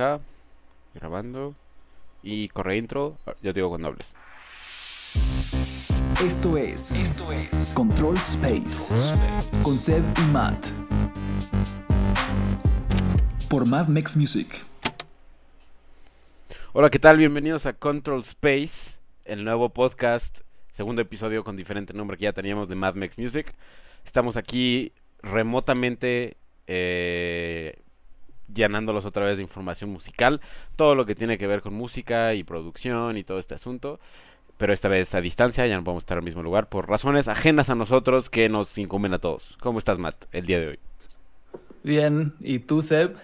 acá, 0.00 0.20
grabando. 0.94 1.54
Y 2.22 2.48
corre 2.48 2.78
intro, 2.78 3.18
yo 3.42 3.52
te 3.52 3.60
digo 3.60 3.68
cuando 3.68 3.88
hables. 3.88 4.14
Esto 6.24 6.56
es, 6.56 6.98
Control 7.74 8.16
Space 8.16 8.94
con 9.62 9.78
Seb 9.78 10.02
y 10.18 10.32
Matt. 10.32 10.66
Por 13.48 13.66
Mad 13.66 13.88
Max 13.88 14.16
Music. 14.16 14.64
Hola, 16.72 16.88
¿qué 16.90 16.98
tal? 16.98 17.16
Bienvenidos 17.16 17.66
a 17.66 17.72
Control 17.72 18.20
Space, 18.20 19.00
el 19.24 19.44
nuevo 19.44 19.70
podcast, 19.70 20.40
segundo 20.70 21.02
episodio 21.02 21.42
con 21.42 21.56
diferente 21.56 21.92
nombre 21.92 22.16
que 22.16 22.24
ya 22.24 22.32
teníamos 22.32 22.68
de 22.68 22.74
Mad 22.74 22.94
Max 22.94 23.18
Music. 23.18 23.54
Estamos 24.04 24.36
aquí 24.36 24.92
remotamente 25.22 26.36
eh, 26.66 27.82
llenándolos 28.54 29.04
otra 29.04 29.24
vez 29.24 29.36
de 29.36 29.42
información 29.42 29.90
musical, 29.90 30.40
todo 30.76 30.94
lo 30.94 31.06
que 31.06 31.14
tiene 31.14 31.38
que 31.38 31.46
ver 31.46 31.62
con 31.62 31.74
música 31.74 32.34
y 32.34 32.44
producción 32.44 33.16
y 33.16 33.24
todo 33.24 33.38
este 33.38 33.54
asunto. 33.54 34.00
Pero 34.56 34.74
esta 34.74 34.88
vez 34.88 35.14
a 35.14 35.22
distancia, 35.22 35.66
ya 35.66 35.76
no 35.76 35.84
podemos 35.84 36.02
estar 36.02 36.18
en 36.18 36.22
el 36.22 36.26
mismo 36.26 36.42
lugar 36.42 36.68
por 36.68 36.88
razones 36.88 37.28
ajenas 37.28 37.70
a 37.70 37.74
nosotros 37.74 38.28
que 38.28 38.48
nos 38.50 38.76
incumben 38.76 39.14
a 39.14 39.18
todos. 39.18 39.56
¿Cómo 39.60 39.78
estás, 39.78 39.98
Matt, 39.98 40.26
el 40.32 40.44
día 40.44 40.58
de 40.58 40.68
hoy? 40.68 40.78
Bien, 41.82 42.34
¿y 42.40 42.58
tú, 42.58 42.82
Seb? 42.82 43.16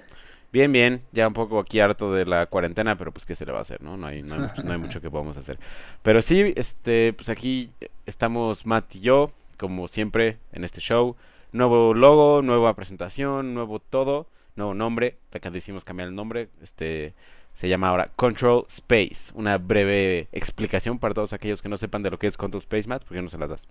Bien, 0.50 0.72
bien, 0.72 1.02
ya 1.12 1.28
un 1.28 1.34
poco 1.34 1.58
aquí 1.58 1.80
harto 1.80 2.14
de 2.14 2.24
la 2.24 2.46
cuarentena, 2.46 2.96
pero 2.96 3.12
pues 3.12 3.26
qué 3.26 3.34
se 3.34 3.44
le 3.44 3.52
va 3.52 3.58
a 3.58 3.62
hacer, 3.62 3.82
¿no? 3.82 3.98
No 3.98 4.06
hay, 4.06 4.22
no 4.22 4.36
hay, 4.36 4.64
no 4.64 4.72
hay 4.72 4.78
mucho 4.78 5.02
que 5.02 5.10
podamos 5.10 5.36
hacer. 5.36 5.58
Pero 6.02 6.22
sí, 6.22 6.54
este, 6.56 7.12
pues 7.12 7.28
aquí 7.28 7.70
estamos 8.06 8.64
Matt 8.64 8.94
y 8.94 9.00
yo, 9.00 9.32
como 9.58 9.88
siempre, 9.88 10.38
en 10.52 10.64
este 10.64 10.80
show. 10.80 11.16
Nuevo 11.52 11.92
logo, 11.92 12.40
nueva 12.40 12.74
presentación, 12.74 13.52
nuevo 13.52 13.78
todo 13.78 14.26
nuevo 14.56 14.74
nombre, 14.74 15.18
acá 15.32 15.50
decimos 15.50 15.84
cambiar 15.84 16.08
el 16.08 16.14
nombre, 16.14 16.48
este 16.62 17.14
se 17.54 17.70
llama 17.70 17.88
ahora 17.88 18.10
Control 18.16 18.66
Space. 18.68 19.32
Una 19.34 19.56
breve 19.56 20.28
explicación 20.32 20.98
para 20.98 21.14
todos 21.14 21.32
aquellos 21.32 21.62
que 21.62 21.70
no 21.70 21.78
sepan 21.78 22.02
de 22.02 22.10
lo 22.10 22.18
que 22.18 22.26
es 22.26 22.36
Control 22.36 22.60
Space, 22.60 22.86
Matt, 22.86 23.04
¿por 23.04 23.16
qué 23.16 23.22
no 23.22 23.30
se 23.30 23.38
las 23.38 23.50
das? 23.50 23.68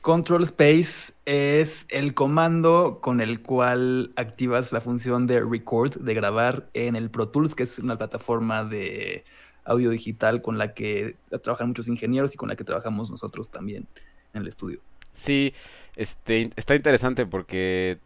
Control 0.00 0.42
Space 0.42 1.12
es 1.26 1.86
el 1.90 2.14
comando 2.14 2.98
con 3.00 3.20
el 3.20 3.42
cual 3.42 4.12
activas 4.16 4.72
la 4.72 4.80
función 4.80 5.26
de 5.26 5.40
record, 5.40 5.96
de 6.00 6.14
grabar 6.14 6.70
en 6.74 6.96
el 6.96 7.10
Pro 7.10 7.28
Tools, 7.28 7.54
que 7.54 7.62
es 7.64 7.78
una 7.78 7.96
plataforma 7.98 8.64
de 8.64 9.24
audio 9.64 9.90
digital 9.90 10.42
con 10.42 10.58
la 10.58 10.74
que 10.74 11.14
trabajan 11.42 11.68
muchos 11.68 11.88
ingenieros 11.88 12.34
y 12.34 12.36
con 12.36 12.48
la 12.48 12.56
que 12.56 12.64
trabajamos 12.64 13.10
nosotros 13.10 13.50
también 13.50 13.86
en 14.32 14.42
el 14.42 14.48
estudio. 14.48 14.80
Sí, 15.12 15.52
este, 15.94 16.50
está 16.56 16.74
interesante 16.74 17.26
porque 17.26 17.98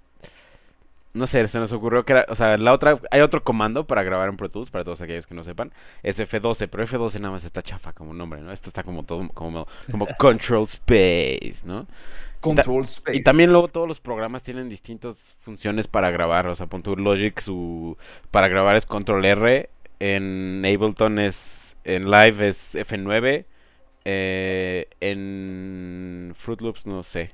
no 1.16 1.26
sé, 1.26 1.48
se 1.48 1.58
nos 1.58 1.72
ocurrió 1.72 2.04
que 2.04 2.12
era, 2.12 2.26
o 2.28 2.34
sea, 2.34 2.56
la 2.58 2.72
otra, 2.72 2.98
hay 3.10 3.20
otro 3.20 3.42
comando 3.42 3.86
para 3.86 4.02
grabar 4.02 4.28
en 4.28 4.36
Pro 4.36 4.48
Tools, 4.48 4.70
para 4.70 4.84
todos 4.84 5.00
aquellos 5.00 5.26
que 5.26 5.34
no 5.34 5.42
sepan, 5.42 5.72
es 6.02 6.20
F12, 6.20 6.68
pero 6.68 6.86
F12 6.86 7.20
nada 7.20 7.32
más 7.32 7.44
está 7.44 7.62
chafa 7.62 7.92
como 7.92 8.12
nombre, 8.12 8.40
¿no? 8.40 8.52
Esto 8.52 8.68
está 8.68 8.82
como 8.82 9.04
todo, 9.04 9.28
como, 9.34 9.66
como 9.90 10.06
Control 10.18 10.64
Space, 10.64 11.62
¿no? 11.64 11.86
Control 12.40 12.82
Space. 12.84 13.16
Y 13.16 13.22
también 13.22 13.50
luego 13.50 13.68
todos 13.68 13.88
los 13.88 13.98
programas 13.98 14.42
tienen 14.42 14.68
distintas 14.68 15.36
funciones 15.40 15.88
para 15.88 16.10
grabar, 16.10 16.46
o 16.48 16.54
sea, 16.54 16.66
pon 16.66 16.82
tu 16.82 16.96
Logic, 16.96 17.38
su, 17.40 17.96
para 18.30 18.48
grabar 18.48 18.76
es 18.76 18.86
Control 18.86 19.24
R, 19.24 19.70
en 19.98 20.62
Ableton 20.64 21.18
es, 21.18 21.76
en 21.84 22.10
Live 22.10 22.46
es 22.46 22.74
F9, 22.74 23.46
eh, 24.04 24.88
en 25.00 26.34
Fruit 26.36 26.60
Loops 26.60 26.86
no 26.86 27.02
sé, 27.02 27.32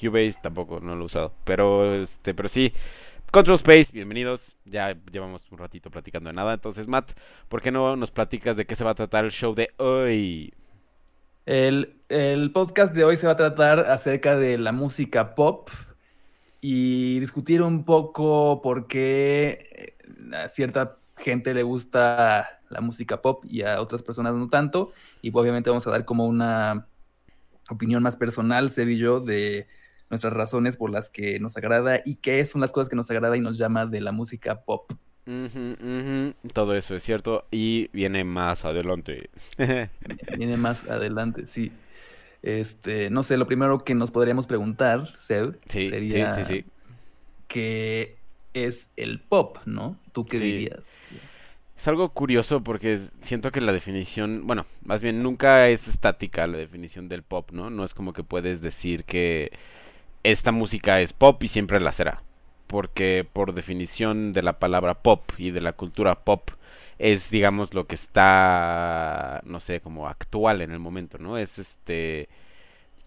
Cubase 0.00 0.38
tampoco, 0.42 0.80
no 0.80 0.94
lo 0.94 1.02
he 1.02 1.06
usado, 1.06 1.32
pero, 1.44 1.94
este, 1.94 2.34
pero 2.34 2.48
sí, 2.48 2.72
Control 3.34 3.56
Space, 3.56 3.90
bienvenidos. 3.92 4.56
Ya 4.64 4.96
llevamos 5.10 5.50
un 5.50 5.58
ratito 5.58 5.90
platicando 5.90 6.30
de 6.30 6.34
nada. 6.34 6.54
Entonces, 6.54 6.86
Matt, 6.86 7.14
¿por 7.48 7.60
qué 7.60 7.72
no 7.72 7.96
nos 7.96 8.12
platicas 8.12 8.56
de 8.56 8.64
qué 8.64 8.76
se 8.76 8.84
va 8.84 8.92
a 8.92 8.94
tratar 8.94 9.24
el 9.24 9.32
show 9.32 9.56
de 9.56 9.70
hoy? 9.78 10.54
El, 11.44 11.96
podcast 12.52 12.94
de 12.94 13.02
hoy 13.02 13.16
se 13.16 13.26
va 13.26 13.32
a 13.32 13.36
tratar 13.36 13.80
acerca 13.90 14.36
de 14.36 14.56
la 14.56 14.70
música 14.70 15.34
pop 15.34 15.68
y 16.60 17.18
discutir 17.18 17.60
un 17.60 17.84
poco 17.84 18.62
por 18.62 18.86
qué 18.86 19.96
eh, 20.30 20.36
a 20.36 20.46
cierta 20.46 20.98
gente 21.16 21.54
le 21.54 21.64
gusta 21.64 22.60
la 22.68 22.80
música 22.80 23.20
pop 23.20 23.44
y 23.48 23.62
a 23.62 23.80
otras 23.80 24.04
personas 24.04 24.34
no 24.34 24.46
tanto. 24.46 24.92
Y 25.22 25.32
obviamente 25.34 25.70
vamos 25.70 25.88
a 25.88 25.90
dar 25.90 26.04
como 26.04 26.24
una 26.24 26.86
opinión 27.68 28.00
más 28.00 28.16
personal, 28.16 28.70
Seb 28.70 28.90
y 28.90 28.98
yo, 28.98 29.18
de 29.18 29.66
nuestras 30.14 30.32
razones 30.32 30.76
por 30.76 30.90
las 30.90 31.10
que 31.10 31.38
nos 31.40 31.56
agrada 31.56 32.00
y 32.04 32.16
qué 32.16 32.44
son 32.46 32.60
las 32.60 32.72
cosas 32.72 32.88
que 32.88 32.96
nos 32.96 33.10
agrada 33.10 33.36
y 33.36 33.40
nos 33.40 33.58
llama 33.58 33.84
de 33.86 34.00
la 34.00 34.12
música 34.12 34.62
pop. 34.62 34.92
Todo 36.52 36.76
eso 36.76 36.94
es 36.94 37.02
cierto 37.02 37.46
y 37.50 37.88
viene 37.92 38.24
más 38.24 38.64
adelante. 38.64 39.30
viene 40.36 40.56
más 40.56 40.84
adelante, 40.88 41.46
sí. 41.46 41.72
Este, 42.42 43.08
no 43.10 43.22
sé, 43.22 43.36
lo 43.38 43.46
primero 43.46 43.84
que 43.84 43.94
nos 43.94 44.10
podríamos 44.10 44.46
preguntar, 44.46 45.16
Seb, 45.16 45.58
sería 45.66 46.34
sí, 46.34 46.44
sí, 46.44 46.64
qué 47.48 48.18
es 48.52 48.90
el 48.96 49.18
pop, 49.20 49.58
¿no? 49.64 49.98
¿Tú 50.12 50.24
qué 50.24 50.38
dirías? 50.38 50.82
Es 51.76 51.88
algo 51.88 52.10
curioso 52.10 52.62
porque 52.62 53.00
siento 53.20 53.50
que 53.50 53.60
la 53.60 53.72
definición, 53.72 54.46
bueno, 54.46 54.66
más 54.84 55.02
bien 55.02 55.22
nunca 55.22 55.68
es 55.68 55.88
estática 55.88 56.46
la 56.46 56.58
definición 56.58 57.08
del 57.08 57.22
pop, 57.22 57.50
¿no? 57.50 57.70
No 57.70 57.82
es 57.82 57.94
como 57.94 58.12
que 58.12 58.22
puedes 58.22 58.60
decir 58.60 59.04
que 59.04 59.50
esta 60.24 60.52
música 60.52 61.00
es 61.00 61.12
pop 61.12 61.42
y 61.42 61.48
siempre 61.48 61.80
la 61.80 61.92
será. 61.92 62.22
Porque 62.66 63.26
por 63.32 63.54
definición 63.54 64.32
de 64.32 64.42
la 64.42 64.58
palabra 64.58 64.94
pop 65.02 65.22
y 65.38 65.50
de 65.52 65.60
la 65.60 65.74
cultura 65.74 66.24
pop 66.24 66.50
es, 66.98 67.30
digamos, 67.30 67.74
lo 67.74 67.86
que 67.86 67.94
está, 67.94 69.42
no 69.44 69.60
sé, 69.60 69.80
como 69.80 70.08
actual 70.08 70.62
en 70.62 70.72
el 70.72 70.80
momento, 70.80 71.18
¿no? 71.18 71.38
Es 71.38 71.58
este 71.58 72.28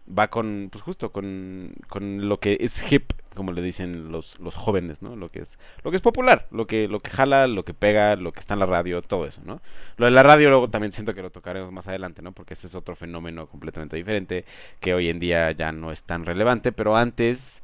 va 0.08 0.30
con, 0.30 0.70
pues 0.72 0.84
justo 0.84 1.12
con, 1.12 1.74
con 1.90 2.30
lo 2.30 2.40
que 2.40 2.58
es 2.62 2.92
hip, 2.92 3.12
como 3.38 3.52
le 3.52 3.62
dicen 3.62 4.12
los, 4.12 4.40
los 4.40 4.56
jóvenes, 4.56 5.04
¿no? 5.04 5.16
Lo 5.16 5.30
que 5.30 5.42
es, 5.42 5.60
lo 5.84 5.92
que 5.92 5.98
es 5.98 6.02
popular, 6.02 6.48
lo 6.50 6.66
que, 6.66 6.88
lo 6.88 7.00
que 7.00 7.12
jala, 7.12 7.46
lo 7.46 7.64
que 7.64 7.76
pega, 7.76 8.16
lo 8.16 8.32
que 8.32 8.40
está 8.40 8.56
en 8.56 8.62
la 8.62 8.66
radio, 8.66 9.04
todo 9.04 9.28
eso, 9.28 9.42
¿no? 9.46 9.62
Lo 9.98 10.06
de 10.06 10.12
la 10.12 10.24
radio 10.24 10.50
luego 10.50 10.72
también 10.72 10.92
siento 10.92 11.14
que 11.14 11.22
lo 11.22 11.30
tocaremos 11.30 11.72
más 11.72 11.88
adelante, 11.88 12.24
¿no? 12.24 12.32
Porque 12.32 12.56
ese 12.56 12.66
es 12.66 12.74
otro 12.74 12.96
fenómeno 12.96 13.46
completamente 13.46 13.96
diferente, 13.96 14.44
que 14.80 14.96
hoy 14.96 15.10
en 15.10 15.20
día 15.20 15.52
ya 15.52 15.72
no 15.72 15.92
es 15.92 16.02
tan 16.02 16.26
relevante, 16.26 16.72
pero 16.72 16.98
antes 16.98 17.62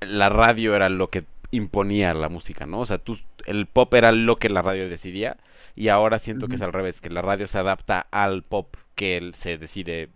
la 0.00 0.30
radio 0.30 0.74
era 0.74 0.88
lo 0.88 1.10
que 1.10 1.24
imponía 1.50 2.14
la 2.14 2.30
música, 2.30 2.64
¿no? 2.64 2.80
O 2.80 2.86
sea, 2.86 2.96
tú, 2.96 3.18
el 3.44 3.66
pop 3.66 3.92
era 3.92 4.12
lo 4.12 4.36
que 4.36 4.48
la 4.48 4.62
radio 4.62 4.88
decidía, 4.88 5.36
y 5.76 5.88
ahora 5.88 6.18
siento 6.18 6.48
que 6.48 6.54
es 6.54 6.62
al 6.62 6.72
revés, 6.72 7.02
que 7.02 7.10
la 7.10 7.20
radio 7.20 7.46
se 7.46 7.58
adapta 7.58 8.06
al 8.10 8.42
pop 8.42 8.74
que 8.94 9.18
él 9.18 9.34
se 9.34 9.58
decide 9.58 10.08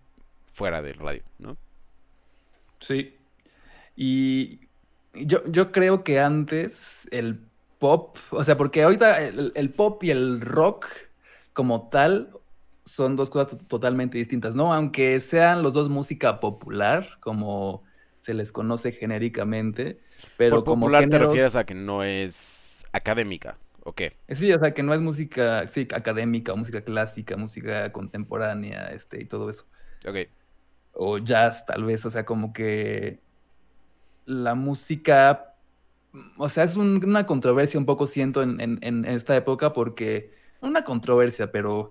fuera 0.50 0.80
del 0.80 0.96
radio, 0.96 1.22
¿no? 1.38 1.58
Sí. 2.80 3.17
Y 4.00 4.60
yo, 5.12 5.44
yo 5.46 5.72
creo 5.72 6.04
que 6.04 6.20
antes 6.20 7.08
el 7.10 7.40
pop, 7.80 8.16
o 8.30 8.44
sea, 8.44 8.56
porque 8.56 8.84
ahorita 8.84 9.20
el, 9.20 9.70
pop 9.70 10.04
y 10.04 10.12
el 10.12 10.40
rock 10.40 10.86
como 11.52 11.88
tal 11.88 12.30
son 12.84 13.16
dos 13.16 13.28
cosas 13.28 13.58
totalmente 13.66 14.16
distintas, 14.16 14.54
¿no? 14.54 14.72
Aunque 14.72 15.18
sean 15.18 15.64
los 15.64 15.74
dos 15.74 15.88
música 15.88 16.38
popular, 16.38 17.18
como 17.18 17.82
se 18.20 18.34
les 18.34 18.52
conoce 18.52 18.92
genéricamente, 18.92 19.98
pero 20.36 20.58
Por 20.58 20.64
como 20.64 20.86
popular 20.86 21.08
te 21.08 21.18
refieres 21.18 21.56
a 21.56 21.64
que 21.64 21.74
no 21.74 22.04
es 22.04 22.84
académica, 22.92 23.58
¿o 23.82 23.94
qué? 23.94 24.12
Sí, 24.28 24.52
o 24.52 24.60
sea, 24.60 24.74
que 24.74 24.84
no 24.84 24.94
es 24.94 25.00
música, 25.00 25.66
sí, 25.66 25.88
académica, 25.92 26.54
música 26.54 26.82
clásica, 26.82 27.36
música 27.36 27.90
contemporánea, 27.90 28.92
este, 28.92 29.20
y 29.20 29.24
todo 29.24 29.50
eso. 29.50 29.66
Ok 30.06 30.28
o 30.98 31.18
jazz 31.18 31.64
tal 31.64 31.84
vez, 31.84 32.04
o 32.04 32.10
sea, 32.10 32.24
como 32.24 32.52
que 32.52 33.20
la 34.28 34.54
música, 34.54 35.54
o 36.36 36.48
sea, 36.48 36.64
es 36.64 36.76
una 36.76 37.26
controversia 37.26 37.80
un 37.80 37.86
poco 37.86 38.06
siento 38.06 38.42
en, 38.42 39.04
esta 39.06 39.34
época 39.34 39.72
porque, 39.72 40.32
una 40.60 40.84
controversia, 40.84 41.50
pero 41.50 41.90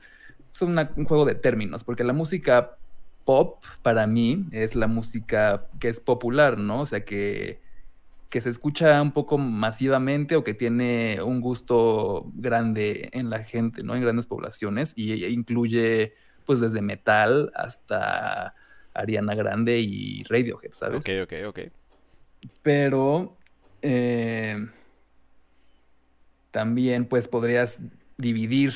es 0.54 0.62
un 0.62 1.06
juego 1.06 1.25
de 1.25 1.36
términos, 1.36 1.84
porque 1.84 2.04
la 2.04 2.13
música 2.13 2.78
pop 3.25 3.63
para 3.81 4.07
mí 4.07 4.45
es 4.51 4.75
la 4.75 4.88
música 4.88 5.68
que 5.80 5.89
es 5.89 6.00
popular, 6.00 6.60
¿no? 6.60 6.81
O 6.81 6.86
sea, 6.86 7.04
que, 7.04 7.60
que 8.30 8.40
se 8.40 8.50
escucha 8.50 9.01
un 9.01 9.12
poco 9.12 9.40
masivamente 9.40 10.36
o 10.36 10.44
que 10.44 10.54
tiene 10.54 11.22
un 11.24 11.42
gusto 11.42 12.31
grande 12.36 13.10
en 13.13 13.31
la 13.31 13.44
gente, 13.44 13.83
¿no? 13.83 13.95
En 13.95 14.01
grandes 14.04 14.28
poblaciones 14.28 14.94
y 14.95 15.25
incluye 15.25 16.13
pues 16.45 16.60
desde 16.60 16.81
metal 16.81 17.51
hasta 17.56 18.54
Ariana 18.94 19.33
Grande 19.33 19.80
y 19.80 20.24
Radiohead, 20.24 20.74
¿sabes? 20.74 21.04
Ok, 21.04 21.10
ok, 21.24 21.33
ok. 21.48 21.60
Pero 22.61 23.38
eh, 23.81 24.67
también 26.51 27.05
pues 27.05 27.27
podrías 27.27 27.79
dividir 28.17 28.73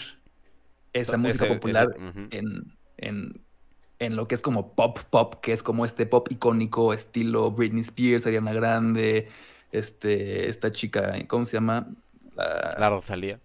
esa 0.93 1.17
música 1.17 1.47
popular 1.47 1.89
en, 2.31 2.73
en, 2.97 4.15
lo 4.15 4.27
que 4.27 4.35
es 4.35 4.41
como 4.41 4.73
pop 4.73 4.99
pop, 5.09 5.35
que 5.41 5.53
es 5.53 5.63
como 5.63 5.85
este 5.85 6.05
pop 6.05 6.27
icónico 6.31 6.93
estilo 6.93 7.51
Britney 7.51 7.81
Spears, 7.81 8.25
Ariana 8.25 8.53
Grande, 8.53 9.29
este, 9.71 10.49
esta 10.49 10.71
chica, 10.71 11.13
¿cómo 11.27 11.45
se 11.45 11.53
llama? 11.53 11.87
La, 12.35 12.75
la 12.77 12.89
Rosalía. 12.89 13.39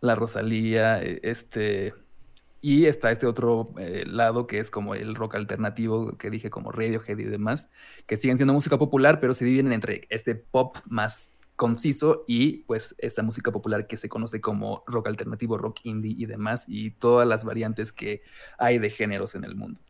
La 0.00 0.14
Rosalía, 0.14 1.02
e, 1.02 1.20
este... 1.22 1.94
Y 2.60 2.86
está 2.86 3.10
este 3.10 3.26
otro 3.26 3.72
eh, 3.78 4.04
lado 4.06 4.46
que 4.46 4.58
es 4.58 4.70
como 4.70 4.94
el 4.94 5.14
rock 5.14 5.36
alternativo 5.36 6.16
que 6.18 6.30
dije 6.30 6.50
como 6.50 6.72
Radiohead 6.72 7.18
y 7.18 7.24
demás, 7.24 7.68
que 8.06 8.16
siguen 8.16 8.38
siendo 8.38 8.52
música 8.54 8.78
popular, 8.78 9.20
pero 9.20 9.34
se 9.34 9.44
dividen 9.44 9.72
entre 9.72 10.06
este 10.10 10.34
pop 10.34 10.76
más 10.86 11.30
conciso 11.54 12.24
y 12.26 12.58
pues 12.64 12.94
esa 12.98 13.22
música 13.22 13.50
popular 13.50 13.86
que 13.86 13.96
se 13.96 14.08
conoce 14.08 14.40
como 14.40 14.82
rock 14.86 15.08
alternativo, 15.08 15.56
rock 15.58 15.80
indie 15.84 16.14
y 16.16 16.26
demás, 16.26 16.64
y 16.66 16.90
todas 16.90 17.26
las 17.26 17.44
variantes 17.44 17.92
que 17.92 18.22
hay 18.58 18.78
de 18.78 18.90
géneros 18.90 19.34
en 19.34 19.44
el 19.44 19.54
mundo. 19.54 19.80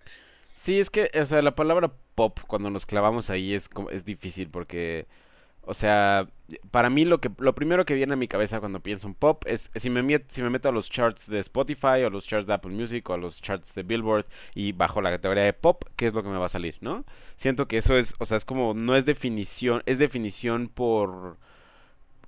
Sí, 0.54 0.78
es 0.80 0.90
que, 0.90 1.10
o 1.20 1.26
sea, 1.26 1.42
la 1.42 1.54
palabra 1.54 1.92
pop, 2.14 2.38
cuando 2.46 2.70
nos 2.70 2.86
clavamos 2.86 3.30
ahí, 3.30 3.54
es, 3.54 3.68
es 3.90 4.04
difícil 4.04 4.48
porque 4.48 5.06
o 5.66 5.74
sea, 5.74 6.28
para 6.70 6.90
mí 6.90 7.04
lo 7.04 7.20
que 7.20 7.30
lo 7.38 7.54
primero 7.54 7.84
que 7.84 7.94
viene 7.94 8.12
a 8.12 8.16
mi 8.16 8.28
cabeza 8.28 8.60
cuando 8.60 8.80
pienso 8.80 9.08
en 9.08 9.14
pop 9.14 9.42
es, 9.46 9.70
si 9.74 9.90
me 9.90 10.02
meto, 10.02 10.26
si 10.28 10.42
me 10.42 10.50
meto 10.50 10.68
a 10.68 10.72
los 10.72 10.90
charts 10.90 11.28
de 11.28 11.40
Spotify 11.40 12.04
o 12.04 12.10
los 12.10 12.26
charts 12.26 12.46
de 12.46 12.54
Apple 12.54 12.72
Music 12.72 13.08
o 13.10 13.14
a 13.14 13.16
los 13.18 13.40
charts 13.42 13.74
de 13.74 13.82
Billboard 13.82 14.26
y 14.54 14.72
bajo 14.72 15.00
la 15.02 15.10
categoría 15.10 15.44
de 15.44 15.52
pop, 15.52 15.84
¿qué 15.96 16.06
es 16.06 16.14
lo 16.14 16.22
que 16.22 16.28
me 16.28 16.38
va 16.38 16.46
a 16.46 16.50
salir, 16.50 16.76
no? 16.80 17.04
Siento 17.36 17.66
que 17.66 17.78
eso 17.78 17.96
es, 17.96 18.14
o 18.18 18.26
sea, 18.26 18.36
es 18.36 18.44
como 18.44 18.74
no 18.74 18.96
es 18.96 19.06
definición, 19.06 19.82
es 19.86 19.98
definición 19.98 20.68
por 20.68 21.38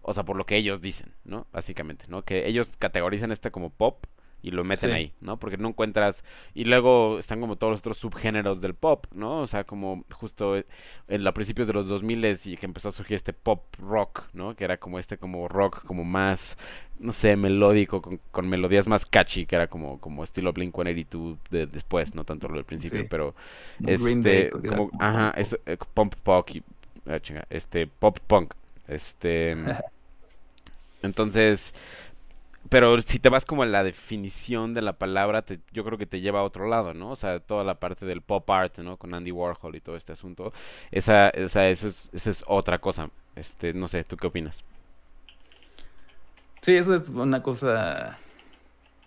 o 0.03 0.15
sea, 0.15 0.25
por 0.25 0.37
lo 0.37 0.47
que 0.47 0.57
ellos 0.57 0.81
dicen, 0.81 1.13
¿no? 1.25 1.47
Básicamente, 1.53 2.07
¿no? 2.09 2.23
Que 2.25 2.49
ellos 2.49 2.73
categorizan 2.79 3.31
este 3.31 3.51
como 3.51 3.71
pop 3.71 4.07
y 4.43 4.51
lo 4.53 4.65
meten 4.65 4.93
ahí, 4.93 5.13
¿no? 5.21 5.39
Porque 5.39 5.57
no 5.57 5.69
encuentras 5.69 6.25
y 6.55 6.65
luego 6.65 7.19
están 7.19 7.41
como 7.41 7.57
todos 7.57 7.73
los 7.73 7.81
otros 7.81 7.99
subgéneros 7.99 8.61
del 8.61 8.75
pop, 8.75 9.07
¿no? 9.13 9.41
O 9.41 9.47
sea, 9.47 9.65
como 9.65 10.05
justo 10.13 10.57
en 10.57 11.25
los 11.25 11.33
principios 11.35 11.67
de 11.67 11.73
los 11.73 11.89
2000 11.89 12.19
y 12.45 12.57
que 12.57 12.67
empezó 12.67 12.89
a 12.89 12.93
surgir 12.93 13.17
este 13.17 13.33
pop 13.33 13.63
rock, 13.79 14.25
¿no? 14.33 14.55
Que 14.55 14.65
era 14.65 14.77
como 14.77 14.99
este 14.99 15.19
como 15.19 15.49
rock 15.49 15.85
como 15.85 16.05
más 16.05 16.57
no 16.99 17.13
sé, 17.13 17.37
melódico 17.37 18.03
con, 18.03 18.49
melodías 18.49 18.89
más 18.89 19.07
catchy, 19.07 19.47
que 19.47 19.57
era 19.57 19.69
como 19.69 20.01
como 20.01 20.25
estilo 20.25 20.53
Blink-182 20.53 21.39
de 21.51 21.67
después, 21.67 22.15
no 22.15 22.25
tanto 22.25 22.49
lo 22.49 22.55
del 22.55 22.65
principio, 22.65 23.07
pero 23.09 23.35
este 23.87 24.51
como 24.51 24.91
ajá, 24.99 25.33
eso 25.37 25.59
eh, 25.67 25.77
pop 25.95 26.15
punk 26.23 26.57
y, 26.57 26.63
ah, 27.07 27.19
este 27.51 27.87
pop 27.87 28.19
punk, 28.27 28.55
este 28.89 29.57
entonces 31.03 31.75
pero 32.69 33.01
si 33.03 33.19
te 33.19 33.29
vas 33.29 33.47
como 33.47 33.63
a 33.63 33.67
la 33.67 33.85
definición 33.85 34.75
de 34.75 34.83
la 34.83 34.95
palabra, 34.95 35.45
yo 35.73 35.85
creo 35.85 35.99
que 35.99 36.07
te 36.07 36.21
lleva 36.21 36.41
a 36.41 36.43
otro 36.43 36.69
lado, 36.69 36.95
¿no? 36.95 37.11
O 37.11 37.17
sea, 37.17 37.41
toda 37.41 37.65
la 37.65 37.81
parte 37.81 38.07
del 38.07 38.23
pop 38.23 38.49
art, 38.51 38.79
¿no? 38.79 38.97
Con 38.97 39.15
Andy 39.15 39.33
Warhol 39.33 39.77
y 39.77 39.81
todo 39.81 39.97
este 39.97 40.13
asunto. 40.13 40.53
Esa, 40.91 41.31
esa, 41.31 41.69
eso, 41.69 41.89
es, 41.89 42.11
es 42.13 42.45
otra 42.47 42.79
cosa. 42.79 43.11
Este, 43.37 43.73
no 43.73 43.89
sé, 43.89 44.05
¿tú 44.05 44.17
qué 44.17 44.27
opinas? 44.27 44.65
Sí, 46.61 46.75
eso 46.77 46.95
es 46.95 47.11
una 47.11 47.43
cosa 47.43 48.19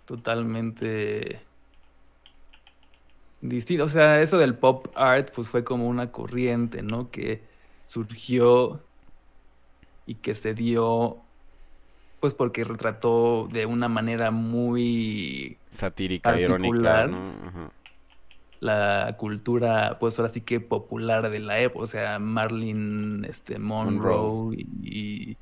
totalmente 0.06 1.42
distinta. 3.42 3.84
O 3.84 3.88
sea, 3.88 4.22
eso 4.22 4.38
del 4.38 4.56
pop 4.56 4.88
art, 4.96 5.32
pues 5.34 5.50
fue 5.50 5.64
como 5.64 5.88
una 5.88 6.12
corriente, 6.12 6.82
¿no? 6.82 7.12
Que 7.12 7.44
surgió 7.86 8.82
y 10.06 10.16
que 10.16 10.34
se 10.36 10.54
dio 10.54 11.22
pues 12.22 12.36
porque 12.36 12.64
retrató 12.64 13.50
de 13.52 13.66
una 13.66 13.90
manera 13.90 14.30
muy 14.32 15.58
satírica, 15.72 16.40
irónica, 16.40 17.10
la 18.60 19.16
cultura, 19.18 19.98
pues 20.00 20.20
ahora 20.20 20.32
sí 20.32 20.42
que 20.42 20.60
popular 20.60 21.32
de 21.32 21.40
la 21.40 21.60
época, 21.60 21.84
o 21.84 21.88
sea, 21.88 22.20
Marlene 22.20 23.28
este, 23.28 23.58
Monroe, 23.58 24.56
Y, 24.84 25.36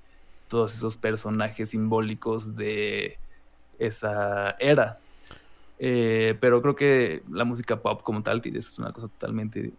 todos 0.48 0.74
esos 0.74 0.98
personajes 0.98 1.70
simbólicos 1.70 2.56
de 2.56 3.20
esa 3.78 4.56
era. 4.60 4.98
Eh, 5.78 6.36
pero 6.40 6.62
creo 6.64 6.76
que 6.76 7.22
la 7.30 7.44
música 7.44 7.81
pop 7.81 8.02
como 8.02 8.24
tal 8.24 8.42
es 8.44 8.80
una 8.80 8.92
cosa 8.92 9.10
totalmente 9.10 9.74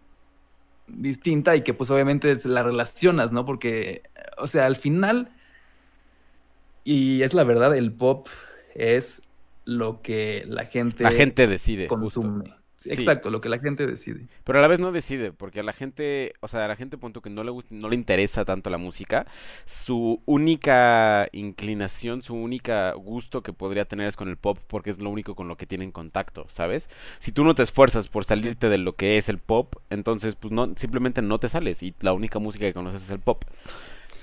distinta 0.87 1.55
y 1.57 1.63
que 1.63 1.73
pues 1.73 1.91
obviamente 1.91 2.33
la 2.45 2.63
relacionas, 2.63 3.33
¿no? 3.33 3.43
Porque, 3.43 4.03
o 4.37 4.47
sea, 4.47 4.65
al 4.65 4.77
final 4.77 5.29
y 6.83 7.21
es 7.21 7.33
la 7.33 7.43
verdad, 7.43 7.75
el 7.75 7.91
pop 7.91 8.27
es 8.75 9.21
lo 9.65 10.01
que 10.01 10.43
la 10.47 10.65
gente, 10.65 11.03
la 11.03 11.11
gente 11.11 11.47
decide, 11.47 11.87
consume. 11.87 12.61
Exacto, 12.85 13.29
lo 13.29 13.41
que 13.41 13.49
la 13.49 13.59
gente 13.59 13.85
decide. 13.85 14.25
Pero 14.43 14.59
a 14.59 14.61
la 14.61 14.67
vez 14.67 14.79
no 14.79 14.91
decide, 14.91 15.31
porque 15.31 15.59
a 15.59 15.63
la 15.63 15.73
gente, 15.73 16.33
o 16.39 16.47
sea, 16.47 16.65
a 16.65 16.67
la 16.67 16.75
gente 16.75 16.97
punto 16.97 17.21
que 17.21 17.29
no 17.29 17.43
le 17.43 17.51
gusta, 17.51 17.75
no 17.75 17.89
le 17.89 17.95
interesa 17.95 18.45
tanto 18.45 18.69
la 18.69 18.77
música, 18.77 19.27
su 19.65 20.21
única 20.25 21.27
inclinación, 21.31 22.21
su 22.21 22.35
única 22.35 22.93
gusto 22.93 23.43
que 23.43 23.53
podría 23.53 23.85
tener 23.85 24.07
es 24.07 24.15
con 24.15 24.29
el 24.29 24.37
pop, 24.37 24.57
porque 24.67 24.89
es 24.89 24.99
lo 24.99 25.09
único 25.09 25.35
con 25.35 25.47
lo 25.47 25.57
que 25.57 25.65
tienen 25.65 25.91
contacto, 25.91 26.45
¿sabes? 26.49 26.89
Si 27.19 27.31
tú 27.31 27.43
no 27.43 27.55
te 27.55 27.63
esfuerzas 27.63 28.07
por 28.07 28.25
salirte 28.25 28.69
de 28.69 28.77
lo 28.77 28.93
que 28.93 29.17
es 29.17 29.29
el 29.29 29.37
pop, 29.37 29.75
entonces 29.89 30.35
pues 30.35 30.51
no, 30.51 30.73
simplemente 30.75 31.21
no 31.21 31.39
te 31.39 31.49
sales 31.49 31.83
y 31.83 31.93
la 32.01 32.13
única 32.13 32.39
música 32.39 32.65
que 32.65 32.73
conoces 32.73 33.03
es 33.03 33.11
el 33.11 33.19
pop. 33.19 33.43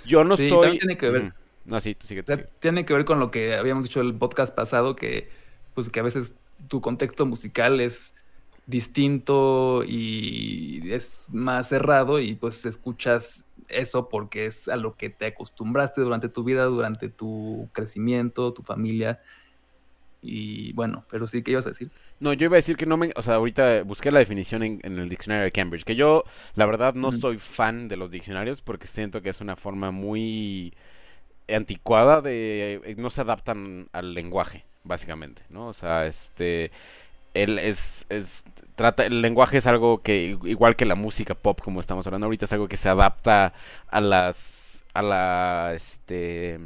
Yo 0.05 0.25
no 0.25 0.37
soy. 0.37 0.79
Tiene 0.79 0.97
que 0.97 1.11
ver. 1.11 1.33
No, 1.69 1.81
sí, 1.81 1.97
sigue, 2.03 2.25
Tiene 2.61 2.87
que 2.87 2.95
ver 2.95 3.05
con 3.05 3.21
lo 3.21 3.31
que 3.31 3.55
habíamos 3.55 3.85
dicho 3.85 4.01
el 4.01 4.15
podcast 4.15 4.55
pasado, 4.55 4.97
que 4.97 5.29
pues 5.75 5.91
que 5.91 6.01
a 6.01 6.03
veces 6.03 6.35
tu 6.67 6.81
contexto 6.81 7.27
musical 7.27 7.81
es 7.81 8.15
distinto 8.67 9.85
y 9.87 10.83
es 10.91 11.29
más 11.31 11.69
cerrado 11.69 12.21
y 12.21 12.35
pues 12.35 12.67
escuchas 12.67 13.45
eso 13.69 14.09
porque 14.09 14.47
es 14.47 14.69
a 14.69 14.77
lo 14.77 14.97
que 14.97 15.11
te 15.11 15.27
acostumbraste 15.27 16.01
durante 16.01 16.29
tu 16.31 16.43
vida, 16.43 16.65
durante 16.65 17.11
tu 17.11 17.69
crecimiento, 17.73 18.53
tu 18.53 18.63
familia. 18.63 19.21
Y 20.23 20.73
bueno, 20.73 21.05
pero 21.11 21.27
sí, 21.27 21.43
¿qué 21.43 21.53
ibas 21.53 21.67
a 21.67 21.71
decir? 21.71 21.91
No, 22.19 22.33
yo 22.33 22.47
iba 22.47 22.55
a 22.55 22.57
decir 22.57 22.77
que 22.77 22.87
no 22.87 22.97
me... 22.97 23.13
O 23.15 23.23
sea, 23.23 23.35
ahorita 23.35 23.83
busqué 23.85 24.11
la 24.11 24.19
definición 24.19 24.63
en, 24.63 24.81
el 24.83 25.09
diccionario 25.09 25.45
de 25.45 25.53
Cambridge, 25.53 25.85
que 25.85 25.97
yo, 25.97 26.25
la 26.55 26.67
verdad, 26.67 26.95
no 26.95 27.13
soy 27.13 27.39
fan 27.39 27.89
de 27.89 27.97
los 27.97 28.11
diccionarios 28.11 28.63
porque 28.63 28.87
siento 28.87 29.23
que 29.23 29.29
es 29.29 29.41
una 29.41 29.55
forma 29.55 29.91
muy 29.91 30.75
anticuada 31.49 32.21
de 32.21 32.81
eh, 32.85 32.95
no 32.97 33.11
se 33.11 33.21
adaptan 33.21 33.89
al 33.93 34.15
lenguaje 34.15 34.65
básicamente 34.85 35.43
no 35.49 35.69
o 35.69 35.73
sea 35.73 36.07
este 36.07 36.71
él 37.35 37.59
es, 37.59 38.07
es 38.09 38.45
trata 38.75 39.05
el 39.05 39.23
lenguaje 39.23 39.59
es 39.59 39.67
algo 39.67 40.03
que 40.03 40.39
igual 40.45 40.77
que 40.77 40.85
la 40.85 40.95
música 40.95 41.35
pop 41.35 41.61
como 41.63 41.81
estamos 41.81 42.07
hablando 42.07 42.27
ahorita 42.27 42.47
es 42.47 42.53
algo 42.53 42.69
que 42.69 42.77
se 42.77 42.89
adapta 42.89 43.53
a 43.89 44.01
las 44.01 44.83
a 44.95 45.03
la 45.03 45.73
este 45.75 46.59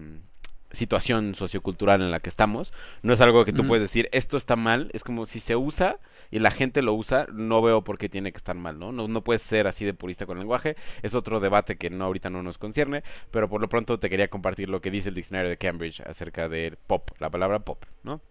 situación 0.73 1.35
sociocultural 1.35 2.03
en 2.03 2.11
la 2.11 2.21
que 2.21 2.29
estamos 2.29 2.73
no 3.03 3.13
es 3.13 3.21
algo 3.21 3.45
que 3.45 3.53
tú 3.53 3.67
puedes 3.67 3.83
decir 3.83 4.09
esto 4.13 4.37
está 4.37 4.57
mal 4.57 4.91
es 4.93 5.05
como 5.05 5.27
si 5.27 5.41
se 5.41 5.57
usa 5.57 5.99
y 6.33 6.39
la 6.39 6.51
gente 6.51 6.81
lo 6.83 6.95
usa, 6.95 7.27
no 7.33 7.61
veo 7.61 7.85
por 7.85 7.99
qué 7.99 8.09
tiene 8.09 8.33
que 8.33 8.39
estar 8.39 8.57
mal, 8.57 8.79
¿no? 8.79 8.91
No, 8.91 9.07
no 9.07 9.23
puedes 9.23 9.43
ser 9.43 9.67
así 9.67 9.85
de 9.85 9.93
purista 9.93 10.25
con 10.25 10.39
el 10.39 10.41
lenguaje. 10.41 10.77
Es 11.03 11.15
otro 11.15 11.41
debate 11.41 11.77
que 11.77 11.91
no 11.91 12.07
ahorita 12.07 12.31
no 12.31 12.43
nos 12.43 12.57
concierne, 12.57 13.05
pero 13.31 13.51
por 13.51 13.61
lo 13.61 13.69
pronto 13.69 14.01
te 14.01 14.09
quería 14.09 14.29
compartir 14.29 14.71
lo 14.71 14.81
que 14.81 14.91
dice 14.91 15.11
el 15.11 15.15
diccionario 15.15 15.51
de 15.51 15.59
Cambridge 15.59 16.01
acerca 16.01 16.49
del 16.49 16.77
pop, 16.77 17.11
la 17.19 17.29
palabra 17.29 17.61
pop, 17.61 17.85
¿no? 18.03 18.23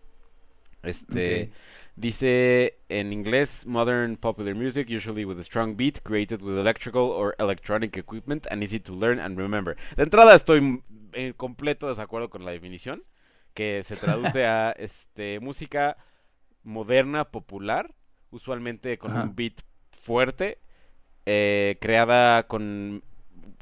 Este 0.84 1.52
dice 1.96 2.80
en 2.90 3.14
inglés 3.14 3.66
modern 3.66 4.16
popular 4.18 4.56
music 4.56 4.90
usually 4.90 5.26
with 5.26 5.40
a 5.40 5.44
strong 5.44 5.76
beat 5.76 6.02
created 6.04 6.42
with 6.42 6.58
electrical 6.58 7.04
or 7.04 7.36
electronic 7.38 7.98
equipment 7.98 8.48
and 8.50 8.64
easy 8.64 8.80
to 8.80 8.94
learn 8.94 9.20
and 9.20 9.38
remember. 9.38 9.76
De 9.96 10.04
entrada 10.04 10.34
estoy 10.34 10.82
en 11.14 11.34
completo 11.34 11.90
desacuerdo 11.90 12.30
con 12.30 12.46
la 12.46 12.52
definición 12.52 13.04
que 13.54 13.84
se 13.84 13.96
traduce 13.96 14.46
a 14.46 14.72
este 14.78 15.40
música 15.40 15.98
moderna, 16.64 17.26
popular, 17.26 17.94
usualmente 18.32 18.98
con 18.98 19.16
un 19.16 19.36
beat 19.36 19.62
fuerte, 19.92 20.60
eh, 21.26 21.78
creada 21.82 22.48
con 22.48 23.04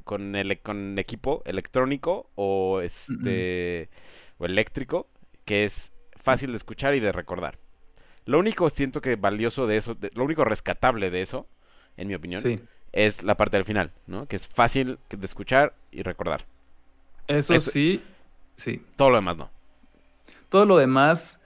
con, 0.03 0.33
con 0.63 0.97
equipo 0.97 1.43
electrónico 1.45 2.31
o 2.33 2.81
este 2.81 3.89
o 4.39 4.45
eléctrico 4.45 5.07
que 5.45 5.65
es 5.65 5.91
fácil 6.19 6.51
de 6.51 6.57
escuchar 6.57 6.95
y 6.95 6.99
de 6.99 7.11
recordar. 7.11 7.57
Lo 8.25 8.39
único 8.39 8.69
siento 8.69 9.01
que 9.01 9.15
valioso 9.15 9.65
de 9.65 9.77
eso, 9.77 9.97
lo 10.13 10.23
único 10.23 10.43
rescatable 10.43 11.09
de 11.09 11.21
eso, 11.21 11.47
en 11.97 12.07
mi 12.07 12.15
opinión, 12.15 12.43
es 12.91 13.23
la 13.23 13.35
parte 13.35 13.57
del 13.57 13.65
final, 13.65 13.91
¿no? 14.07 14.27
Que 14.27 14.35
es 14.35 14.47
fácil 14.47 14.99
de 15.09 15.25
escuchar 15.25 15.73
y 15.91 16.03
recordar. 16.03 16.45
Eso 17.27 17.57
sí, 17.59 18.03
sí. 18.55 18.81
Todo 18.95 19.09
lo 19.09 19.15
demás 19.17 19.38
no. 19.38 19.49
Todo 20.49 20.65
lo 20.65 20.77
demás 20.77 21.39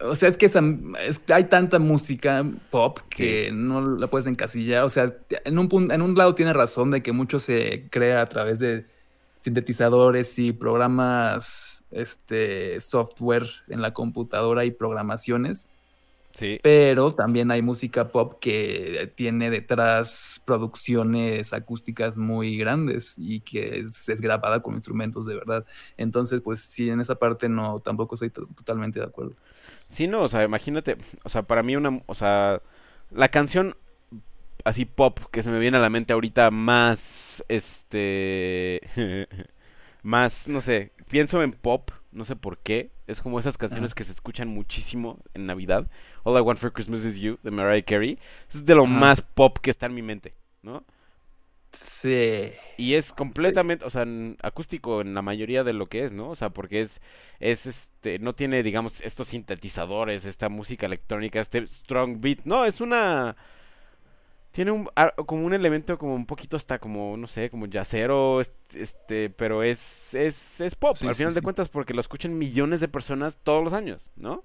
o 0.00 0.14
sea, 0.14 0.28
es 0.28 0.36
que 0.36 0.50
hay 1.32 1.44
tanta 1.44 1.78
música 1.78 2.44
pop 2.70 2.98
que 3.08 3.50
no 3.52 3.96
la 3.96 4.06
puedes 4.08 4.26
encasillar. 4.26 4.84
O 4.84 4.88
sea, 4.88 5.14
en 5.44 5.58
un, 5.58 5.90
en 5.90 6.02
un 6.02 6.14
lado 6.14 6.34
tiene 6.34 6.52
razón 6.52 6.90
de 6.90 7.02
que 7.02 7.12
mucho 7.12 7.38
se 7.38 7.86
crea 7.90 8.20
a 8.20 8.28
través 8.28 8.58
de 8.58 8.84
sintetizadores 9.42 10.38
y 10.38 10.52
programas, 10.52 11.75
este, 11.96 12.80
software 12.80 13.46
en 13.68 13.82
la 13.82 13.92
computadora 13.92 14.64
y 14.64 14.70
programaciones. 14.70 15.66
Sí. 16.32 16.60
Pero 16.62 17.10
también 17.12 17.50
hay 17.50 17.62
música 17.62 18.08
pop 18.08 18.34
que 18.40 19.10
tiene 19.14 19.48
detrás 19.48 20.42
producciones 20.44 21.54
acústicas 21.54 22.18
muy 22.18 22.58
grandes 22.58 23.14
y 23.16 23.40
que 23.40 23.78
es, 23.78 24.06
es 24.08 24.20
grabada 24.20 24.60
con 24.60 24.74
instrumentos 24.74 25.24
de 25.24 25.34
verdad. 25.34 25.64
Entonces, 25.96 26.42
pues 26.42 26.60
sí, 26.60 26.90
en 26.90 27.00
esa 27.00 27.14
parte 27.14 27.48
no, 27.48 27.78
tampoco 27.78 28.16
estoy 28.16 28.28
to- 28.28 28.46
totalmente 28.54 28.98
de 29.00 29.06
acuerdo. 29.06 29.32
Sí, 29.86 30.08
no, 30.08 30.24
o 30.24 30.28
sea, 30.28 30.44
imagínate, 30.44 30.98
o 31.24 31.30
sea, 31.30 31.42
para 31.44 31.62
mí 31.62 31.74
una, 31.74 32.02
o 32.04 32.14
sea, 32.14 32.60
la 33.10 33.28
canción 33.30 33.74
así 34.64 34.84
pop 34.84 35.20
que 35.30 35.42
se 35.42 35.50
me 35.50 35.58
viene 35.58 35.78
a 35.78 35.80
la 35.80 35.90
mente 35.90 36.12
ahorita 36.12 36.50
más, 36.50 37.42
este, 37.48 38.80
más, 40.06 40.46
no 40.46 40.60
sé, 40.60 40.92
pienso 41.08 41.42
en 41.42 41.52
pop, 41.52 41.90
no 42.12 42.24
sé 42.24 42.36
por 42.36 42.58
qué, 42.58 42.92
es 43.08 43.20
como 43.20 43.40
esas 43.40 43.58
canciones 43.58 43.92
que 43.92 44.04
se 44.04 44.12
escuchan 44.12 44.46
muchísimo 44.48 45.18
en 45.34 45.46
Navidad, 45.46 45.90
All 46.22 46.38
I 46.38 46.42
Want 46.42 46.60
for 46.60 46.72
Christmas 46.72 47.04
Is 47.04 47.16
You, 47.16 47.38
de 47.42 47.50
Mariah 47.50 47.84
Carey, 47.84 48.18
es 48.48 48.64
de 48.64 48.74
lo 48.76 48.86
más 48.86 49.20
pop 49.20 49.58
que 49.58 49.70
está 49.70 49.86
en 49.86 49.94
mi 49.94 50.02
mente, 50.02 50.34
¿no? 50.62 50.84
Sí. 51.72 52.52
Y 52.78 52.94
es 52.94 53.12
completamente, 53.12 53.84
o 53.84 53.90
sea, 53.90 54.06
acústico 54.42 55.00
en 55.00 55.12
la 55.12 55.22
mayoría 55.22 55.64
de 55.64 55.72
lo 55.72 55.88
que 55.88 56.04
es, 56.04 56.12
¿no? 56.12 56.30
O 56.30 56.36
sea, 56.36 56.50
porque 56.50 56.80
es, 56.82 57.02
es 57.40 57.66
este, 57.66 58.20
no 58.20 58.34
tiene, 58.34 58.62
digamos, 58.62 59.00
estos 59.00 59.28
sintetizadores, 59.28 60.24
esta 60.24 60.48
música 60.48 60.86
electrónica, 60.86 61.40
este 61.40 61.66
strong 61.66 62.20
beat, 62.20 62.44
no, 62.44 62.64
es 62.64 62.80
una, 62.80 63.36
tiene 64.56 64.72
un, 64.72 64.88
ar- 64.96 65.14
como 65.26 65.44
un 65.46 65.52
elemento 65.54 65.98
como 65.98 66.14
un 66.16 66.26
poquito 66.26 66.56
hasta 66.56 66.78
como, 66.80 67.16
no 67.18 67.26
sé, 67.26 67.50
como 67.50 67.68
est- 68.40 68.54
este, 68.74 69.30
pero 69.30 69.62
es, 69.62 70.14
es, 70.14 70.60
es 70.62 70.74
pop, 70.74 71.02
Sí, 71.02 71.06
al 71.06 71.14
sí, 71.14 71.16
final 71.16 71.34
de 71.34 71.42
sí. 71.42 71.42
cuentas, 71.42 71.68
porque 71.68 71.94
lo 71.94 72.00
escuchan 72.00 72.38
millones 72.38 72.80
de 72.80 72.88
personas 72.88 73.38
todos 73.44 73.62
los 73.64 73.72
años, 73.74 74.10
¿no? 74.16 74.44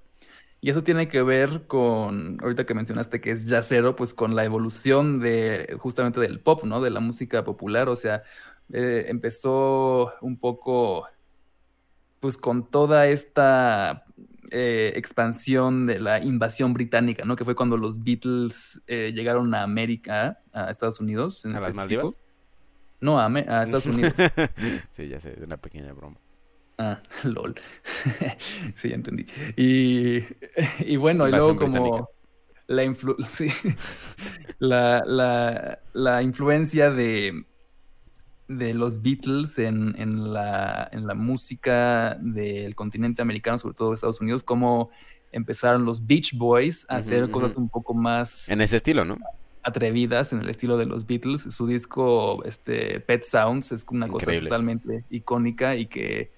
Y 0.62 0.70
eso 0.70 0.84
tiene 0.84 1.08
que 1.08 1.24
ver 1.24 1.66
con, 1.68 2.38
ahorita 2.42 2.66
que 2.66 2.74
mencionaste 2.76 3.20
que 3.22 3.32
es 3.32 3.48
jazzero, 3.48 3.96
pues 3.96 4.14
con 4.14 4.36
la 4.36 4.46
evolución 4.46 5.20
de 5.20 5.76
justamente 5.80 6.20
del 6.20 6.40
pop, 6.42 6.64
¿no? 6.66 6.82
De 6.82 6.92
la 6.92 7.00
música 7.00 7.44
popular. 7.44 7.90
O 7.90 7.96
sea, 7.96 8.24
eh, 8.72 9.06
empezó 9.08 10.14
un 10.22 10.38
poco, 10.40 11.08
pues 12.20 12.38
con 12.38 12.70
toda 12.70 13.08
esta 13.08 14.06
eh, 14.52 14.94
expansión 14.96 15.88
de 15.88 16.00
la 16.00 16.20
invasión 16.24 16.74
británica, 16.74 17.26
¿no? 17.26 17.36
Que 17.36 17.46
fue 17.46 17.56
cuando 17.56 17.78
los 17.78 18.04
Beatles 18.04 18.82
eh, 18.88 19.12
llegaron 19.14 19.54
a 19.56 19.64
América, 19.64 20.40
a 20.54 20.70
Estados 20.70 21.00
Unidos. 21.00 21.44
En 21.46 21.52
¿A 21.52 21.60
las 21.62 21.70
específico. 21.70 22.04
Maldivas? 22.04 22.18
No, 23.00 23.20
a, 23.20 23.26
a 23.26 23.64
Estados 23.64 23.86
Unidos. 23.88 24.14
sí, 24.90 25.08
ya 25.08 25.20
sé, 25.20 25.36
una 25.44 25.58
pequeña 25.58 25.92
broma. 25.94 26.18
Ah, 26.78 27.02
lol. 27.24 27.56
Sí, 28.76 28.90
ya 28.90 28.96
entendí. 28.96 29.26
Y, 29.56 30.24
y 30.80 30.96
bueno, 30.98 31.28
y 31.28 31.32
luego 31.32 31.56
como 31.56 32.10
la, 32.68 32.84
influ- 32.86 33.24
sí, 33.26 33.48
la, 34.60 35.04
la- 35.06 35.80
la 35.94 36.22
influencia 36.24 36.90
de, 36.92 37.46
de 38.48 38.74
los 38.74 39.02
Beatles 39.02 39.58
en, 39.58 39.96
en 39.98 40.34
la, 40.34 40.90
en 40.92 41.08
la 41.08 41.14
música 41.14 42.18
del 42.20 42.76
continente 42.76 43.22
americano, 43.22 43.58
sobre 43.58 43.76
todo 43.76 43.90
de 43.90 43.96
Estados 43.96 44.20
Unidos, 44.22 44.44
cómo 44.44 44.90
empezaron 45.32 45.86
los 45.86 46.06
Beach 46.06 46.38
Boys 46.38 46.86
a 46.90 46.98
hacer 46.98 47.32
cosas 47.32 47.56
un 47.56 47.70
poco 47.70 47.94
más 47.94 48.50
En 48.50 48.60
ese 48.62 48.78
estilo, 48.78 49.06
¿no? 49.06 49.18
atrevidas 49.64 50.34
en 50.34 50.42
el 50.42 50.50
estilo 50.50 50.78
de 50.78 50.86
los 50.86 51.06
Beatles. 51.06 51.42
Su 51.42 51.68
disco 51.68 52.44
este, 52.46 53.00
Pet 53.00 53.24
Sounds 53.24 53.72
es 53.72 53.86
una 53.90 54.08
cosa 54.08 54.32
totalmente 54.40 55.04
icónica 55.10 55.76
y 55.76 55.86
que 55.86 56.32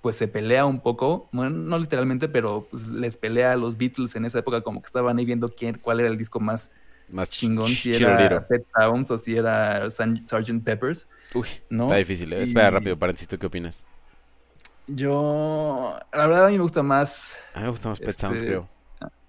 pues 0.00 0.16
se 0.16 0.26
pelea 0.26 0.66
un 0.66 0.80
poco, 0.80 1.28
bueno, 1.30 1.50
no 1.50 1.78
literalmente, 1.78 2.28
pero 2.28 2.66
pues, 2.68 2.88
les 2.88 3.16
pelea 3.16 3.52
a 3.52 3.56
los 3.56 3.78
Beatles 3.78 4.16
en 4.16 4.24
esa 4.24 4.40
época 4.40 4.60
como 4.62 4.82
que 4.82 4.86
estaban 4.86 5.16
ahí 5.16 5.24
viendo 5.24 5.48
quién, 5.48 5.78
cuál 5.80 6.00
era 6.00 6.08
el 6.08 6.18
disco 6.18 6.40
más 6.40 6.72
Más 7.08 7.30
chingón, 7.30 7.68
si 7.68 7.94
era 7.94 8.44
Pet 8.48 8.66
Sounds 8.76 9.12
o 9.12 9.18
si 9.18 9.36
era 9.36 9.88
Sgt. 9.88 10.64
Peppers, 10.64 11.06
Uy, 11.34 11.48
¿no? 11.70 11.84
está 11.84 11.96
difícil. 11.96 12.32
¿eh? 12.32 12.42
Espera, 12.42 12.68
Y- 12.68 12.70
rápido, 12.70 12.98
paréntesis, 12.98 13.28
¿tú 13.28 13.38
qué 13.38 13.46
opinas? 13.46 13.84
Yo, 14.88 15.98
la 16.12 16.26
verdad 16.26 16.46
a 16.46 16.48
mí 16.50 16.56
me 16.56 16.62
gusta 16.62 16.82
más, 16.82 17.34
A 17.54 17.58
mí 17.60 17.64
me 17.64 17.70
gusta 17.70 17.88
más 17.88 18.00
Pet 18.00 18.18
Sounds, 18.18 18.36
Este, 18.36 18.46
creo. 18.48 18.68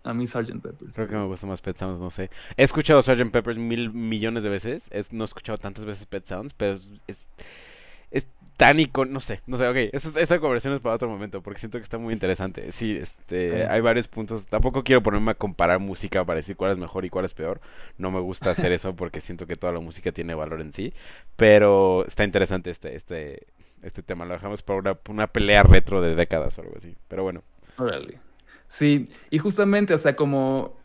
a 0.03 0.13
mí 0.13 0.25
Sgt. 0.27 0.61
Peppers. 0.61 0.95
Creo 0.95 1.07
que 1.07 1.15
me 1.15 1.25
gusta 1.27 1.45
más 1.47 1.61
Pet 1.61 1.77
Sounds, 1.77 1.99
no 1.99 2.09
sé. 2.09 2.29
He 2.57 2.63
escuchado 2.63 3.01
Sgt. 3.01 3.31
Peppers 3.31 3.57
mil 3.57 3.91
millones 3.93 4.43
de 4.43 4.49
veces. 4.49 4.89
Es, 4.91 5.13
no 5.13 5.23
he 5.23 5.25
escuchado 5.25 5.57
tantas 5.57 5.85
veces 5.85 6.05
Pet 6.07 6.25
Sounds, 6.25 6.53
pero 6.53 6.75
es 7.07 7.27
tan 8.63 8.79
icónico. 8.79 9.13
No 9.13 9.19
sé, 9.19 9.41
no 9.45 9.57
sé, 9.57 9.67
ok. 9.67 9.75
Eso, 9.91 10.17
esta 10.17 10.39
conversación 10.39 10.73
es 10.73 10.79
para 10.79 10.95
otro 10.95 11.09
momento 11.09 11.41
porque 11.41 11.59
siento 11.59 11.77
que 11.79 11.83
está 11.83 11.97
muy 11.97 12.13
interesante. 12.13 12.71
Sí, 12.71 12.95
este, 12.95 13.65
hay 13.67 13.81
varios 13.81 14.07
puntos. 14.07 14.47
Tampoco 14.47 14.85
quiero 14.85 15.03
ponerme 15.03 15.31
a 15.31 15.33
comparar 15.33 15.79
música 15.79 16.23
para 16.23 16.37
decir 16.37 16.55
cuál 16.55 16.71
es 16.71 16.77
mejor 16.77 17.03
y 17.03 17.09
cuál 17.09 17.25
es 17.25 17.33
peor. 17.33 17.59
No 17.97 18.09
me 18.09 18.21
gusta 18.21 18.51
hacer 18.51 18.71
eso 18.71 18.95
porque 18.95 19.19
siento 19.19 19.47
que 19.47 19.57
toda 19.57 19.73
la 19.73 19.81
música 19.81 20.13
tiene 20.13 20.33
valor 20.33 20.61
en 20.61 20.71
sí. 20.71 20.93
Pero 21.35 22.05
está 22.07 22.23
interesante 22.23 22.69
este, 22.69 22.95
este, 22.95 23.47
este 23.81 24.01
tema. 24.01 24.23
Lo 24.23 24.33
dejamos 24.33 24.63
para 24.63 24.79
una, 24.79 24.97
una 25.09 25.27
pelea 25.27 25.63
retro 25.63 26.01
de 26.01 26.15
décadas 26.15 26.57
o 26.57 26.61
algo 26.61 26.75
así. 26.77 26.95
Pero 27.09 27.23
bueno. 27.23 27.43
Órale. 27.77 28.19
Sí, 28.69 29.09
y 29.29 29.39
justamente, 29.39 29.93
o 29.93 29.97
sea, 29.97 30.15
como, 30.15 30.77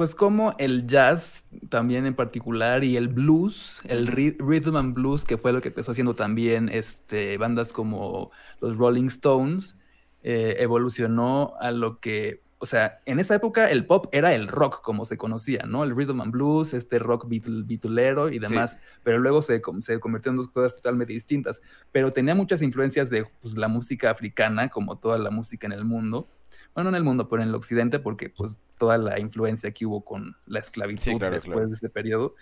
pues 0.00 0.14
como 0.14 0.54
el 0.56 0.86
jazz 0.86 1.44
también 1.68 2.06
en 2.06 2.14
particular 2.14 2.84
y 2.84 2.96
el 2.96 3.08
blues, 3.08 3.82
el 3.84 4.06
rhythm 4.06 4.76
and 4.76 4.94
blues, 4.94 5.26
que 5.26 5.36
fue 5.36 5.52
lo 5.52 5.60
que 5.60 5.68
empezó 5.68 5.90
haciendo 5.90 6.14
también 6.14 6.70
este, 6.70 7.36
bandas 7.36 7.74
como 7.74 8.30
los 8.62 8.78
Rolling 8.78 9.08
Stones, 9.08 9.76
eh, 10.22 10.56
evolucionó 10.60 11.52
a 11.60 11.70
lo 11.70 12.00
que, 12.00 12.40
o 12.60 12.64
sea, 12.64 13.02
en 13.04 13.20
esa 13.20 13.34
época 13.34 13.70
el 13.70 13.84
pop 13.84 14.06
era 14.10 14.34
el 14.34 14.48
rock 14.48 14.80
como 14.80 15.04
se 15.04 15.18
conocía, 15.18 15.64
¿no? 15.66 15.84
El 15.84 15.94
rhythm 15.94 16.22
and 16.22 16.32
blues, 16.32 16.72
este 16.72 16.98
rock 16.98 17.26
beatle- 17.26 17.66
beatlero 17.66 18.30
y 18.30 18.38
demás, 18.38 18.78
pero 19.02 19.18
luego 19.18 19.42
se, 19.42 19.60
se 19.82 20.00
convirtió 20.00 20.30
en 20.30 20.38
dos 20.38 20.48
cosas 20.48 20.76
totalmente 20.76 21.12
distintas, 21.12 21.60
pero 21.92 22.10
tenía 22.10 22.34
muchas 22.34 22.62
influencias 22.62 23.10
de 23.10 23.26
pues, 23.42 23.58
la 23.58 23.68
música 23.68 24.08
africana, 24.08 24.70
como 24.70 24.96
toda 24.96 25.18
la 25.18 25.30
música 25.30 25.66
en 25.66 25.74
el 25.74 25.84
mundo, 25.84 26.26
bueno, 26.74 26.90
no 26.90 26.96
en 26.96 27.00
el 27.00 27.04
mundo, 27.04 27.28
pero 27.28 27.42
en 27.42 27.48
el 27.48 27.54
occidente, 27.54 27.98
porque 27.98 28.30
pues 28.30 28.58
toda 28.78 28.98
la 28.98 29.18
influencia 29.18 29.70
que 29.72 29.86
hubo 29.86 30.04
con 30.04 30.36
la 30.46 30.60
esclavitud 30.60 31.02
Sí, 31.02 31.18
claro, 31.18 31.34
después 31.34 31.54
claro. 31.54 31.68
de 31.68 31.74
ese 31.74 31.88
periodo. 31.88 32.34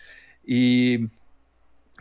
Y 0.44 1.08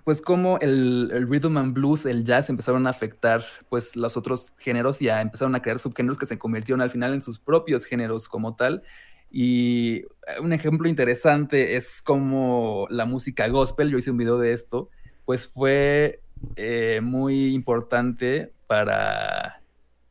pues 0.03 0.22
como 0.22 0.57
el, 0.60 1.10
el 1.13 1.27
rhythm 1.29 1.57
and 1.57 1.74
blues, 1.74 2.05
el 2.05 2.24
jazz 2.24 2.50
empezaron 2.50 2.88
a 2.88 2.91
afectar 2.91 3.43
pues 3.69 3.96
los 3.96 4.15
otros 4.15 4.53
géneros 4.57 5.01
y 5.01 5.10
a 5.10 5.22
empezaron 5.22 5.55
a 5.55 5.62
crear 5.62 5.79
subgéneros 5.79 6.17
que 6.17 6.25
se 6.25 6.38
convirtieron 6.38 6.81
al 6.81 6.89
final 6.89 7.13
en 7.13 7.22
sus 7.22 7.39
propios 7.39 7.86
géneros 7.86 8.29
como 8.29 8.55
tal. 8.55 8.84
Y 9.29 9.98
eh, 9.98 10.39
un 10.41 10.53
ejemplo 10.53 10.88
interesante 10.88 11.75
es 11.75 12.01
como 12.01 12.88
la 12.89 13.05
música 13.05 13.48
gospel, 13.48 13.89
yo 13.89 13.98
hice 13.98 14.12
un 14.12 14.17
video 14.17 14.38
de 14.38 14.53
esto, 14.53 14.89
pues 15.25 15.48
fue 15.48 16.22
eh, 16.55 17.01
muy 17.03 17.53
importante 17.53 18.53
para 18.67 19.62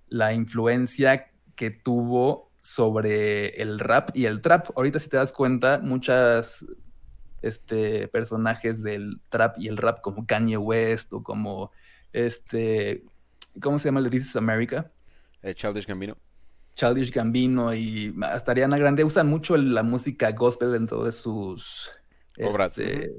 la 0.08 0.34
influencia 0.34 1.30
que 1.56 1.70
tuvo 1.70 2.52
sobre 2.60 3.60
el 3.60 3.78
rap 3.78 4.10
y 4.14 4.26
el 4.26 4.40
trap. 4.40 4.68
Ahorita 4.76 4.98
si 4.98 5.08
te 5.08 5.16
das 5.16 5.32
cuenta, 5.32 5.78
muchas 5.78 6.66
este, 7.42 8.08
personajes 8.08 8.82
del 8.82 9.20
trap 9.28 9.58
y 9.58 9.68
el 9.68 9.76
rap 9.76 10.00
como 10.00 10.26
Kanye 10.26 10.56
West 10.56 11.12
o 11.12 11.22
como 11.22 11.72
este, 12.12 13.04
¿cómo 13.60 13.78
se 13.78 13.88
llama 13.88 14.08
This 14.08 14.26
is 14.26 14.36
America? 14.36 14.90
Eh, 15.42 15.54
Childish 15.54 15.86
Gambino. 15.86 16.16
Childish 16.74 17.10
Gambino 17.10 17.74
y 17.74 18.14
hasta 18.22 18.52
Ariana 18.52 18.78
Grande 18.78 19.04
usan 19.04 19.28
mucho 19.28 19.56
la 19.56 19.82
música 19.82 20.32
gospel 20.32 20.72
dentro 20.72 21.04
de 21.04 21.12
sus 21.12 21.90
Obras, 22.38 22.76
este, 22.78 23.12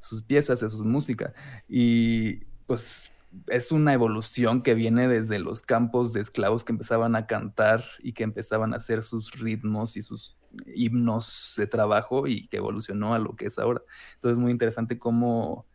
sus 0.00 0.22
piezas, 0.22 0.60
de 0.60 0.68
su 0.68 0.84
música. 0.84 1.32
Y 1.68 2.44
pues 2.66 3.11
es 3.48 3.72
una 3.72 3.94
evolución 3.94 4.62
que 4.62 4.74
viene 4.74 5.08
desde 5.08 5.38
los 5.38 5.62
campos 5.62 6.12
de 6.12 6.20
esclavos 6.20 6.64
que 6.64 6.72
empezaban 6.72 7.16
a 7.16 7.26
cantar 7.26 7.84
y 8.00 8.12
que 8.12 8.24
empezaban 8.24 8.74
a 8.74 8.76
hacer 8.76 9.02
sus 9.02 9.32
ritmos 9.38 9.96
y 9.96 10.02
sus 10.02 10.36
himnos 10.74 11.54
de 11.56 11.66
trabajo 11.66 12.26
y 12.26 12.46
que 12.48 12.58
evolucionó 12.58 13.14
a 13.14 13.18
lo 13.18 13.34
que 13.36 13.46
es 13.46 13.58
ahora. 13.58 13.82
Entonces 14.14 14.38
es 14.38 14.42
muy 14.42 14.52
interesante 14.52 14.98
cómo 14.98 15.66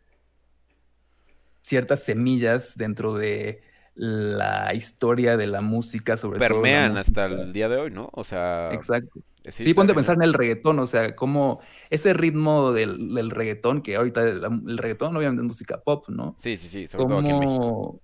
ciertas 1.62 2.02
semillas 2.02 2.74
dentro 2.76 3.14
de 3.14 3.62
la 3.94 4.72
historia 4.74 5.36
de 5.36 5.48
la 5.48 5.60
música, 5.60 6.16
sobre 6.16 6.38
todo. 6.38 6.48
la 6.48 6.54
Permean 6.54 6.96
hasta 6.96 7.26
el 7.26 7.52
día 7.52 7.68
de 7.68 7.76
hoy, 7.76 7.90
¿no? 7.90 8.08
O 8.12 8.22
sea, 8.22 8.72
Exacto. 8.72 9.20
Sí, 9.50 9.74
ponte 9.74 9.92
a 9.92 9.94
pensar 9.94 10.16
en 10.16 10.22
el 10.22 10.34
reggaetón, 10.34 10.78
o 10.78 10.86
sea, 10.86 11.14
como 11.16 11.60
ese 11.90 12.12
ritmo 12.14 12.72
del, 12.72 13.14
del 13.14 13.30
reggaetón, 13.30 13.82
que 13.82 13.96
ahorita 13.96 14.22
el, 14.22 14.42
el 14.44 14.78
reggaetón 14.78 15.16
obviamente 15.16 15.42
es 15.42 15.46
música 15.46 15.80
pop, 15.80 16.08
¿no? 16.08 16.34
Sí, 16.38 16.56
sí, 16.56 16.68
sí, 16.68 16.88
sobre 16.88 17.06
todo 17.06 17.18
aquí 17.18 17.30
en 17.30 17.38
México. 17.38 18.00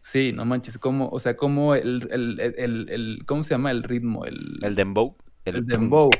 Sí, 0.00 0.32
no 0.32 0.44
manches, 0.44 0.78
como, 0.78 1.08
o 1.10 1.18
sea, 1.18 1.36
como 1.36 1.74
el, 1.74 2.08
el, 2.10 2.40
el, 2.40 2.88
el- 2.88 3.22
¿cómo 3.26 3.42
se 3.42 3.50
llama 3.50 3.70
el 3.70 3.82
ritmo? 3.82 4.24
El, 4.24 4.58
El 4.62 4.74
dembow. 4.74 5.16
el 5.44 5.66
dembow. 5.66 6.10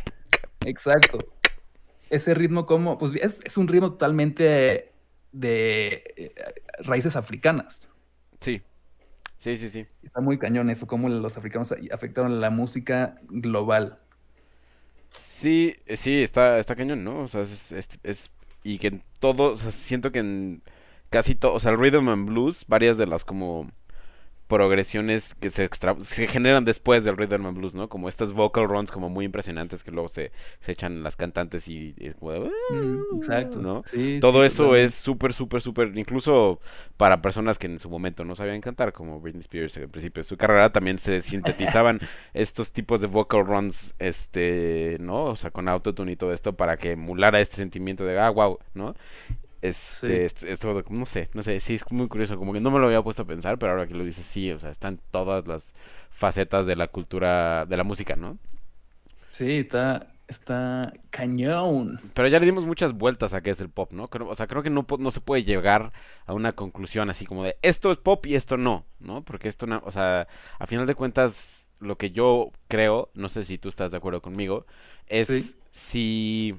Exacto. 0.66 1.18
Ese 2.10 2.34
ritmo 2.34 2.66
como, 2.66 2.98
pues 2.98 3.12
es, 3.20 3.40
es 3.44 3.56
un 3.56 3.68
ritmo 3.68 3.92
totalmente 3.92 4.92
de 5.32 6.04
eh, 6.16 6.34
raíces 6.80 7.16
africanas. 7.16 7.88
Sí. 8.40 8.60
Sí, 9.38 9.56
sí, 9.56 9.70
sí. 9.70 9.86
Está 10.02 10.20
muy 10.20 10.38
cañón 10.38 10.68
eso, 10.68 10.86
cómo 10.86 11.08
los 11.08 11.38
africanos 11.38 11.72
afectaron 11.92 12.40
la 12.42 12.50
música 12.50 13.18
global. 13.28 13.98
Sí, 15.40 15.76
eh, 15.86 15.96
sí, 15.96 16.22
está, 16.22 16.58
está 16.58 16.76
cañón, 16.76 17.04
¿no? 17.04 17.20
O 17.20 17.28
sea, 17.28 17.42
es, 17.42 17.72
es, 17.72 17.88
es- 18.02 18.30
y 18.62 18.78
que 18.78 18.88
en 18.88 19.02
todo, 19.20 19.52
o 19.52 19.56
sea, 19.56 19.70
siento 19.70 20.12
que 20.12 20.18
en 20.18 20.62
casi 21.08 21.34
todo, 21.34 21.54
o 21.54 21.60
sea, 21.60 21.72
el 21.72 21.78
rhythm 21.78 22.08
and 22.10 22.28
blues, 22.28 22.64
varias 22.68 22.98
de 22.98 23.06
las 23.06 23.24
como 23.24 23.70
progresiones 24.50 25.34
que 25.36 25.50
se, 25.50 25.64
extra- 25.64 25.96
se 26.00 26.26
generan 26.28 26.66
después 26.66 27.04
del 27.04 27.16
rhythm 27.16 27.46
and 27.46 27.56
blues, 27.58 27.74
¿no? 27.76 27.88
Como 27.88 28.10
estas 28.10 28.34
vocal 28.34 28.68
runs 28.68 28.92
como 28.92 29.08
muy 29.10 29.24
impresionantes 29.24 29.84
que 29.84 29.92
luego 29.92 30.10
se, 30.10 30.32
se 30.60 30.72
echan 30.72 31.02
las 31.04 31.16
cantantes 31.16 31.68
y, 31.68 31.94
y 31.98 32.08
es 32.08 32.16
como 32.16 32.32
Mm, 32.68 33.16
exacto. 33.16 33.60
¿no? 33.60 33.84
Sí, 33.84 34.20
Todo 34.20 34.44
sí, 34.44 34.46
eso 34.46 34.76
es 34.76 34.94
súper, 34.94 35.32
súper, 35.32 35.62
súper, 35.62 35.96
incluso 35.96 36.60
para 36.96 37.22
personas 37.22 37.58
que 37.58 37.66
en 37.66 37.78
su 37.78 37.88
momento 37.90 38.24
no 38.24 38.34
sabían 38.36 38.60
cantar, 38.60 38.92
como 38.92 39.20
Britney 39.20 39.40
Spears 39.40 39.76
al 39.78 39.88
principio 39.88 40.20
de 40.20 40.24
su 40.28 40.36
carrera, 40.36 40.70
también 40.72 40.98
se 40.98 41.22
sintetizaban 41.22 42.00
estos 42.34 42.72
tipos 42.72 43.00
de 43.00 43.06
vocal 43.06 43.46
runs, 43.46 43.94
este, 43.98 44.98
¿no? 45.00 45.24
O 45.24 45.36
sea, 45.36 45.50
con 45.50 45.68
autotune 45.68 46.12
y 46.12 46.16
todo 46.16 46.32
esto 46.32 46.54
para 46.56 46.76
que 46.76 46.92
emulara 46.92 47.40
este 47.40 47.56
sentimiento 47.56 48.04
de, 48.04 48.18
ah, 48.18 48.30
wow, 48.30 48.58
¿no? 48.74 48.94
Este, 49.62 50.06
Sí. 50.06 50.12
este- 50.24 50.52
esto, 50.52 50.82
no 50.88 51.06
sé, 51.06 51.28
no 51.34 51.42
sé, 51.42 51.60
sí, 51.60 51.74
es 51.74 51.84
muy 51.92 52.08
curioso, 52.08 52.38
como 52.38 52.52
que 52.54 52.60
no 52.60 52.70
me 52.70 52.78
lo 52.78 52.86
había 52.86 53.02
puesto 53.02 53.22
a 53.22 53.26
pensar, 53.26 53.58
pero 53.58 53.72
ahora 53.72 53.86
que 53.86 53.94
lo 53.94 54.04
dices, 54.04 54.24
sí, 54.24 54.50
o 54.52 54.58
sea, 54.58 54.70
están 54.70 55.00
todas 55.10 55.46
las 55.46 55.74
facetas 56.10 56.64
de 56.66 56.76
la 56.76 56.88
cultura, 56.88 57.66
de 57.66 57.76
la 57.76 57.84
música, 57.84 58.16
¿no? 58.16 58.38
Sí, 59.30 59.58
está, 59.58 60.12
está 60.28 60.92
cañón. 61.10 62.00
Pero 62.14 62.28
ya 62.28 62.38
le 62.40 62.46
dimos 62.46 62.64
muchas 62.64 62.92
vueltas 62.94 63.34
a 63.34 63.42
qué 63.42 63.50
es 63.50 63.60
el 63.60 63.68
pop, 63.70 63.92
¿no? 63.92 64.08
Creo- 64.08 64.28
o 64.28 64.34
sea, 64.34 64.46
creo 64.46 64.62
que 64.62 64.70
no, 64.70 64.86
no 64.98 65.10
se 65.10 65.20
puede 65.20 65.44
llegar 65.44 65.92
a 66.26 66.32
una 66.34 66.52
conclusión 66.52 67.10
así 67.10 67.26
como 67.26 67.44
de 67.44 67.56
esto 67.62 67.90
es 67.92 67.98
pop 67.98 68.24
y 68.26 68.34
esto 68.34 68.56
no, 68.56 68.84
¿no? 68.98 69.22
Porque 69.24 69.48
esto, 69.48 69.66
no- 69.66 69.82
o 69.84 69.92
sea, 69.92 70.26
a 70.58 70.66
final 70.66 70.86
de 70.86 70.94
cuentas, 70.94 71.68
lo 71.80 71.96
que 71.96 72.10
yo 72.10 72.50
creo, 72.68 73.10
no 73.14 73.28
sé 73.28 73.44
si 73.44 73.56
tú 73.58 73.68
estás 73.68 73.90
de 73.90 73.96
acuerdo 73.98 74.20
conmigo, 74.22 74.66
es 75.06 75.28
Sí. 75.28 75.54
si 75.70 76.54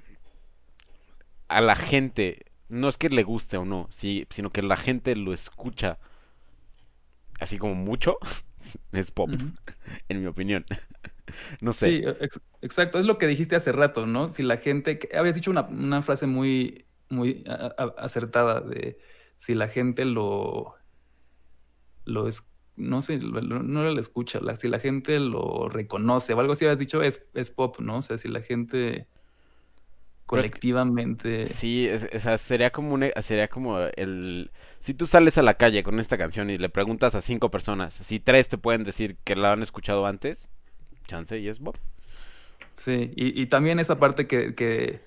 a 1.48 1.62
la 1.62 1.76
gente, 1.76 2.46
no 2.72 2.90
es 2.90 2.98
que 2.98 3.10
le 3.10 3.24
guste 3.24 3.58
o 3.58 3.66
no, 3.66 3.88
sí, 3.92 4.28
sino 4.30 4.52
que 4.52 4.62
la 4.64 4.78
gente 4.78 5.16
lo 5.16 5.34
escucha 5.34 6.00
así 7.40 7.58
como 7.58 7.76
mucho, 7.76 8.18
es 8.92 9.12
pop, 9.12 9.32
en 10.10 10.22
mi 10.22 10.28
opinión. 10.28 10.66
No 11.62 11.72
sé. 11.72 12.02
Sí, 12.02 12.02
ex- 12.20 12.42
exacto. 12.62 13.00
Es 13.00 13.06
lo 13.06 13.18
que 13.18 13.26
dijiste 13.28 13.56
hace 13.56 13.72
rato, 13.72 14.06
¿no? 14.06 14.28
Si 14.28 14.44
la 14.44 14.58
gente, 14.58 15.00
que- 15.00 15.18
habías 15.18 15.36
dicho 15.36 15.50
una, 15.50 15.62
una 15.64 16.02
frase 16.02 16.28
muy, 16.28 16.86
muy 17.10 17.46
acertada 17.98 18.60
de 18.60 19.00
si 19.38 19.54
la 19.54 19.70
gente 19.70 20.04
lo, 20.04 20.76
lo 22.06 22.28
es, 22.28 22.48
no 22.76 23.02
sé, 23.02 23.18
lo- 23.20 23.42
lo- 23.42 23.64
no 23.64 23.84
lo 23.84 24.00
escucha, 24.00 24.40
la- 24.42 24.56
si 24.56 24.68
la 24.68 24.80
gente 24.80 25.20
lo 25.20 25.70
reconoce 25.70 26.34
o 26.34 26.40
algo 26.40 26.54
así 26.54 26.66
habías 26.66 26.80
dicho, 26.80 27.02
es, 27.04 27.28
es 27.34 27.52
pop, 27.52 27.80
¿no? 27.80 27.98
O 27.98 28.02
sea, 28.02 28.18
si 28.18 28.28
la 28.28 28.42
gente 28.42 29.08
colectivamente... 30.32 31.34
Sí, 31.44 31.88
es- 31.88 32.08
o 32.14 32.20
sea, 32.20 32.38
sería 32.38 32.72
como 32.72 32.94
un, 32.94 33.04
e- 33.04 33.14
sería 33.22 33.48
como 33.50 33.80
el 33.80 34.52
si 34.80 34.94
tú 34.94 35.08
sales 35.08 35.38
a 35.38 35.44
la 35.44 35.56
calle 35.56 35.84
con 35.84 36.00
esta 36.00 36.18
canción 36.18 36.50
y 36.50 36.58
le 36.58 36.70
preguntas 36.70 37.16
a 37.16 37.22
cinco 37.22 37.50
personas, 37.52 37.96
si 37.96 38.20
tres 38.20 38.50
te 38.50 38.58
pueden 38.58 38.84
decir 38.84 39.18
que 39.24 39.36
la 39.36 39.54
han 39.54 39.62
escuchado 39.64 40.06
antes, 40.06 40.50
chance 41.08 41.38
y 41.40 41.48
es 41.50 41.60
Bob. 41.60 41.78
Sí, 42.78 43.12
y, 43.16 43.40
y 43.42 43.48
también 43.48 43.80
esa 43.80 44.00
parte 44.00 44.28
que, 44.28 44.56
que, 44.56 45.02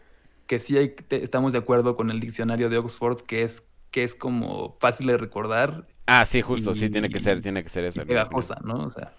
que 0.46 0.58
sí 0.58 0.76
hay- 0.76 0.90
te- 0.94 1.22
estamos 1.24 1.52
de 1.52 1.58
acuerdo 1.58 1.96
con 1.96 2.10
el 2.10 2.20
diccionario 2.20 2.68
de 2.70 2.78
Oxford, 2.78 3.22
que 3.22 3.42
es, 3.42 3.64
que 3.90 4.04
es 4.04 4.14
como 4.14 4.76
fácil 4.80 5.06
de 5.08 5.16
recordar 5.18 5.86
Ah, 6.06 6.26
sí, 6.26 6.42
justo, 6.42 6.74
sí, 6.74 6.90
tiene 6.90 7.08
que 7.10 7.20
ser, 7.20 7.40
tiene 7.40 7.62
que 7.62 7.68
ser 7.70 7.84
eso. 7.84 8.04
pegajosa, 8.06 8.56
¿no? 8.64 8.84
O 8.86 8.90
sea, 8.90 9.14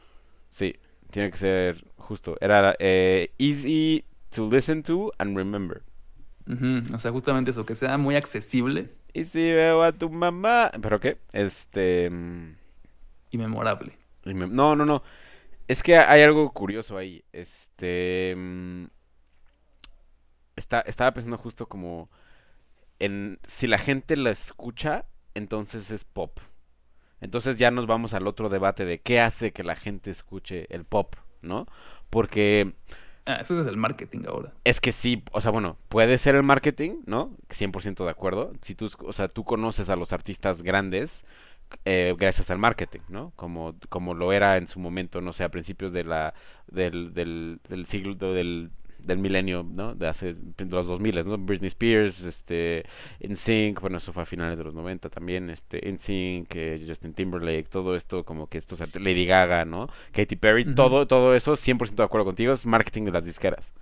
Sí, 0.50 0.76
tiene 1.12 1.32
que 1.32 1.38
ser 1.38 1.86
justo. 1.98 2.38
Era 2.42 2.76
eh, 2.80 3.32
easy 3.38 4.06
to 4.32 4.50
listen 4.50 4.84
to 4.84 5.12
and 5.18 5.36
remember. 5.38 5.84
O 6.94 7.00
sea, 7.00 7.12
justamente 7.12 7.52
eso, 7.52 7.66
que 7.66 7.76
sea 7.76 7.98
muy 7.98 8.16
accesible 8.16 8.90
Y 9.14 9.26
si 9.26 9.42
veo 9.52 9.84
a 9.84 9.92
tu 9.94 10.10
mamá, 10.10 10.72
¿pero 10.82 11.00
qué? 11.00 11.18
Este, 11.34 12.10
mm, 12.10 12.56
y 13.32 13.38
memorable. 13.38 13.98
y 14.26 14.34
me- 14.34 14.48
no, 14.48 14.76
no, 14.76 14.86
no. 14.86 15.04
Es 15.68 15.84
que 15.84 15.98
hay 15.98 16.22
algo 16.24 16.52
curioso 16.54 16.98
ahí. 16.98 17.24
Este, 17.34 18.36
mm, 18.38 18.86
está, 20.56 20.82
estaba 20.82 21.14
pensando 21.14 21.38
justo 21.38 21.68
como 21.68 22.10
en 23.00 23.40
si 23.48 23.68
la 23.68 23.78
gente 23.78 24.18
la 24.18 24.32
escucha, 24.32 25.06
entonces 25.34 25.92
es 25.92 26.06
pop. 26.06 26.40
Entonces 27.22 27.58
ya 27.60 27.72
nos 27.72 27.88
vamos 27.88 28.14
al 28.14 28.28
otro 28.28 28.50
debate 28.50 28.86
de 28.86 29.02
qué 29.02 29.20
hace 29.22 29.54
que 29.54 29.64
la 29.64 29.76
gente 29.76 30.12
escuche 30.12 30.68
el 30.76 30.86
pop, 30.86 31.16
¿no? 31.42 31.68
Porque 32.10 32.76
Ah, 33.26 33.38
eso 33.42 33.60
es 33.60 33.66
el 33.66 33.78
marketing 33.78 34.22
ahora. 34.28 34.54
es 34.64 34.80
que 34.80 34.92
sí, 34.92 35.24
o 35.32 35.42
sea, 35.42 35.52
bueno, 35.52 35.78
puede 35.90 36.18
ser 36.20 36.36
el 36.36 36.44
marketing, 36.44 37.02
¿no? 37.08 37.32
100% 37.50 38.04
de 38.06 38.12
acuerdo. 38.12 38.54
Si 38.62 38.76
tú, 38.76 38.88
o 39.04 39.14
sea, 39.14 39.28
tú 39.28 39.44
conoces 39.44 39.90
a 39.90 39.96
los 39.96 40.14
artistas 40.14 40.62
grandes 40.62 41.26
eh, 41.86 42.14
gracias 42.18 42.52
al 42.52 42.60
marketing, 42.60 43.02
¿no? 43.10 43.34
Como, 43.36 43.76
como 43.90 44.14
lo 44.14 44.32
era 44.32 44.58
en 44.58 44.68
su 44.68 44.80
momento, 44.80 45.22
no 45.22 45.34
sé, 45.34 45.44
a 45.44 45.50
principios 45.50 45.94
de 45.94 46.04
la, 46.04 46.34
del, 46.68 47.14
del, 47.14 47.60
del 47.68 47.86
siglo, 47.86 48.16
del, 48.16 48.72
del 49.06 49.20
milenio, 49.20 49.64
¿no? 49.64 49.96
De 49.96 50.08
hace 50.08 50.34
de 50.34 50.66
los 50.66 50.88
2000, 50.88 51.26
¿no? 51.28 51.38
Britney 51.38 51.68
Spears, 51.68 52.22
este, 52.24 52.84
NSYNC, 53.20 53.80
bueno, 53.82 53.98
eso 53.98 54.12
fue 54.14 54.24
a 54.24 54.26
finales 54.26 54.58
de 54.58 54.64
los 54.64 54.74
90 54.74 55.10
también, 55.10 55.50
este, 55.50 55.90
NSYNC, 55.92 56.56
eh, 56.56 56.86
Justin 56.88 57.14
Timberlake, 57.14 57.70
todo 57.70 57.96
esto, 57.96 58.24
como 58.26 58.48
que 58.48 58.58
estos, 58.58 58.80
Lady 59.00 59.26
Gaga, 59.26 59.66
¿no? 59.66 59.88
Katy 60.12 60.36
Perry, 60.36 60.76
todo, 60.76 61.08
todo 61.08 61.36
eso, 61.36 61.56
100% 61.56 62.04
de 62.04 62.04
acuerdo 62.04 62.26
contigo, 62.26 62.54
es 62.54 62.66
marketing 62.66 63.04
de 63.06 63.12
las 63.12 63.26
disqueras. 63.26 63.74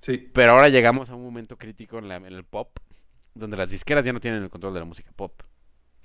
Sí. 0.00 0.30
Pero 0.32 0.52
ahora 0.52 0.68
llegamos 0.68 1.10
a 1.10 1.14
un 1.14 1.22
momento 1.24 1.56
crítico 1.56 1.98
en, 1.98 2.08
la- 2.08 2.16
en 2.16 2.26
el 2.26 2.44
pop, 2.44 2.78
donde 3.34 3.56
las 3.56 3.70
disqueras 3.70 4.04
ya 4.04 4.12
no 4.12 4.20
tienen 4.20 4.42
el 4.42 4.50
control 4.50 4.74
de 4.74 4.80
la 4.80 4.86
música 4.86 5.10
pop, 5.16 5.42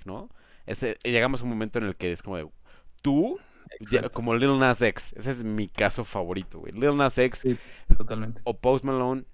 ¿no? 0.04 0.28
Ese, 0.66 0.96
llegamos 1.04 1.40
a 1.40 1.44
un 1.44 1.50
momento 1.50 1.78
en 1.78 1.84
el 1.86 1.96
que 1.96 2.12
es 2.12 2.22
como 2.22 2.36
de, 2.36 2.46
tú, 3.02 3.38
Exacto. 3.78 4.10
como 4.10 4.34
Lil 4.34 4.58
Nas 4.58 4.82
X, 4.82 5.12
ese 5.16 5.30
es 5.30 5.44
mi 5.44 5.68
caso 5.68 6.04
favorito, 6.04 6.58
güey. 6.60 6.72
Lil 6.72 6.96
Nas 6.96 7.16
X 7.18 7.40
Sí, 7.40 7.56
totalmente. 7.96 8.40
o 8.44 8.58
Post 8.58 8.84
Malone, 8.84 9.24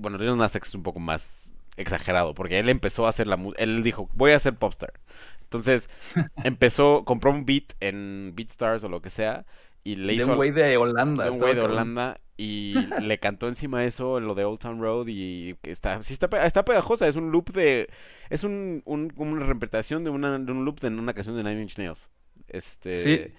bueno, 0.00 0.18
Lil 0.18 0.36
Nas 0.36 0.54
X 0.56 0.68
es 0.70 0.74
un 0.74 0.82
poco 0.82 1.00
más 1.00 1.52
exagerado, 1.76 2.34
porque 2.34 2.58
él 2.58 2.68
empezó 2.68 3.06
a 3.06 3.10
hacer 3.10 3.26
la 3.26 3.36
música, 3.36 3.62
él 3.62 3.82
dijo, 3.82 4.08
voy 4.14 4.32
a 4.32 4.38
ser 4.38 4.54
popstar. 4.54 4.92
Entonces, 5.42 5.88
empezó, 6.44 7.04
compró 7.04 7.30
un 7.30 7.44
beat 7.46 7.72
en 7.80 8.32
BeatStars 8.36 8.84
o 8.84 8.88
lo 8.88 9.00
que 9.02 9.10
sea, 9.10 9.46
y 9.82 9.96
le 9.96 10.08
De 10.08 10.14
hizo... 10.14 10.26
un 10.30 10.36
güey 10.36 10.50
de 10.50 10.76
Holanda. 10.76 11.24
de 11.24 11.30
un 11.30 11.38
güey 11.38 11.54
de. 11.54 11.62
Holanda 11.62 12.20
y 12.36 12.74
le 13.00 13.18
cantó 13.18 13.48
encima 13.48 13.84
eso 13.84 14.18
en 14.18 14.26
lo 14.26 14.34
de 14.34 14.44
Old 14.44 14.58
Town 14.60 14.80
Road 14.80 15.06
y 15.08 15.56
está 15.62 16.02
sí 16.02 16.12
está 16.14 16.28
está 16.44 16.64
pegajosa 16.64 17.06
es 17.06 17.16
un 17.16 17.30
loop 17.32 17.50
de 17.52 17.88
es 18.30 18.44
un, 18.44 18.82
un- 18.86 19.12
una 19.16 19.40
interpretación 19.42 20.04
de 20.04 20.10
una 20.10 20.38
de 20.38 20.50
un 20.52 20.64
loop 20.64 20.80
de 20.80 20.88
una 20.88 21.12
canción 21.12 21.36
de 21.36 21.44
Nine 21.44 21.60
Inch 21.62 21.76
Nails 21.76 22.08
este 22.50 23.32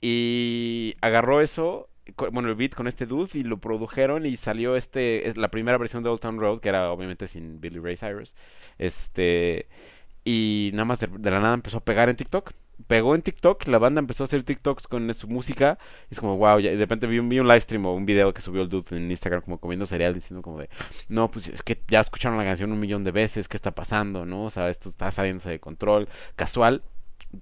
y 0.00 0.94
agarró 1.00 1.40
eso 1.40 1.88
bueno 2.32 2.48
el 2.48 2.54
beat 2.54 2.74
con 2.74 2.86
este 2.86 3.06
dude 3.06 3.38
y 3.38 3.42
lo 3.42 3.58
produjeron 3.58 4.24
y 4.26 4.36
salió 4.36 4.76
este 4.76 5.28
es 5.28 5.36
la 5.36 5.48
primera 5.48 5.78
versión 5.78 6.02
de 6.02 6.08
Old 6.08 6.20
Town 6.20 6.38
Road 6.38 6.60
que 6.60 6.68
era 6.68 6.90
obviamente 6.90 7.26
sin 7.26 7.60
Billy 7.60 7.78
Ray 7.78 7.96
Cyrus 7.96 8.34
este 8.78 9.66
y 10.24 10.70
nada 10.72 10.84
más 10.84 11.00
de, 11.00 11.08
la 11.30 11.40
nada 11.40 11.54
empezó 11.54 11.78
a 11.78 11.84
pegar 11.84 12.08
en 12.08 12.16
TikTok 12.16 12.52
pegó 12.86 13.14
en 13.14 13.22
TikTok, 13.22 13.66
la 13.66 13.78
banda 13.78 13.98
empezó 13.98 14.22
a 14.22 14.26
hacer 14.26 14.42
TikToks 14.42 14.86
con 14.86 15.12
su 15.14 15.28
música, 15.28 15.78
y 16.10 16.14
es 16.14 16.20
como, 16.20 16.36
wow, 16.36 16.60
ya, 16.60 16.70
de 16.70 16.76
repente 16.76 17.06
vi 17.06 17.18
un, 17.18 17.28
vi 17.28 17.40
un 17.40 17.48
live 17.48 17.60
stream 17.60 17.84
o 17.86 17.94
un 17.94 18.06
video 18.06 18.32
que 18.32 18.40
subió 18.40 18.62
el 18.62 18.68
dude 18.68 18.96
en 18.96 19.10
Instagram 19.10 19.42
como 19.42 19.58
comiendo 19.58 19.86
cereal 19.86 20.14
diciendo 20.14 20.42
como 20.42 20.58
de, 20.58 20.68
no, 21.08 21.30
pues 21.30 21.48
es 21.48 21.62
que 21.62 21.82
ya 21.88 22.00
escucharon 22.00 22.38
la 22.38 22.44
canción 22.44 22.70
un 22.72 22.78
millón 22.80 23.04
de 23.04 23.10
veces, 23.10 23.48
¿qué 23.48 23.56
está 23.56 23.74
pasando? 23.74 24.24
¿No? 24.24 24.44
O 24.44 24.50
sea, 24.50 24.68
esto 24.68 24.88
está 24.88 25.10
saliéndose 25.10 25.50
de 25.50 25.60
control, 25.60 26.08
casual. 26.36 26.82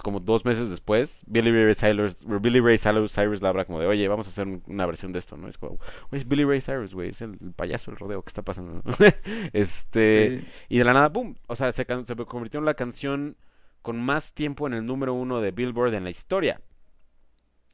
Como 0.03 0.19
dos 0.21 0.45
meses 0.45 0.69
después, 0.69 1.23
Billy 1.29 1.53
Ray 1.53 1.75
Cyrus, 1.75 2.17
Billy 2.41 2.61
Ray 2.61 2.77
Cyrus, 2.77 3.13
Cyrus 3.15 3.41
le 3.41 3.49
habla 3.49 3.65
como 3.65 3.79
de, 3.81 3.87
oye, 3.87 4.09
vamos 4.09 4.27
a 4.27 4.31
hacer 4.31 4.47
un- 4.47 4.63
una 4.67 4.85
versión 4.85 5.13
de 5.13 5.21
esto, 5.21 5.37
¿no? 5.37 5.47
Es 5.49 5.59
como, 5.59 5.79
es 6.11 6.27
Billy 6.27 6.45
Ray 6.45 6.61
Cyrus, 6.61 6.93
güey, 6.93 7.11
es 7.11 7.21
el, 7.23 7.39
el 7.41 7.53
payaso 7.53 7.91
del 7.93 7.99
rodeo, 8.01 8.23
¿qué 8.23 8.29
está 8.31 8.43
pasando? 8.43 8.83
este, 9.53 10.41
Sí. 10.41 10.49
y 10.71 10.79
de 10.79 10.85
la 10.85 10.93
nada, 10.93 11.09
boom. 11.09 11.37
O 11.47 11.57
sea, 11.57 11.71
se 11.73 11.87
convirtió 11.87 12.59
en 12.61 12.67
la 12.67 12.75
canción 12.75 13.37
con 13.83 14.01
más 14.01 14.33
tiempo 14.35 14.67
en 14.67 14.75
el 14.75 14.85
número 14.87 15.15
uno 15.15 15.41
de 15.41 15.53
Billboard 15.53 15.95
en 15.95 16.05
la 16.05 16.11
historia. 16.11 16.61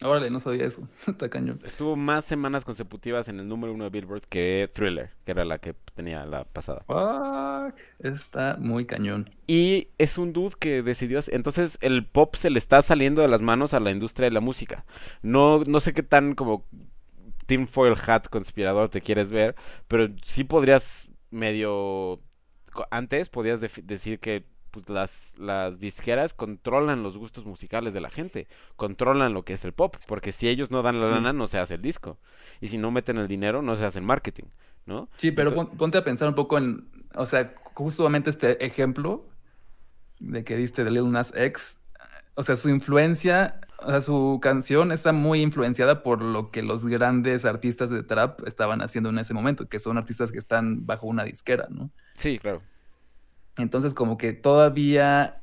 Órale, 0.04 0.30
no 0.30 0.40
sabía 0.40 0.64
eso. 0.64 0.86
Está 1.06 1.28
cañón. 1.28 1.60
Estuvo 1.64 1.96
más 1.96 2.24
semanas 2.24 2.64
consecutivas 2.64 3.28
en 3.28 3.40
el 3.40 3.48
número 3.48 3.72
uno 3.72 3.84
de 3.84 3.90
Billboard 3.90 4.22
que 4.28 4.70
Thriller, 4.72 5.10
que 5.24 5.30
era 5.32 5.44
la 5.44 5.58
que 5.58 5.74
tenía 5.94 6.24
la 6.26 6.44
pasada. 6.44 6.82
Fuck. 6.86 7.78
Está 8.00 8.56
muy 8.58 8.86
cañón. 8.86 9.30
Y 9.46 9.88
es 9.98 10.18
un 10.18 10.32
dude 10.32 10.54
que 10.58 10.82
decidió 10.82 11.18
hacer- 11.18 11.34
Entonces 11.34 11.78
el 11.80 12.06
pop 12.06 12.34
se 12.36 12.50
le 12.50 12.58
está 12.58 12.82
saliendo 12.82 13.22
de 13.22 13.28
las 13.28 13.40
manos 13.42 13.74
a 13.74 13.80
la 13.80 13.90
industria 13.90 14.26
de 14.28 14.34
la 14.34 14.40
música. 14.40 14.84
No, 15.22 15.60
no 15.64 15.80
sé 15.80 15.92
qué 15.92 16.02
tan 16.02 16.34
como 16.34 16.66
tinfoil 17.46 17.94
hat 18.06 18.26
conspirador 18.28 18.88
te 18.88 19.00
quieres 19.00 19.30
ver, 19.30 19.54
pero 19.88 20.08
sí 20.24 20.44
podrías 20.44 21.08
medio... 21.30 22.20
Antes 22.90 23.28
podías 23.28 23.60
decir 23.60 24.18
que 24.18 24.46
pues 24.72 24.88
las, 24.88 25.34
las 25.38 25.78
disqueras 25.78 26.34
controlan 26.34 27.02
los 27.04 27.16
gustos 27.16 27.44
musicales 27.44 27.94
de 27.94 28.00
la 28.00 28.10
gente, 28.10 28.48
controlan 28.74 29.34
lo 29.34 29.44
que 29.44 29.52
es 29.52 29.64
el 29.64 29.72
pop, 29.72 29.94
porque 30.08 30.32
si 30.32 30.48
ellos 30.48 30.70
no 30.72 30.82
dan 30.82 31.00
la 31.00 31.08
lana 31.08 31.32
no 31.32 31.46
se 31.46 31.58
hace 31.58 31.74
el 31.74 31.82
disco, 31.82 32.18
y 32.60 32.68
si 32.68 32.78
no 32.78 32.90
meten 32.90 33.18
el 33.18 33.28
dinero 33.28 33.62
no 33.62 33.76
se 33.76 33.84
hace 33.84 34.00
el 34.00 34.04
marketing, 34.04 34.46
¿no? 34.86 35.08
Sí, 35.18 35.30
pero 35.30 35.54
ponte 35.76 35.98
a 35.98 36.04
pensar 36.04 36.26
un 36.28 36.34
poco 36.34 36.58
en, 36.58 36.88
o 37.14 37.26
sea, 37.26 37.54
justamente 37.74 38.30
este 38.30 38.64
ejemplo 38.64 39.28
de 40.18 40.42
que 40.42 40.56
diste 40.56 40.84
de 40.84 40.90
Lil 40.90 41.10
Nas 41.10 41.32
X, 41.36 41.78
o 42.34 42.42
sea, 42.42 42.56
su 42.56 42.70
influencia, 42.70 43.60
o 43.78 43.90
sea, 43.90 44.00
su 44.00 44.38
canción 44.40 44.90
está 44.90 45.12
muy 45.12 45.42
influenciada 45.42 46.02
por 46.02 46.22
lo 46.22 46.50
que 46.50 46.62
los 46.62 46.86
grandes 46.86 47.44
artistas 47.44 47.90
de 47.90 48.02
trap 48.02 48.46
estaban 48.46 48.80
haciendo 48.80 49.10
en 49.10 49.18
ese 49.18 49.34
momento, 49.34 49.68
que 49.68 49.78
son 49.78 49.98
artistas 49.98 50.32
que 50.32 50.38
están 50.38 50.86
bajo 50.86 51.06
una 51.06 51.24
disquera, 51.24 51.68
¿no? 51.70 51.90
Sí, 52.14 52.38
claro. 52.38 52.62
Entonces, 53.58 53.94
como 53.94 54.16
que 54.16 54.32
todavía, 54.32 55.42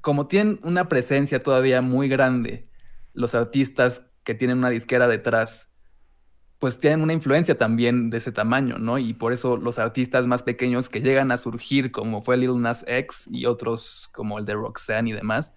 como 0.00 0.26
tienen 0.26 0.60
una 0.62 0.88
presencia 0.88 1.42
todavía 1.42 1.82
muy 1.82 2.08
grande, 2.08 2.68
los 3.12 3.34
artistas 3.34 4.10
que 4.24 4.34
tienen 4.34 4.58
una 4.58 4.70
disquera 4.70 5.08
detrás, 5.08 5.68
pues 6.58 6.78
tienen 6.78 7.00
una 7.00 7.14
influencia 7.14 7.56
también 7.56 8.10
de 8.10 8.18
ese 8.18 8.32
tamaño, 8.32 8.78
¿no? 8.78 8.98
Y 8.98 9.14
por 9.14 9.32
eso 9.32 9.56
los 9.56 9.78
artistas 9.78 10.26
más 10.26 10.42
pequeños 10.42 10.90
que 10.90 11.00
llegan 11.00 11.32
a 11.32 11.38
surgir, 11.38 11.90
como 11.90 12.20
fue 12.20 12.36
Lil 12.36 12.60
Nas 12.60 12.84
X 12.86 13.26
y 13.30 13.46
otros 13.46 14.10
como 14.12 14.38
el 14.38 14.44
de 14.44 14.52
Roxanne 14.52 15.10
y 15.10 15.12
demás, 15.14 15.54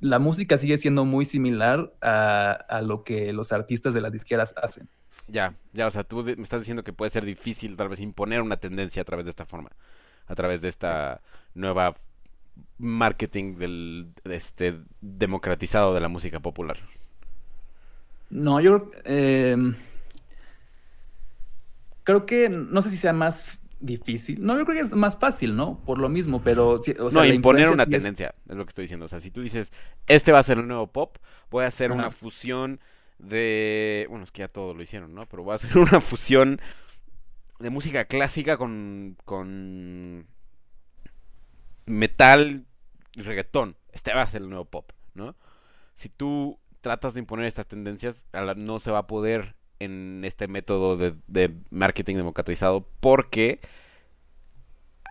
la 0.00 0.18
música 0.18 0.58
sigue 0.58 0.78
siendo 0.78 1.04
muy 1.04 1.24
similar 1.24 1.94
a, 2.00 2.80
lo 2.82 3.04
que 3.04 3.32
los 3.32 3.52
artistas 3.52 3.94
de 3.94 4.00
las 4.00 4.12
disqueras 4.12 4.54
hacen. 4.56 4.88
Ya, 5.28 5.56
ya, 5.72 5.86
o 5.86 5.90
sea, 5.90 6.04
tú 6.04 6.22
me 6.22 6.42
estás 6.42 6.62
diciendo 6.62 6.84
que 6.84 6.92
puede 6.92 7.10
ser 7.10 7.24
difícil 7.24 7.76
tal 7.76 7.88
vez 7.88 8.00
imponer 8.00 8.42
una 8.42 8.56
tendencia 8.56 9.02
a 9.02 9.04
través 9.04 9.26
de 9.26 9.30
esta 9.30 9.46
forma 9.46 9.70
a 10.26 10.34
través 10.34 10.62
de 10.62 10.68
esta 10.68 11.20
nueva 11.54 11.94
marketing 12.78 13.56
del 13.56 14.08
este 14.24 14.80
democratizado 15.00 15.94
de 15.94 16.00
la 16.00 16.08
música 16.08 16.40
popular. 16.40 16.78
No, 18.30 18.60
yo 18.60 18.90
em, 19.04 19.74
creo 22.02 22.26
que 22.26 22.48
no 22.48 22.82
sé 22.82 22.90
si 22.90 22.96
sea 22.96 23.12
más 23.12 23.58
difícil. 23.80 24.44
No, 24.44 24.56
yo 24.56 24.64
creo 24.64 24.78
que 24.78 24.86
es 24.86 24.94
más 24.94 25.18
fácil, 25.18 25.54
¿no? 25.56 25.78
Por 25.84 25.98
lo 25.98 26.08
mismo, 26.08 26.42
pero... 26.42 26.80
no, 27.12 27.24
imponer 27.24 27.70
una 27.70 27.86
tendencia, 27.86 28.34
es 28.48 28.56
lo 28.56 28.64
que 28.64 28.70
estoy 28.70 28.84
diciendo. 28.84 29.06
O 29.06 29.08
sea, 29.08 29.20
si 29.20 29.30
tú 29.30 29.42
dices, 29.42 29.72
este 30.06 30.32
va 30.32 30.38
a 30.38 30.42
ser 30.42 30.58
el 30.58 30.66
nuevo 30.66 30.86
pop, 30.86 31.16
voy 31.50 31.64
a 31.64 31.68
hacer 31.68 31.92
una 31.92 32.10
fusión 32.10 32.80
de... 33.18 34.06
Bueno, 34.08 34.24
es 34.24 34.30
que 34.30 34.40
ya 34.40 34.48
todo 34.48 34.74
lo 34.74 34.82
hicieron, 34.82 35.14
¿no? 35.14 35.26
Pero 35.26 35.42
voy 35.42 35.52
a 35.52 35.56
hacer 35.56 35.76
una 35.78 36.00
fusión 36.00 36.60
de 37.64 37.70
música 37.70 38.04
clásica 38.04 38.58
con, 38.58 39.16
con 39.24 40.26
metal 41.86 42.66
y 43.14 43.22
reggaetón. 43.22 43.78
Este 43.90 44.12
va 44.12 44.20
a 44.20 44.26
ser 44.26 44.42
el 44.42 44.50
nuevo 44.50 44.66
pop, 44.66 44.92
¿no? 45.14 45.34
Si 45.94 46.10
tú 46.10 46.58
tratas 46.82 47.14
de 47.14 47.20
imponer 47.20 47.46
estas 47.46 47.66
tendencias, 47.66 48.26
no 48.56 48.80
se 48.80 48.90
va 48.90 48.98
a 48.98 49.06
poder 49.06 49.56
en 49.78 50.26
este 50.26 50.46
método 50.46 50.98
de, 50.98 51.14
de 51.26 51.56
marketing 51.70 52.16
democratizado 52.16 52.86
porque 53.00 53.60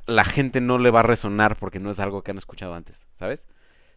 la 0.05 0.23
gente 0.23 0.61
no 0.61 0.77
le 0.77 0.91
va 0.91 0.99
a 0.99 1.03
resonar 1.03 1.57
porque 1.57 1.79
no 1.79 1.89
es 1.89 1.99
algo 1.99 2.21
que 2.21 2.29
han 2.29 2.37
escuchado 2.37 2.75
antes, 2.75 3.07
¿sabes? 3.15 3.47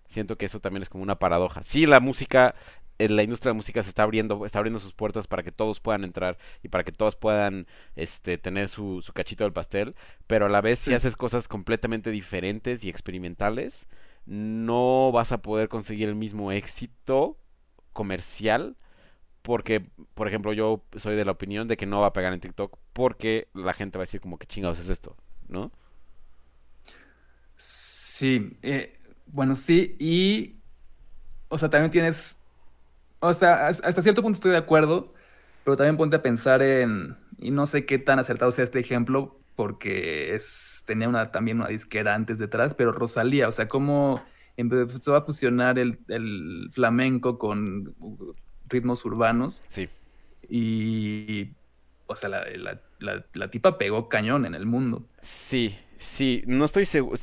Siento 0.09 0.37
que 0.37 0.47
eso 0.47 0.61
también 0.61 0.83
es 0.83 0.89
como 0.89 1.03
una 1.03 1.19
paradoja. 1.19 1.63
Sí, 1.63 1.87
la 1.87 2.01
música 2.01 2.55
la 2.99 3.23
industria 3.23 3.51
de 3.51 3.57
música 3.57 3.83
se 3.83 3.91
está 3.91 4.03
abriendo, 4.05 4.47
está 4.47 4.59
abriendo 4.59 4.81
sus 4.81 4.95
puertas 4.95 5.27
para 5.27 5.43
que 5.43 5.53
todos 5.53 5.81
puedan 5.81 6.05
entrar 6.05 6.39
y 6.63 6.69
para 6.69 6.85
que 6.85 6.93
todos 6.93 7.17
puedan 7.17 7.67
este, 7.95 8.39
tener 8.39 8.69
su, 8.69 9.03
su 9.03 9.13
cachito 9.13 9.45
del 9.45 9.53
pastel, 9.53 9.95
pero 10.27 10.47
a 10.47 10.49
la 10.49 10.61
vez 10.61 10.79
si 10.79 10.95
haces 10.95 11.17
cosas 11.17 11.49
completamente 11.49 12.11
diferentes 12.11 12.85
y 12.85 12.89
experimentales, 12.89 13.87
no 14.25 15.13
vas 15.13 15.33
a 15.33 15.43
poder 15.43 15.69
conseguir 15.69 16.09
el 16.09 16.15
mismo 16.15 16.53
éxito 16.53 17.39
comercial 17.93 18.77
porque, 19.43 19.87
por 20.15 20.27
ejemplo, 20.27 20.53
yo 20.53 20.83
soy 20.97 21.15
de 21.15 21.25
la 21.25 21.33
opinión 21.33 21.69
de 21.69 21.77
que 21.77 21.87
no 21.87 22.01
va 22.01 22.09
a 22.09 22.13
pegar 22.13 22.33
en 22.33 22.41
TikTok 22.41 22.77
porque 22.93 23.49
la 23.55 23.75
gente 23.75 23.99
va 23.99 24.03
a 24.03 24.07
decir 24.07 24.21
como 24.21 24.39
que 24.39 24.47
chingados 24.47 24.81
es 24.81 24.89
esto, 24.89 25.17
¿no? 25.47 25.71
Sí, 27.57 28.59
eh, 28.63 28.96
bueno, 29.27 29.57
sí, 29.57 29.97
y, 29.99 30.57
o 31.49 31.59
sea, 31.59 31.69
también 31.69 31.91
tienes 31.91 32.41
o 33.21 33.33
sea, 33.33 33.69
hasta 33.69 34.03
cierto 34.03 34.23
punto 34.23 34.37
estoy 34.37 34.53
de 34.53 34.59
acuerdo, 34.59 35.13
pero 35.65 35.77
también 35.77 35.97
ponte 35.97 36.17
a 36.17 36.23
pensar 36.23 36.63
en, 36.63 37.17
y 37.39 37.51
no 37.51 37.67
sé 37.67 37.85
qué 37.87 37.99
tan 37.99 38.19
acertado 38.19 38.53
sea 38.53 38.65
este 38.65 38.79
ejemplo, 38.79 39.39
porque 39.55 40.35
es, 40.35 40.85
tenía 40.87 41.09
una, 41.09 41.33
también 41.33 41.61
una 41.61 41.69
disquera 41.69 42.15
antes 42.15 42.39
detrás, 42.39 42.75
pero 42.75 42.93
Rosalía, 42.93 43.49
o 43.49 43.53
sea, 43.53 43.69
cómo 43.69 44.23
empezó 44.57 45.17
a 45.17 45.23
fusionar 45.23 45.79
el, 45.79 45.99
el 46.09 46.69
flamenco 46.73 47.39
con 47.39 47.95
ritmos 48.69 49.05
urbanos. 49.05 49.63
Sí. 49.67 49.89
Y, 50.49 51.51
o 52.07 52.17
sea, 52.17 52.29
la, 52.29 52.45
la, 52.57 52.81
la, 52.99 53.25
la 53.33 53.51
tipa 53.51 53.79
pegó 53.79 54.09
cañón 54.09 54.45
en 54.45 54.55
el 54.55 54.67
mundo. 54.67 55.05
Sí, 55.21 55.77
Sí, 55.99 56.43
no 56.47 56.65
estoy 56.65 56.85
seguro. 56.85 57.17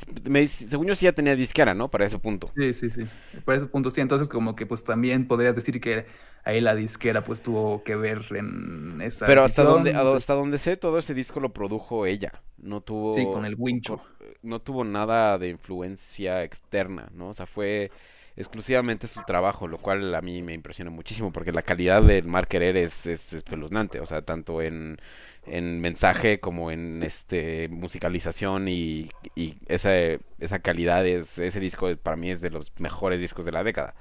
según 0.48 0.88
yo 0.88 0.96
sí 0.96 1.06
ya 1.06 1.14
tenía 1.14 1.36
disquera, 1.36 1.74
¿no? 1.74 1.90
Para 1.90 2.06
ese 2.06 2.20
punto. 2.20 2.48
Sí, 2.56 2.74
sí, 2.74 2.90
sí. 2.90 3.06
Para 3.46 3.58
ese 3.58 3.68
punto 3.68 3.90
sí. 3.90 4.02
Entonces, 4.02 4.30
como 4.30 4.56
que 4.56 4.66
pues 4.66 4.84
también 4.84 5.28
podrías 5.28 5.56
decir 5.56 5.80
que 5.80 6.06
ahí 6.44 6.62
la 6.62 6.76
disquera 6.76 7.24
pues 7.24 7.42
tuvo 7.42 7.84
que 7.84 7.96
ver 7.96 8.24
en 8.32 9.02
esa. 9.02 9.26
Pero 9.26 9.44
hasta 9.44 9.64
donde, 9.64 9.94
hasta 9.94 10.34
donde 10.34 10.58
sé, 10.58 10.78
todo 10.78 10.98
ese 10.98 11.14
disco 11.14 11.40
lo 11.40 11.54
produjo 11.54 12.06
ella. 12.06 12.42
No 12.58 12.82
tuvo. 12.82 13.14
Sí, 13.14 13.26
con 13.26 13.46
el 13.46 13.56
wincho. 13.58 14.02
No 14.42 14.62
tuvo 14.62 14.84
nada 14.84 15.38
de 15.38 15.50
influencia 15.50 16.44
externa, 16.44 17.10
¿no? 17.14 17.30
O 17.30 17.34
sea, 17.34 17.46
fue 17.46 17.92
exclusivamente 18.36 19.08
su 19.08 19.22
trabajo, 19.24 19.68
lo 19.68 19.78
cual 19.78 20.14
a 20.16 20.22
mí 20.22 20.42
me 20.42 20.54
impresiona 20.54 20.92
muchísimo 20.92 21.32
porque 21.32 21.52
la 21.52 21.62
calidad 21.62 22.02
del 22.02 22.26
marketer 22.26 22.78
es, 22.78 23.06
es 23.08 23.34
espeluznante. 23.34 24.00
O 24.00 24.06
sea, 24.06 24.22
tanto 24.22 24.62
en 24.62 24.98
en 25.46 25.82
mensaje 25.82 26.40
como 26.40 26.72
en 26.72 27.04
este 27.04 27.68
musicalización 27.70 28.68
y, 28.68 29.10
y 29.36 29.56
esa, 29.68 29.92
esa 30.40 30.60
calidad 30.60 31.06
es 31.06 31.38
ese 31.38 31.60
disco 31.60 31.94
para 31.98 32.16
mí 32.16 32.32
es 32.32 32.40
de 32.42 32.50
los 32.50 32.72
mejores 32.80 33.20
discos 33.20 33.46
de 33.46 33.52
la 33.52 33.64
década 33.64 33.94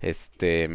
este 0.00 0.68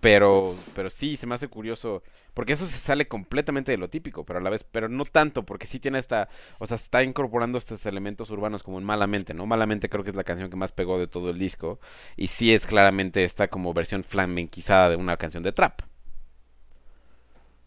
pero 0.00 0.56
pero 0.74 0.90
sí 0.90 1.16
se 1.16 1.26
me 1.26 1.34
hace 1.34 1.48
curioso 1.48 2.02
porque 2.34 2.54
eso 2.54 2.66
se 2.66 2.78
sale 2.78 3.08
completamente 3.08 3.72
de 3.72 3.78
lo 3.78 3.90
típico 3.90 4.24
pero 4.24 4.38
a 4.38 4.42
la 4.42 4.50
vez 4.50 4.64
pero 4.64 4.88
no 4.88 5.04
tanto 5.04 5.44
porque 5.44 5.66
sí 5.66 5.78
tiene 5.78 5.98
esta 5.98 6.28
o 6.58 6.66
sea 6.66 6.76
está 6.76 7.02
incorporando 7.02 7.58
estos 7.58 7.84
elementos 7.86 8.30
urbanos 8.30 8.62
como 8.62 8.78
en 8.78 8.84
malamente 8.84 9.34
no 9.34 9.46
malamente 9.46 9.88
creo 9.88 10.04
que 10.04 10.10
es 10.10 10.16
la 10.16 10.24
canción 10.24 10.50
que 10.50 10.56
más 10.56 10.72
pegó 10.72 10.98
de 10.98 11.06
todo 11.06 11.30
el 11.30 11.38
disco 11.38 11.80
y 12.16 12.28
sí 12.28 12.52
es 12.54 12.66
claramente 12.66 13.24
esta 13.24 13.48
como 13.48 13.74
versión 13.74 14.04
flamenquizada 14.04 14.90
de 14.90 14.96
una 14.96 15.16
canción 15.16 15.42
de 15.42 15.52
trap 15.52 15.82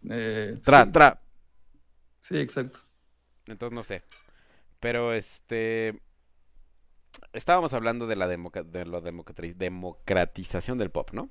eh, 0.10 0.60
tra, 0.64 0.92
tra. 0.92 1.20
Sí, 2.22 2.38
exacto. 2.38 2.80
Entonces 3.48 3.76
no 3.76 3.84
sé. 3.84 4.04
Pero 4.80 5.14
este. 5.14 6.00
Estábamos 7.34 7.74
hablando 7.74 8.08
de 8.08 8.16
la, 8.16 8.28
de 8.28 8.86
la 8.86 9.02
democratización 9.02 10.78
del 10.78 10.92
pop, 10.92 11.12
¿no? 11.14 11.30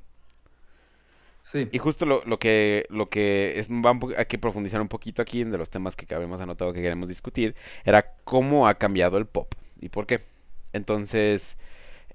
Sí. 1.44 1.68
Y 1.70 1.78
justo 1.78 2.06
lo, 2.06 2.24
lo 2.24 2.38
que, 2.38 2.86
lo 2.88 3.10
que 3.10 3.58
es, 3.58 3.68
hay 4.16 4.26
que 4.26 4.38
profundizar 4.38 4.80
un 4.80 4.88
poquito 4.88 5.20
aquí 5.20 5.42
en 5.42 5.50
de 5.50 5.58
los 5.58 5.68
temas 5.68 5.94
que 5.94 6.12
habíamos 6.14 6.40
anotado 6.40 6.72
que 6.72 6.80
queremos 6.80 7.08
discutir, 7.08 7.54
era 7.84 8.14
cómo 8.24 8.66
ha 8.66 8.74
cambiado 8.74 9.18
el 9.18 9.26
pop 9.26 9.54
y 9.78 9.90
por 9.90 10.06
qué. 10.06 10.24
Entonces, 10.72 11.58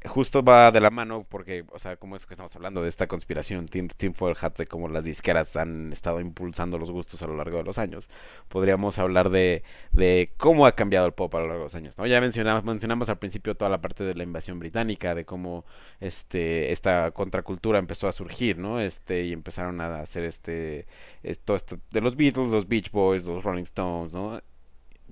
justo 0.06 0.44
va 0.44 0.72
de 0.72 0.80
la 0.80 0.90
mano 0.90 1.26
porque, 1.28 1.66
o 1.72 1.80
sea, 1.80 1.98
como 1.98 2.16
es 2.16 2.26
que 2.26 2.34
estamos 2.34 2.56
hablando 2.56 2.82
de 2.82 2.88
esta 2.88 3.08
conspiración, 3.08 3.68
Team, 3.68 3.90
Team 3.90 4.14
Hat, 4.40 4.58
de 4.58 4.66
cómo 4.66 4.88
las 4.88 5.04
disqueras 5.04 5.56
han 5.58 5.92
estado 5.92 6.22
impulsando 6.22 6.78
los 6.78 6.90
gustos 6.90 7.22
a 7.22 7.28
lo 7.28 7.36
largo 7.36 7.58
de 7.58 7.64
los 7.64 7.78
años, 7.78 8.10
podríamos 8.48 8.98
hablar 8.98 9.30
de, 9.30 9.64
de 9.92 10.32
cómo 10.38 10.66
ha 10.66 10.76
cambiado 10.76 11.06
el 11.06 11.12
pop 11.12 11.34
a 11.36 11.40
lo 11.40 11.48
largo 11.48 11.64
de 11.64 11.66
los 11.66 11.76
años, 11.76 11.98
¿no? 11.98 12.08
Ya 12.08 12.22
mencionamos, 12.22 12.64
mencionamos 12.64 13.10
al 13.10 13.20
principio 13.20 13.56
toda 13.56 13.70
la 13.70 13.82
parte 13.82 14.06
de 14.06 14.16
la 14.16 14.24
invasión 14.24 14.58
británica, 14.60 15.16
de 15.16 15.26
cómo 15.26 15.66
este, 16.00 16.72
esta 16.72 17.12
contracultura 17.12 17.78
empezó 17.80 18.08
a 18.08 18.14
surgir, 18.14 18.58
¿no? 18.58 18.80
Este, 18.80 19.24
y 19.24 19.34
empezaron 19.34 19.82
a 19.82 20.00
hacer 20.00 20.24
este, 20.24 20.88
esto, 21.24 21.56
esto 21.56 21.78
de 21.92 22.02
los 22.02 22.16
Beatles, 22.16 22.50
los 22.50 22.68
Beach 22.70 22.92
Boys, 22.92 23.26
los 23.26 23.44
Rolling 23.44 23.64
Stones, 23.64 24.14
¿no? 24.14 24.42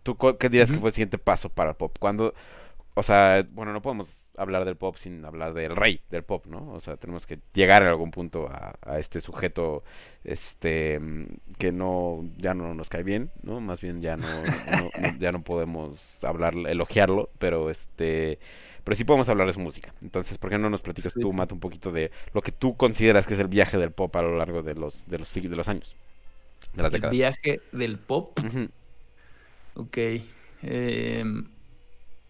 ¿Tú 0.03 0.15
qué 0.39 0.47
dirías 0.47 0.71
que 0.71 0.79
fue 0.79 0.89
el 0.89 0.93
siguiente 0.93 1.17
paso 1.17 1.49
para 1.49 1.71
el 1.71 1.75
pop? 1.75 1.97
Cuando 1.99 2.33
o 2.97 3.03
sea, 3.03 3.45
bueno, 3.51 3.73
no 3.73 3.81
podemos 3.83 4.25
hablar 4.37 4.65
del 4.65 4.75
pop 4.75 4.95
sin 4.95 5.23
hablar 5.23 5.53
del 5.53 5.75
rey 5.75 6.01
del 6.09 6.23
pop, 6.23 6.47
¿no? 6.47 6.71
O 6.71 6.81
sea, 6.81 6.97
tenemos 6.97 7.27
que 7.27 7.37
llegar 7.53 7.83
en 7.83 7.89
algún 7.89 8.09
punto 8.09 8.49
a, 8.49 8.97
este 8.97 9.21
sujeto, 9.21 9.83
este, 10.23 10.99
que 11.59 11.71
no, 11.71 12.27
ya 12.37 12.55
no 12.55 12.73
nos 12.73 12.89
cae 12.89 13.03
bien, 13.03 13.29
¿no? 13.43 13.61
Más 13.61 13.81
bien 13.81 14.01
ya 14.01 14.17
no, 14.17 14.25
ya 15.19 15.31
no 15.31 15.43
podemos 15.43 16.23
hablar, 16.23 16.55
elogiarlo, 16.55 17.29
pero 17.37 17.69
este, 17.69 18.39
pero 18.83 18.95
sí 18.95 19.03
podemos 19.03 19.29
hablar 19.29 19.45
de 19.45 19.53
su 19.53 19.59
música. 19.59 19.93
Entonces, 20.01 20.39
¿por 20.39 20.49
qué 20.49 20.57
no 20.57 20.71
nos 20.71 20.81
platicas 20.81 21.13
tú, 21.13 21.31
Matt, 21.31 21.51
un 21.51 21.59
poquito 21.59 21.91
de 21.91 22.09
lo 22.33 22.41
que 22.41 22.51
tú 22.51 22.77
consideras 22.77 23.27
que 23.27 23.35
es 23.35 23.39
el 23.39 23.47
viaje 23.47 23.77
del 23.77 23.91
pop 23.91 24.15
a 24.15 24.23
lo 24.23 24.35
largo 24.39 24.63
de 24.63 24.73
los, 24.73 25.07
de 25.07 25.19
los, 25.19 25.31
de 25.35 25.55
los 25.55 25.69
años, 25.69 25.95
de 26.73 26.81
las 26.81 26.91
décadas? 26.91 27.13
El 27.13 27.19
viaje 27.19 27.61
del 27.73 27.99
pop. 27.99 28.39
Ok. 29.75 29.97
Eh 30.63 31.23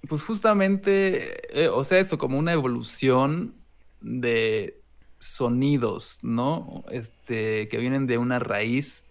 pues 0.08 0.24
justamente, 0.24 1.63
eh, 1.63 1.70
o 1.70 1.84
sea, 1.84 2.00
eso 2.00 2.17
como 2.17 2.38
una 2.38 2.54
evolución 2.54 3.56
de 4.02 4.82
sonidos, 5.20 6.20
¿no? 6.22 6.84
Este, 6.91 7.67
que 7.67 7.78
vienen 7.78 8.08
de 8.08 8.17
una 8.17 8.39
raíz 8.39 9.08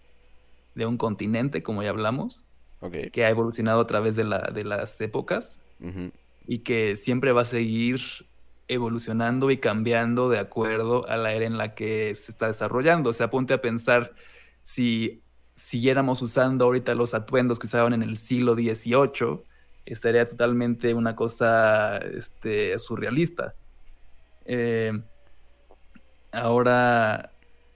de 0.75 0.85
un 0.85 0.97
continente, 0.97 1.63
como 1.63 1.83
ya 1.83 1.89
hablamos, 1.89 2.43
que 3.11 3.25
ha 3.25 3.29
evolucionado 3.29 3.81
a 3.81 3.87
través 3.87 4.15
de, 4.15 4.23
la, 4.23 4.51
de 4.53 4.63
las 4.63 5.01
épocas 5.01 5.59
y 6.47 6.59
que 6.59 6.95
siempre 6.95 7.31
va 7.31 7.41
a 7.41 7.45
seguir 7.45 7.99
evolucionando 8.67 9.49
y 9.51 9.57
cambiando 9.57 10.29
de 10.29 10.39
acuerdo 10.39 11.07
a 11.07 11.17
la 11.17 11.33
era 11.33 11.45
en 11.45 11.57
la 11.57 11.73
que 11.73 12.13
se 12.15 12.31
está 12.31 12.47
desarrollando. 12.47 13.09
O 13.09 13.13
sea, 13.13 13.29
ponte 13.29 13.53
a 13.53 13.61
pensar 13.61 14.13
si 14.61 15.23
siguiéramos 15.53 16.21
usando 16.21 16.65
ahorita 16.65 16.93
los 16.93 17.13
atuendos 17.13 17.59
que 17.59 17.67
usaban 17.67 17.93
en 17.93 18.03
el 18.03 18.17
siglo 18.17 18.53
XVIII, 18.53 19.43
estaría 19.87 20.25
totalmente 20.25 20.93
una 20.93 21.15
cosa 21.15 21.97
este, 21.97 22.77
surrealista. 22.79 23.55
Eh, 24.45 24.91
ahora, 26.31 27.31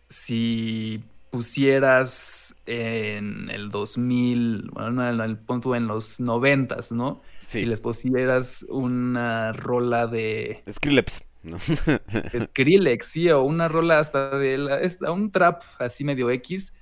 si 0.10 1.04
pusieras 1.32 2.54
en 2.66 3.50
el 3.50 3.72
2000, 3.72 4.70
bueno, 4.72 5.10
en 5.10 5.22
el 5.22 5.38
punto 5.38 5.76
en 5.76 5.88
los 5.88 6.20
90, 6.20 6.78
¿no? 6.92 7.22
Si 7.40 7.66
les 7.66 7.80
pusieras 7.80 8.66
una 8.70 9.54
rola 9.54 10.08
de... 10.08 10.62
Skrillex. 10.70 11.24
¿no? 11.44 11.58
Skrillex, 12.50 13.08
sí, 13.08 13.30
o 13.30 13.44
una 13.44 13.68
rola 13.68 14.00
hasta 14.00 14.38
de 14.38 14.58
la, 14.58 15.12
un 15.12 15.32
trap 15.32 15.64
así 15.80 16.04
medio 16.04 16.30
X, 16.30 16.74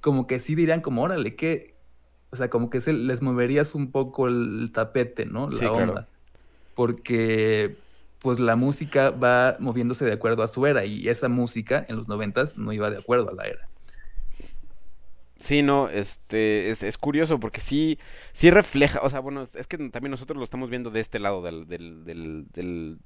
como 0.00 0.26
que 0.26 0.38
sí 0.38 0.54
dirían 0.54 0.82
como, 0.82 1.02
órale, 1.02 1.34
que, 1.34 1.73
o 2.34 2.36
sea, 2.36 2.50
como 2.50 2.68
que 2.68 2.80
se, 2.80 2.92
les 2.92 3.22
moverías 3.22 3.74
un 3.74 3.90
poco 3.90 4.26
el 4.26 4.70
tapete, 4.72 5.24
¿no? 5.24 5.48
La 5.48 5.72
onda. 5.72 6.08
Porque 6.74 7.76
pues 8.18 8.40
la 8.40 8.56
música 8.56 9.10
va 9.10 9.56
moviéndose 9.60 10.04
de 10.04 10.12
acuerdo 10.12 10.42
a 10.42 10.48
su 10.48 10.66
era 10.66 10.84
y 10.84 11.08
esa 11.08 11.28
música 11.28 11.84
en 11.88 11.96
los 11.96 12.08
noventas 12.08 12.56
no 12.56 12.72
iba 12.72 12.90
de 12.90 12.96
acuerdo 12.96 13.30
a 13.30 13.34
la 13.34 13.44
era. 13.44 13.68
Sí, 15.36 15.62
no, 15.62 15.90
este, 15.90 16.70
es, 16.70 16.98
curioso 16.98 17.38
porque 17.38 17.60
sí, 17.60 17.98
sí 18.32 18.50
refleja, 18.50 19.00
o 19.02 19.10
sea, 19.10 19.20
bueno, 19.20 19.42
es 19.42 19.66
que 19.66 19.76
también 19.76 20.10
nosotros 20.10 20.38
lo 20.38 20.44
estamos 20.44 20.70
viendo 20.70 20.90
de 20.90 21.00
este 21.00 21.18
lado 21.18 21.42
del, 21.42 21.68
del, 21.68 22.04
del, 22.04 22.46
del, 22.54 22.98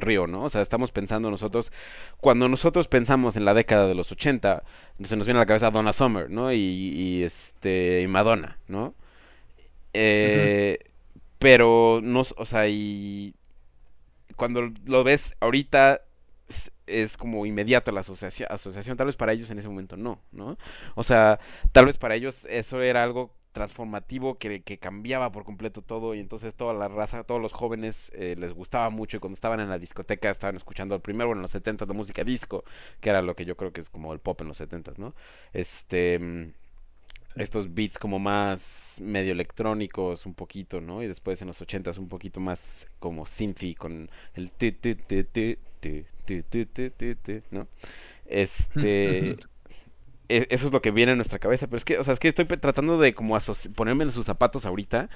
río, 0.00 0.26
¿no? 0.26 0.44
O 0.44 0.50
sea, 0.50 0.60
estamos 0.62 0.92
pensando 0.92 1.30
nosotros, 1.30 1.72
cuando 2.18 2.48
nosotros 2.48 2.88
pensamos 2.88 3.36
en 3.36 3.44
la 3.44 3.54
década 3.54 3.86
de 3.86 3.94
los 3.94 4.12
80, 4.12 4.64
se 5.04 5.16
nos 5.16 5.26
viene 5.26 5.38
a 5.38 5.42
la 5.42 5.46
cabeza 5.46 5.70
Donna 5.70 5.92
Summer, 5.92 6.30
¿no? 6.30 6.52
Y, 6.52 6.58
y 6.58 7.22
este, 7.24 8.02
y 8.02 8.08
Madonna, 8.08 8.58
¿no? 8.68 8.94
Eh, 9.92 10.78
Pero, 11.38 12.00
no, 12.02 12.22
o 12.36 12.46
sea, 12.46 12.68
y 12.68 13.34
cuando 14.36 14.72
lo 14.84 15.04
ves 15.04 15.34
ahorita 15.40 16.02
es 16.86 17.16
como 17.16 17.46
inmediata 17.46 17.92
la 17.92 18.00
asociación, 18.00 18.48
asociación, 18.50 18.96
tal 18.96 19.06
vez 19.06 19.16
para 19.16 19.32
ellos 19.32 19.50
en 19.50 19.58
ese 19.58 19.68
momento 19.68 19.96
no, 19.96 20.20
¿no? 20.32 20.58
O 20.94 21.04
sea, 21.04 21.40
tal 21.72 21.86
vez 21.86 21.98
para 21.98 22.14
ellos 22.16 22.46
eso 22.50 22.82
era 22.82 23.02
algo 23.02 23.32
transformativo 23.54 24.36
que, 24.36 24.62
que 24.62 24.78
cambiaba 24.78 25.32
por 25.32 25.44
completo 25.44 25.80
todo 25.80 26.14
y 26.14 26.20
entonces 26.20 26.54
toda 26.54 26.74
la 26.74 26.88
raza, 26.88 27.22
todos 27.22 27.40
los 27.40 27.52
jóvenes 27.52 28.12
eh, 28.14 28.34
les 28.36 28.52
gustaba 28.52 28.90
mucho 28.90 29.16
y 29.16 29.20
cuando 29.20 29.34
estaban 29.34 29.60
en 29.60 29.70
la 29.70 29.78
discoteca 29.78 30.28
estaban 30.28 30.56
escuchando 30.56 30.94
el 30.94 31.00
primero, 31.00 31.28
bueno, 31.28 31.38
en 31.38 31.42
los 31.42 31.52
70 31.52 31.86
de 31.86 31.94
música 31.94 32.24
disco, 32.24 32.64
que 33.00 33.10
era 33.10 33.22
lo 33.22 33.34
que 33.34 33.44
yo 33.46 33.56
creo 33.56 33.72
que 33.72 33.80
es 33.80 33.88
como 33.88 34.12
el 34.12 34.18
pop 34.18 34.40
en 34.42 34.48
los 34.48 34.58
70 34.58 34.92
¿no? 34.98 35.14
Este 35.52 36.18
mm, 36.18 36.52
estos 37.36 37.72
beats 37.74 37.98
como 37.98 38.18
más 38.18 38.98
medio 39.00 39.32
electrónicos 39.32 40.26
un 40.26 40.34
poquito, 40.34 40.80
¿no? 40.80 41.02
Y 41.02 41.06
después 41.06 41.40
en 41.40 41.48
los 41.48 41.60
80 41.60 41.92
un 41.98 42.08
poquito 42.08 42.40
más 42.40 42.88
como 42.98 43.24
synthy 43.24 43.74
con 43.74 44.10
el 44.34 44.50
¿no? 47.50 47.68
Este... 48.26 49.36
E, 50.28 50.46
eso 50.50 50.66
es 50.66 50.72
lo 50.72 50.80
que 50.82 50.90
viene 50.90 51.12
a 51.12 51.16
nuestra 51.16 51.38
cabeza, 51.38 51.66
pero 51.66 51.76
es 51.76 51.84
que, 51.84 51.98
o 51.98 52.04
sea, 52.04 52.12
es 52.12 52.20
que 52.20 52.28
estoy 52.28 52.46
tratando 52.46 52.98
de 52.98 53.14
como 53.14 53.36
ponerme 53.74 54.04
en 54.04 54.10
sus 54.10 54.26
zapatos 54.26 54.66
ahorita, 54.66 55.08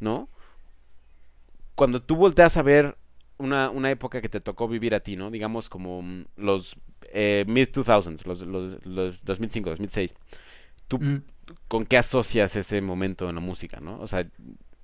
¿no? 0.00 0.28
Cuando 1.74 2.02
tú 2.02 2.16
volteas 2.16 2.56
a 2.56 2.62
ver 2.62 2.96
una, 3.38 3.70
una 3.70 3.90
época 3.90 4.20
que 4.20 4.28
te 4.28 4.40
tocó 4.40 4.68
vivir 4.68 4.94
a 4.94 5.00
ti, 5.00 5.16
¿no? 5.16 5.30
Digamos 5.30 5.68
como 5.68 6.02
mm, 6.02 6.26
los 6.36 6.76
eh, 7.12 7.44
mid-2000s, 7.48 8.24
los, 8.24 8.40
los, 8.42 8.86
los 8.86 9.24
2005, 9.24 9.70
2006. 9.70 10.14
¿Tú 10.88 10.98
mm. 10.98 11.22
con 11.68 11.84
qué 11.86 11.96
asocias 11.96 12.54
ese 12.56 12.80
momento 12.80 13.28
en 13.28 13.34
la 13.34 13.40
música, 13.40 13.80
no? 13.80 13.98
O 14.00 14.06
sea, 14.06 14.26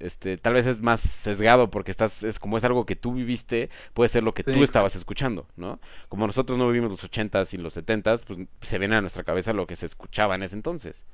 este, 0.00 0.36
tal 0.36 0.54
vez 0.54 0.66
es 0.66 0.80
más 0.80 1.00
sesgado 1.00 1.70
porque 1.70 1.90
estás, 1.90 2.22
es 2.22 2.38
como 2.38 2.56
es 2.56 2.64
algo 2.64 2.86
que 2.86 2.96
tú 2.96 3.14
viviste, 3.14 3.70
puede 3.94 4.08
ser 4.08 4.22
lo 4.22 4.34
que 4.34 4.44
tú 4.44 4.62
estabas 4.62 4.94
escuchando, 4.96 5.48
¿no? 5.56 5.80
Como 6.08 6.26
nosotros 6.26 6.58
no 6.58 6.68
vivimos 6.68 6.90
los 6.90 7.04
ochentas 7.04 7.52
y 7.54 7.56
los 7.56 7.74
setentas, 7.74 8.24
pues 8.24 8.38
se 8.62 8.78
viene 8.78 8.96
a 8.96 9.00
nuestra 9.00 9.24
cabeza 9.24 9.52
lo 9.52 9.66
que 9.66 9.76
se 9.76 9.86
escuchaba 9.86 10.34
en 10.34 10.42
ese 10.42 10.56
entonces, 10.56 11.04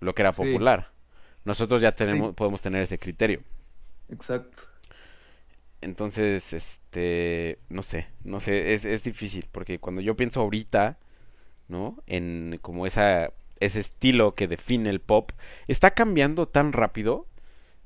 lo 0.00 0.14
que 0.14 0.22
era 0.22 0.32
popular. 0.32 0.92
Nosotros 1.44 1.82
ya 1.82 1.92
tenemos, 1.92 2.34
podemos 2.34 2.62
tener 2.62 2.82
ese 2.82 2.98
criterio. 2.98 3.42
Exacto. 4.08 4.62
Entonces, 5.82 6.54
este, 6.54 7.58
no 7.68 7.82
sé, 7.82 8.08
no 8.22 8.40
sé, 8.40 8.72
es, 8.72 8.86
es 8.86 9.04
difícil, 9.04 9.46
porque 9.52 9.78
cuando 9.78 10.00
yo 10.00 10.16
pienso 10.16 10.40
ahorita, 10.40 10.98
¿no? 11.68 12.02
En 12.06 12.58
como 12.62 12.86
esa, 12.86 13.34
ese 13.60 13.80
estilo 13.80 14.34
que 14.34 14.48
define 14.48 14.88
el 14.88 15.02
pop, 15.02 15.32
está 15.68 15.92
cambiando 15.92 16.48
tan 16.48 16.72
rápido 16.72 17.26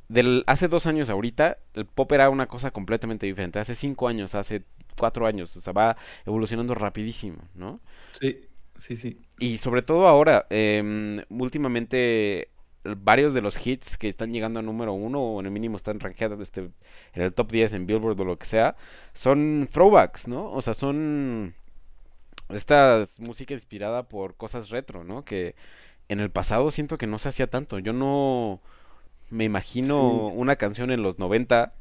del 0.08 0.44
hace 0.46 0.68
dos 0.68 0.86
años 0.86 1.10
ahorita, 1.10 1.58
el 1.74 1.86
pop 1.86 2.10
era 2.12 2.30
una 2.30 2.46
cosa 2.46 2.70
completamente 2.70 3.26
diferente. 3.26 3.58
Hace 3.58 3.74
cinco 3.74 4.08
años, 4.08 4.34
hace 4.34 4.62
cuatro 4.98 5.26
años, 5.26 5.56
o 5.56 5.60
sea, 5.60 5.72
va 5.72 5.96
evolucionando 6.26 6.74
rapidísimo, 6.74 7.38
¿no? 7.54 7.80
Sí, 8.18 8.40
sí, 8.76 8.96
sí. 8.96 9.20
Y 9.38 9.58
sobre 9.58 9.82
todo 9.82 10.08
ahora, 10.08 10.46
eh, 10.50 11.22
últimamente 11.30 12.48
varios 12.84 13.34
de 13.34 13.40
los 13.40 13.66
hits 13.66 13.98
que 13.98 14.08
están 14.08 14.32
llegando 14.32 14.60
a 14.60 14.62
número 14.62 14.92
uno 14.92 15.20
o 15.20 15.40
en 15.40 15.46
el 15.46 15.52
mínimo 15.52 15.76
están 15.76 16.00
rankeados 16.00 16.40
este, 16.40 16.70
en 17.12 17.22
el 17.22 17.32
top 17.32 17.50
10 17.50 17.72
en 17.74 17.86
Billboard 17.86 18.20
o 18.20 18.24
lo 18.24 18.38
que 18.38 18.46
sea, 18.46 18.76
son 19.12 19.68
throwbacks, 19.70 20.28
¿no? 20.28 20.50
O 20.50 20.62
sea, 20.62 20.74
son 20.74 21.54
esta 22.48 23.04
música 23.18 23.54
inspirada 23.54 24.08
por 24.08 24.36
cosas 24.36 24.70
retro, 24.70 25.04
¿no? 25.04 25.24
Que 25.24 25.54
en 26.08 26.20
el 26.20 26.30
pasado 26.30 26.70
siento 26.70 26.98
que 26.98 27.06
no 27.06 27.18
se 27.18 27.28
hacía 27.28 27.48
tanto. 27.48 27.78
Yo 27.78 27.92
no 27.92 28.60
me 29.30 29.44
imagino 29.44 30.26
una 30.28 30.56
canción 30.56 30.90
en 30.90 31.02
los 31.02 31.18
90 31.18 31.74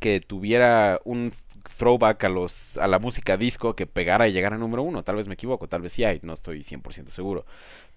que 0.00 0.20
tuviera 0.20 1.00
un 1.04 1.32
throwback 1.78 2.24
a 2.24 2.28
los 2.28 2.76
a 2.78 2.88
la 2.88 2.98
música 2.98 3.36
disco 3.36 3.76
que 3.76 3.86
pegara 3.86 4.28
y 4.28 4.32
llegara 4.32 4.56
a 4.56 4.58
número 4.58 4.82
uno. 4.82 5.04
Tal 5.04 5.16
vez 5.16 5.28
me 5.28 5.34
equivoco, 5.34 5.68
tal 5.68 5.82
vez 5.82 5.92
sí 5.92 6.04
hay, 6.04 6.20
no 6.22 6.34
estoy 6.34 6.62
100% 6.62 7.08
seguro. 7.08 7.46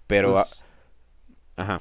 Pero... 0.06 0.34
Pues 0.34 0.64
ajá. 1.56 1.80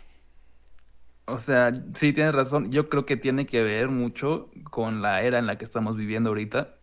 O 1.28 1.38
sea, 1.40 1.72
sí 1.96 2.14
tienes 2.14 2.36
razón. 2.36 2.72
Yo 2.72 2.88
creo 2.88 3.06
que 3.06 3.18
tiene 3.18 3.48
que 3.48 3.64
ver 3.64 3.90
mucho 3.90 4.52
con 4.70 5.02
la 5.02 5.24
era 5.24 5.40
en 5.40 5.48
la 5.48 5.56
que 5.56 5.66
estamos 5.66 5.98
viviendo 5.98 6.30
ahorita, 6.30 6.76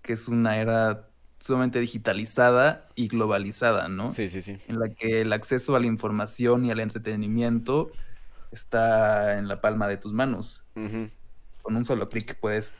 que 0.00 0.12
es 0.12 0.28
una 0.28 0.58
era 0.58 1.08
sumamente 1.40 1.80
digitalizada 1.80 2.88
y 2.94 3.08
globalizada, 3.08 3.88
¿no? 3.88 4.10
Sí, 4.10 4.28
sí, 4.28 4.42
sí. 4.42 4.56
En 4.68 4.78
la 4.78 4.88
que 4.94 5.22
el 5.22 5.32
acceso 5.32 5.74
a 5.74 5.80
la 5.80 5.86
información 5.86 6.64
y 6.64 6.70
al 6.70 6.80
entretenimiento 6.80 7.90
está 8.54 9.38
en 9.38 9.48
la 9.48 9.60
palma 9.60 9.88
de 9.88 9.96
tus 9.96 10.12
manos. 10.12 10.64
Con 11.62 11.76
un 11.76 11.84
solo 11.84 12.08
clic 12.08 12.38
puedes 12.38 12.76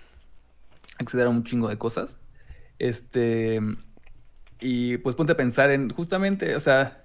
acceder 0.99 1.27
a 1.27 1.31
un 1.31 1.45
chingo 1.45 1.69
de 1.69 1.79
cosas. 1.79 2.19
Este. 2.79 3.61
Y 4.61 4.99
pues 4.99 5.17
ponte 5.17 5.33
a 5.33 5.37
pensar 5.37 5.71
en 5.71 5.91
justamente, 5.91 6.57
o 6.57 6.61
sea, 6.61 7.05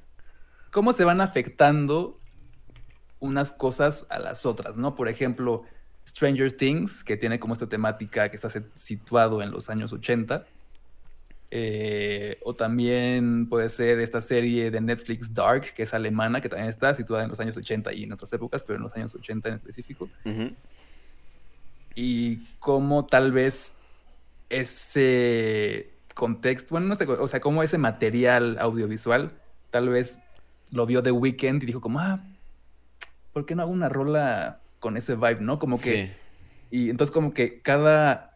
cómo 0.71 0.93
se 0.93 1.03
van 1.03 1.19
afectando 1.19 2.19
unas 3.19 3.51
cosas 3.51 4.05
a 4.09 4.19
las 4.19 4.45
otras, 4.45 4.77
¿no? 4.77 4.95
Por 4.95 5.09
ejemplo, 5.09 5.63
Stranger 6.07 6.55
Things, 6.55 7.03
que 7.03 7.17
tiene 7.17 7.39
como 7.39 7.53
esta 7.53 7.67
temática 7.67 8.29
que 8.29 8.35
está 8.35 8.49
situado 8.75 9.41
en 9.41 9.51
los 9.51 9.69
años 9.69 9.91
80 9.91 10.45
eh, 11.51 12.39
o 12.43 12.53
también 12.53 13.49
puede 13.49 13.69
ser 13.69 13.99
esta 13.99 14.21
serie 14.21 14.69
de 14.69 14.81
Netflix 14.81 15.33
Dark, 15.33 15.73
que 15.73 15.83
es 15.83 15.93
alemana, 15.93 16.41
que 16.41 16.49
también 16.49 16.69
está 16.69 16.93
situada 16.93 17.23
en 17.23 17.29
los 17.29 17.39
años 17.39 17.57
80 17.57 17.91
y 17.93 18.03
en 18.03 18.13
otras 18.13 18.31
épocas, 18.33 18.63
pero 18.63 18.77
en 18.77 18.83
los 18.83 18.95
años 18.95 19.15
80 19.15 19.49
en 19.49 19.55
específico. 19.55 20.09
Y 21.95 22.37
cómo 22.59 23.07
tal 23.07 23.31
vez 23.31 23.73
ese 24.49 25.89
contexto, 26.13 26.69
bueno, 26.71 26.87
no 26.87 26.95
sé, 26.95 27.05
o 27.05 27.27
sea, 27.27 27.39
cómo 27.39 27.63
ese 27.63 27.77
material 27.77 28.57
audiovisual 28.59 29.31
tal 29.71 29.89
vez 29.89 30.19
lo 30.71 30.85
vio 30.85 31.01
The 31.01 31.11
Weeknd 31.11 31.63
y 31.63 31.65
dijo 31.65 31.81
como, 31.81 31.99
ah, 31.99 32.23
¿por 33.33 33.45
qué 33.45 33.55
no 33.55 33.63
hago 33.63 33.71
una 33.71 33.89
rola 33.89 34.59
con 34.79 34.97
ese 34.97 35.15
vibe, 35.15 35.41
no? 35.41 35.57
Como 35.57 35.81
que... 35.81 36.15
Y 36.71 36.91
entonces 36.91 37.11
como 37.11 37.33
que 37.33 37.61
cada 37.61 38.28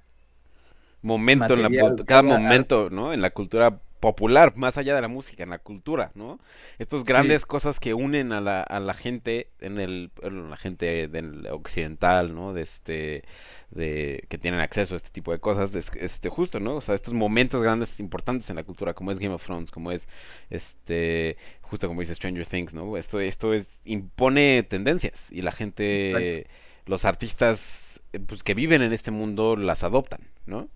momento 1.04 1.54
en 1.54 1.62
la 1.62 1.96
cada 2.06 2.24
momento, 2.24 2.90
¿no? 2.90 3.14
En 3.14 3.22
la 3.22 3.30
cultura 3.30 3.80
popular, 4.04 4.52
más 4.58 4.78
allá 4.78 4.96
de 4.96 5.02
la 5.02 5.08
música, 5.08 5.44
en 5.44 5.50
la 5.50 5.60
cultura, 5.60 6.12
¿no? 6.14 6.38
Estas 6.78 7.06
grandes 7.06 7.46
cosas 7.46 7.80
que 7.80 7.94
unen 7.94 8.34
a 8.34 8.42
la, 8.42 8.62
a 8.62 8.82
la 8.82 8.94
gente, 8.94 9.48
en 9.62 9.80
el, 9.80 10.12
la 10.22 10.58
gente 10.58 11.08
del 11.08 11.48
occidental, 11.48 12.36
¿no? 12.36 12.52
De 12.52 12.64
este, 12.64 13.24
de, 13.72 14.26
que 14.28 14.38
tienen 14.38 14.60
acceso 14.60 14.96
a 14.96 14.98
este 14.98 15.10
tipo 15.10 15.32
de 15.32 15.40
cosas, 15.40 15.74
este, 15.74 16.28
justo, 16.28 16.60
¿no? 16.60 16.76
O 16.76 16.82
sea, 16.82 16.96
estos 16.96 17.14
momentos 17.14 17.64
grandes, 17.64 18.02
importantes 18.02 18.50
en 18.50 18.58
la 18.58 18.66
cultura, 18.66 18.94
como 18.94 19.10
es 19.10 19.20
Game 19.20 19.34
of 19.34 19.46
Thrones, 19.46 19.72
como 19.72 19.90
es, 19.90 20.10
este, 20.50 21.38
justo 21.62 21.88
como 21.88 22.02
dice 22.02 22.14
Stranger 22.14 22.46
Things, 22.46 22.74
¿no? 22.74 22.98
Esto, 22.98 23.22
esto 23.22 23.54
es, 23.54 23.80
impone 23.86 24.64
tendencias 24.64 25.32
y 25.32 25.44
la 25.44 25.54
gente, 25.54 26.46
los 26.88 27.06
artistas, 27.06 28.02
eh, 28.12 28.20
pues, 28.20 28.44
que 28.44 28.54
viven 28.54 28.82
en 28.82 28.92
este 28.92 29.12
mundo 29.12 29.56
las 29.56 29.86
adoptan, 29.86 30.20
¿no? 30.46 30.68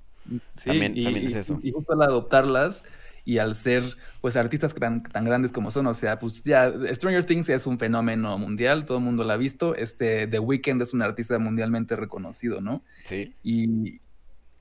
Sí, 0.55 0.69
también, 0.69 1.03
también 1.03 1.27
es 1.27 1.35
eso. 1.35 1.59
Y, 1.63 1.71
justo 1.71 1.93
al 1.93 2.01
adoptarlas, 2.01 2.83
y 3.27 3.39
al 3.39 3.57
ser 3.57 3.83
pues 4.21 4.37
artistas 4.37 4.73
tan 4.73 5.25
grandes 5.25 5.51
como 5.51 5.69
son, 5.69 5.85
o 5.87 5.93
sea, 5.93 6.17
pues 6.17 6.43
ya 6.43 6.73
Stranger 6.93 7.25
Things 7.25 7.49
es 7.49 7.67
un 7.67 7.77
fenómeno 7.77 8.37
mundial, 8.37 8.85
todo 8.85 8.99
el 8.99 9.03
mundo 9.03 9.25
lo 9.25 9.33
ha 9.33 9.37
visto, 9.37 9.75
este 9.75 10.27
The 10.27 10.39
Weeknd 10.39 10.81
es 10.81 10.93
un 10.93 11.01
artista 11.01 11.37
mundialmente 11.37 11.97
reconocido, 11.97 12.61
¿no? 12.61 12.83
Sí. 13.03 13.33
Y 13.43 13.99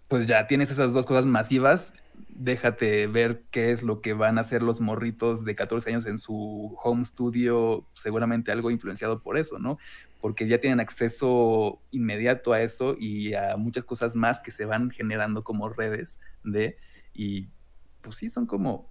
pues 0.09 0.27
ya 0.27 0.49
tienes 0.49 0.73
esas 0.73 0.93
dos 0.93 1.07
cosas 1.07 1.27
masivas, 1.27 1.95
déjate 2.29 3.07
ver 3.07 3.43
qué 3.51 3.73
es 3.73 3.83
lo 3.83 4.01
que 4.01 4.13
van 4.13 4.39
a 4.39 4.43
hacer 4.43 4.63
los 4.63 4.81
morritos 4.81 5.45
de 5.45 5.55
14 5.55 5.91
años 5.91 6.07
en 6.07 6.19
su 6.19 6.77
home 6.83 7.05
studio, 7.05 7.87
seguramente 7.95 8.53
algo 8.53 8.71
influenciado 8.71 9.23
por 9.23 9.39
eso, 9.39 9.59
¿no? 9.59 9.79
Porque 10.21 10.47
ya 10.49 10.61
tienen 10.61 10.81
acceso 10.81 11.81
inmediato 11.91 12.53
a 12.53 12.63
eso 12.63 12.97
y 12.99 13.35
a 13.35 13.57
muchas 13.57 13.85
cosas 13.85 14.15
más 14.15 14.41
que 14.41 14.51
se 14.51 14.65
van 14.65 14.91
generando 14.91 15.45
como 15.45 15.69
redes 15.69 16.21
de, 16.45 16.77
y 17.15 17.49
pues 18.03 18.17
sí, 18.17 18.29
son 18.29 18.47
como 18.47 18.89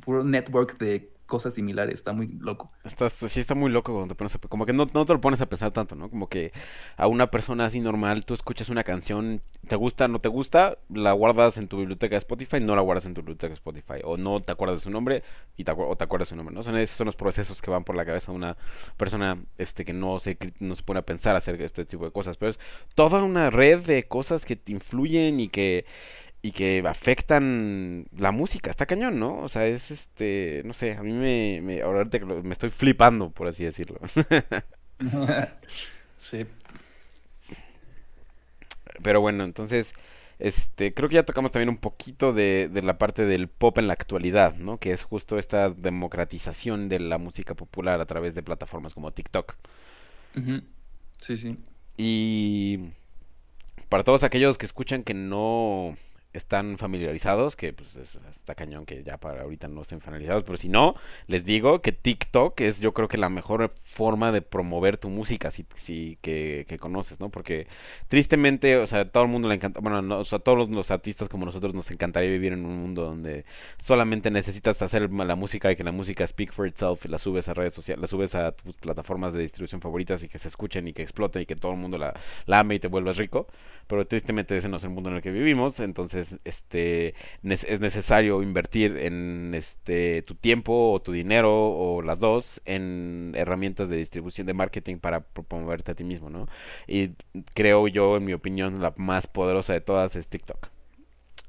puro 0.00 0.24
network 0.24 0.78
de 0.78 1.10
cosas 1.28 1.54
similares, 1.54 1.94
está 1.94 2.12
muy 2.12 2.26
loco. 2.26 2.72
Estás, 2.82 3.12
sí, 3.12 3.38
está 3.38 3.54
muy 3.54 3.70
loco 3.70 3.92
cuando 3.92 4.14
te 4.14 4.18
pones 4.18 4.34
a, 4.34 4.38
como 4.38 4.66
que 4.66 4.72
no, 4.72 4.86
no, 4.92 5.04
te 5.04 5.12
lo 5.12 5.20
pones 5.20 5.40
a 5.40 5.46
pensar 5.46 5.70
tanto, 5.70 5.94
¿no? 5.94 6.10
Como 6.10 6.28
que 6.28 6.52
a 6.96 7.06
una 7.06 7.30
persona 7.30 7.66
así 7.66 7.80
normal, 7.80 8.24
tú 8.24 8.34
escuchas 8.34 8.70
una 8.70 8.82
canción, 8.82 9.40
te 9.68 9.76
gusta, 9.76 10.08
no 10.08 10.20
te 10.20 10.28
gusta, 10.28 10.78
la 10.88 11.12
guardas 11.12 11.58
en 11.58 11.68
tu 11.68 11.76
biblioteca 11.76 12.14
de 12.14 12.18
Spotify, 12.18 12.60
no 12.60 12.74
la 12.74 12.82
guardas 12.82 13.06
en 13.06 13.14
tu 13.14 13.20
biblioteca 13.20 13.48
de 13.50 13.54
Spotify, 13.54 14.00
o 14.02 14.16
no 14.16 14.40
te 14.40 14.50
acuerdas 14.50 14.78
de 14.78 14.82
su 14.82 14.90
nombre 14.90 15.22
y 15.56 15.64
te, 15.64 15.72
o 15.72 15.94
te 15.94 16.04
acuerdas 16.04 16.28
de 16.28 16.30
su 16.30 16.36
nombre, 16.36 16.54
¿no? 16.54 16.64
Son 16.64 16.76
esos 16.76 16.96
son 16.96 17.06
los 17.06 17.16
procesos 17.16 17.62
que 17.62 17.70
van 17.70 17.84
por 17.84 17.94
la 17.94 18.04
cabeza 18.04 18.32
de 18.32 18.36
una 18.36 18.56
persona 18.96 19.38
este, 19.58 19.84
que 19.84 19.92
no 19.92 20.18
se, 20.18 20.36
no 20.58 20.74
se 20.74 20.82
pone 20.82 21.00
a 21.00 21.02
pensar 21.02 21.36
hacer 21.36 21.60
este 21.60 21.84
tipo 21.84 22.04
de 22.06 22.10
cosas, 22.10 22.36
pero 22.38 22.50
es 22.50 22.58
toda 22.94 23.22
una 23.22 23.50
red 23.50 23.80
de 23.80 24.08
cosas 24.08 24.44
que 24.44 24.56
te 24.56 24.72
influyen 24.72 25.40
y 25.40 25.48
que 25.48 25.84
y 26.42 26.52
que 26.52 26.82
afectan 26.86 28.06
la 28.16 28.30
música. 28.30 28.70
Está 28.70 28.86
cañón, 28.86 29.18
¿no? 29.18 29.40
O 29.40 29.48
sea, 29.48 29.66
es 29.66 29.90
este, 29.90 30.62
no 30.64 30.72
sé, 30.72 30.92
a 30.92 31.02
mí 31.02 31.12
me, 31.12 31.60
me 31.62 31.82
ahora 31.82 32.08
me 32.42 32.52
estoy 32.52 32.70
flipando, 32.70 33.30
por 33.30 33.48
así 33.48 33.64
decirlo. 33.64 33.98
sí. 36.18 36.46
Pero 39.02 39.20
bueno, 39.20 39.44
entonces, 39.44 39.94
este, 40.38 40.94
creo 40.94 41.08
que 41.08 41.16
ya 41.16 41.24
tocamos 41.24 41.52
también 41.52 41.68
un 41.68 41.78
poquito 41.78 42.32
de, 42.32 42.68
de, 42.72 42.82
la 42.82 42.98
parte 42.98 43.26
del 43.26 43.48
pop 43.48 43.78
en 43.78 43.88
la 43.88 43.92
actualidad, 43.92 44.54
¿no? 44.54 44.78
Que 44.78 44.92
es 44.92 45.02
justo 45.02 45.38
esta 45.38 45.70
democratización 45.70 46.88
de 46.88 47.00
la 47.00 47.18
música 47.18 47.54
popular 47.54 48.00
a 48.00 48.06
través 48.06 48.34
de 48.34 48.42
plataformas 48.42 48.94
como 48.94 49.12
TikTok. 49.12 49.56
Sí, 51.18 51.36
sí. 51.36 51.56
Y 51.96 52.90
para 53.88 54.04
todos 54.04 54.22
aquellos 54.22 54.58
que 54.58 54.66
escuchan 54.66 55.02
que 55.02 55.14
no 55.14 55.96
están 56.34 56.76
familiarizados, 56.76 57.56
que 57.56 57.72
pues 57.72 57.96
está 57.96 58.54
cañón 58.54 58.84
que 58.84 59.02
ya 59.02 59.16
para 59.16 59.42
ahorita 59.42 59.66
no 59.68 59.80
estén 59.80 60.00
familiarizados, 60.00 60.44
pero 60.44 60.58
si 60.58 60.68
no, 60.68 60.94
les 61.26 61.44
digo 61.44 61.80
que 61.80 61.92
TikTok 61.92 62.60
es 62.60 62.80
yo 62.80 62.92
creo 62.92 63.08
que 63.08 63.16
la 63.16 63.30
mejor 63.30 63.72
forma 63.74 64.30
de 64.30 64.42
promover 64.42 64.98
tu 64.98 65.08
música, 65.08 65.50
si, 65.50 65.64
si 65.76 66.18
que, 66.20 66.66
conoces, 66.80 67.18
¿no? 67.18 67.30
Porque 67.30 67.66
tristemente, 68.08 68.76
o 68.76 68.86
sea, 68.86 69.10
todo 69.10 69.24
el 69.24 69.30
mundo 69.30 69.48
le 69.48 69.54
encanta, 69.54 69.80
bueno, 69.80 70.18
o 70.18 70.24
sea, 70.24 70.38
todos 70.38 70.68
los, 70.68 70.90
artistas 70.90 71.28
como 71.28 71.44
nosotros 71.44 71.74
nos 71.74 71.90
encantaría 71.90 72.30
vivir 72.30 72.52
en 72.52 72.64
un 72.64 72.78
mundo 72.78 73.04
donde 73.04 73.44
solamente 73.78 74.30
necesitas 74.30 74.80
hacer 74.82 75.10
la 75.10 75.34
música 75.34 75.70
y 75.72 75.76
que 75.76 75.84
la 75.84 75.92
música 75.92 76.26
speak 76.26 76.52
for 76.52 76.66
itself 76.66 77.04
y 77.04 77.08
la 77.08 77.18
subes 77.18 77.48
a 77.48 77.54
redes 77.54 77.74
sociales, 77.74 78.00
la 78.00 78.06
subes 78.06 78.34
a 78.34 78.52
tus 78.52 78.76
plataformas 78.76 79.32
de 79.32 79.40
distribución 79.40 79.80
favoritas 79.80 80.22
y 80.22 80.28
que 80.28 80.38
se 80.38 80.48
escuchen 80.48 80.88
y 80.88 80.92
que 80.92 81.02
exploten 81.02 81.42
y 81.42 81.46
que 81.46 81.56
todo 81.56 81.72
el 81.72 81.78
mundo 81.78 81.98
la, 81.98 82.14
la 82.46 82.60
ame 82.60 82.76
y 82.76 82.78
te 82.78 82.88
vuelvas 82.88 83.16
rico, 83.16 83.46
pero 83.86 84.06
tristemente 84.06 84.56
ese 84.56 84.68
no 84.68 84.76
es 84.76 84.84
el 84.84 84.90
mundo 84.90 85.10
en 85.10 85.16
el 85.16 85.22
que 85.22 85.30
vivimos, 85.30 85.80
entonces 85.80 86.17
este 86.44 87.14
es 87.42 87.80
necesario 87.80 88.42
invertir 88.42 88.96
en 88.98 89.54
este 89.54 90.22
tu 90.22 90.34
tiempo 90.34 90.92
o 90.92 91.00
tu 91.00 91.12
dinero 91.12 91.52
o 91.52 92.02
las 92.02 92.20
dos 92.20 92.60
en 92.64 93.32
herramientas 93.36 93.88
de 93.88 93.96
distribución 93.96 94.46
de 94.46 94.54
marketing 94.54 94.98
para 94.98 95.20
promoverte 95.20 95.92
a 95.92 95.94
ti 95.94 96.04
mismo, 96.04 96.30
¿no? 96.30 96.46
Y 96.86 97.10
creo 97.54 97.88
yo, 97.88 98.16
en 98.16 98.24
mi 98.24 98.32
opinión, 98.32 98.80
la 98.82 98.94
más 98.96 99.26
poderosa 99.26 99.72
de 99.72 99.80
todas 99.80 100.16
es 100.16 100.28
TikTok. 100.28 100.68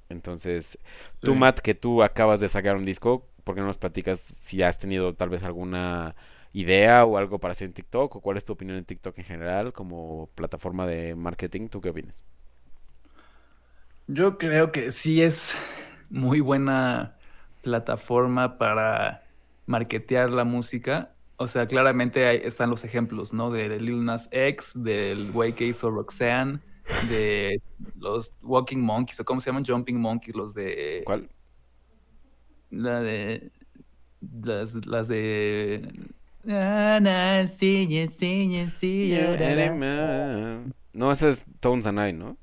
Entonces, 0.09 0.79
tú, 1.19 1.35
Matt, 1.35 1.59
que 1.59 1.75
tú 1.75 2.03
acabas 2.03 2.39
de 2.39 2.49
sacar 2.49 2.75
un 2.75 2.85
disco, 2.85 3.27
¿por 3.43 3.55
qué 3.55 3.61
no 3.61 3.67
nos 3.67 3.77
platicas 3.77 4.19
si 4.19 4.61
has 4.63 4.79
tenido 4.79 5.13
tal 5.13 5.29
vez 5.29 5.43
alguna 5.43 6.15
idea 6.53 7.05
o 7.05 7.17
algo 7.17 7.39
para 7.39 7.51
hacer 7.51 7.67
en 7.67 7.73
TikTok? 7.73 8.15
¿O 8.15 8.21
cuál 8.21 8.37
es 8.37 8.45
tu 8.45 8.53
opinión 8.53 8.77
en 8.77 8.85
TikTok 8.85 9.17
en 9.19 9.25
general 9.25 9.73
como 9.73 10.29
plataforma 10.35 10.87
de 10.87 11.15
marketing? 11.15 11.67
¿Tú 11.69 11.81
qué 11.81 11.89
opinas? 11.89 12.23
Yo 14.11 14.39
creo 14.39 14.71
que 14.71 14.89
sí 14.89 15.21
es 15.21 15.53
muy 16.09 16.39
buena 16.39 17.15
plataforma 17.61 18.57
para 18.57 19.23
marketear 19.67 20.31
la 20.31 20.45
música. 20.45 21.13
O 21.35 21.45
sea, 21.45 21.67
claramente 21.67 22.25
ahí 22.25 22.41
están 22.43 22.71
los 22.71 22.83
ejemplos, 22.83 23.33
¿no? 23.33 23.51
De, 23.51 23.79
Lil 23.79 24.03
Nas 24.03 24.27
X, 24.31 24.71
del 24.73 25.29
Way 25.29 25.53
que 25.53 25.67
hizo 25.67 25.91
Roxanne, 25.91 26.59
de 27.07 27.61
los 27.99 28.33
Walking 28.41 28.79
Monkeys, 28.79 29.19
o 29.19 29.25
cómo 29.25 29.41
se 29.41 29.51
llaman 29.51 29.63
Jumping 29.63 29.99
Monkeys, 30.01 30.35
los 30.35 30.55
de. 30.55 31.03
¿Cuál? 31.05 31.29
La 32.71 33.01
de. 33.01 33.51
Las, 34.43 34.87
las 34.87 35.07
de. 35.07 35.87
No, 40.93 41.11
ese 41.11 41.29
es 41.29 41.45
Tones 41.59 41.85
and 41.85 41.99
I, 41.99 42.11
¿no? 42.11 42.37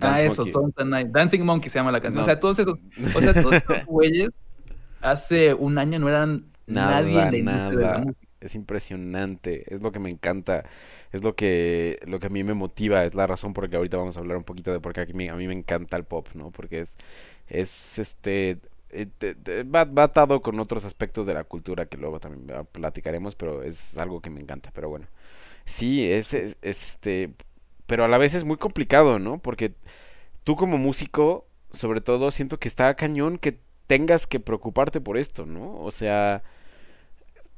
Ah, 0.00 0.22
eso, 0.22 0.44
Night. 0.84 1.08
Dancing 1.08 1.42
Monkey 1.42 1.70
se 1.70 1.78
llama 1.78 1.92
la 1.92 2.00
canción. 2.00 2.22
O 2.22 2.24
sea, 2.24 2.38
todos 2.40 2.58
esos, 2.58 2.78
o 3.14 3.20
sea, 3.20 3.34
todos 3.34 3.54
esos 3.54 3.84
güeyes 3.86 4.30
hace 5.00 5.54
un 5.54 5.78
año 5.78 5.98
no 5.98 6.08
eran 6.08 6.46
nadie 6.66 7.38
en 7.38 7.44
la 7.44 7.70
De 7.70 7.76
la 7.76 7.98
música. 7.98 8.18
Es 8.40 8.56
impresionante, 8.56 9.72
es 9.72 9.82
lo 9.82 9.92
que 9.92 10.00
me 10.00 10.10
encanta, 10.10 10.64
es 11.12 11.22
lo 11.22 11.36
que, 11.36 12.00
lo 12.08 12.18
que 12.18 12.26
a 12.26 12.28
mí 12.28 12.42
me 12.42 12.54
motiva, 12.54 13.04
es 13.04 13.14
la 13.14 13.28
razón 13.28 13.54
por 13.54 13.64
la 13.64 13.70
que 13.70 13.76
ahorita 13.76 13.96
vamos 13.96 14.16
a 14.16 14.20
hablar 14.20 14.36
un 14.36 14.42
poquito 14.42 14.72
de 14.72 14.80
por 14.80 14.92
qué 14.92 15.02
a 15.02 15.06
mí, 15.06 15.28
a 15.28 15.36
mí 15.36 15.46
me 15.46 15.54
encanta 15.54 15.96
el 15.96 16.02
pop, 16.02 16.26
¿no? 16.34 16.50
Porque 16.50 16.80
es, 16.80 16.96
es 17.46 18.00
este, 18.00 18.58
eh, 18.90 19.64
va, 19.64 19.84
va, 19.84 20.04
atado 20.04 20.42
con 20.42 20.58
otros 20.58 20.84
aspectos 20.84 21.24
de 21.24 21.34
la 21.34 21.44
cultura 21.44 21.86
que 21.86 21.96
luego 21.96 22.18
también 22.18 22.66
platicaremos, 22.72 23.36
pero 23.36 23.62
es 23.62 23.96
algo 23.96 24.20
que 24.20 24.30
me 24.30 24.40
encanta, 24.40 24.70
pero 24.74 24.88
bueno. 24.88 25.06
Sí, 25.64 26.10
es, 26.10 26.34
es 26.34 26.56
este, 26.62 27.34
pero 27.92 28.06
a 28.06 28.08
la 28.08 28.16
vez 28.16 28.32
es 28.32 28.44
muy 28.44 28.56
complicado, 28.56 29.18
¿no? 29.18 29.36
Porque 29.36 29.74
tú 30.44 30.56
como 30.56 30.78
músico, 30.78 31.46
sobre 31.72 32.00
todo, 32.00 32.30
siento 32.30 32.58
que 32.58 32.66
está 32.66 32.94
cañón 32.94 33.36
que 33.36 33.58
tengas 33.86 34.26
que 34.26 34.40
preocuparte 34.40 35.02
por 35.02 35.18
esto, 35.18 35.44
¿no? 35.44 35.78
O 35.78 35.90
sea, 35.90 36.42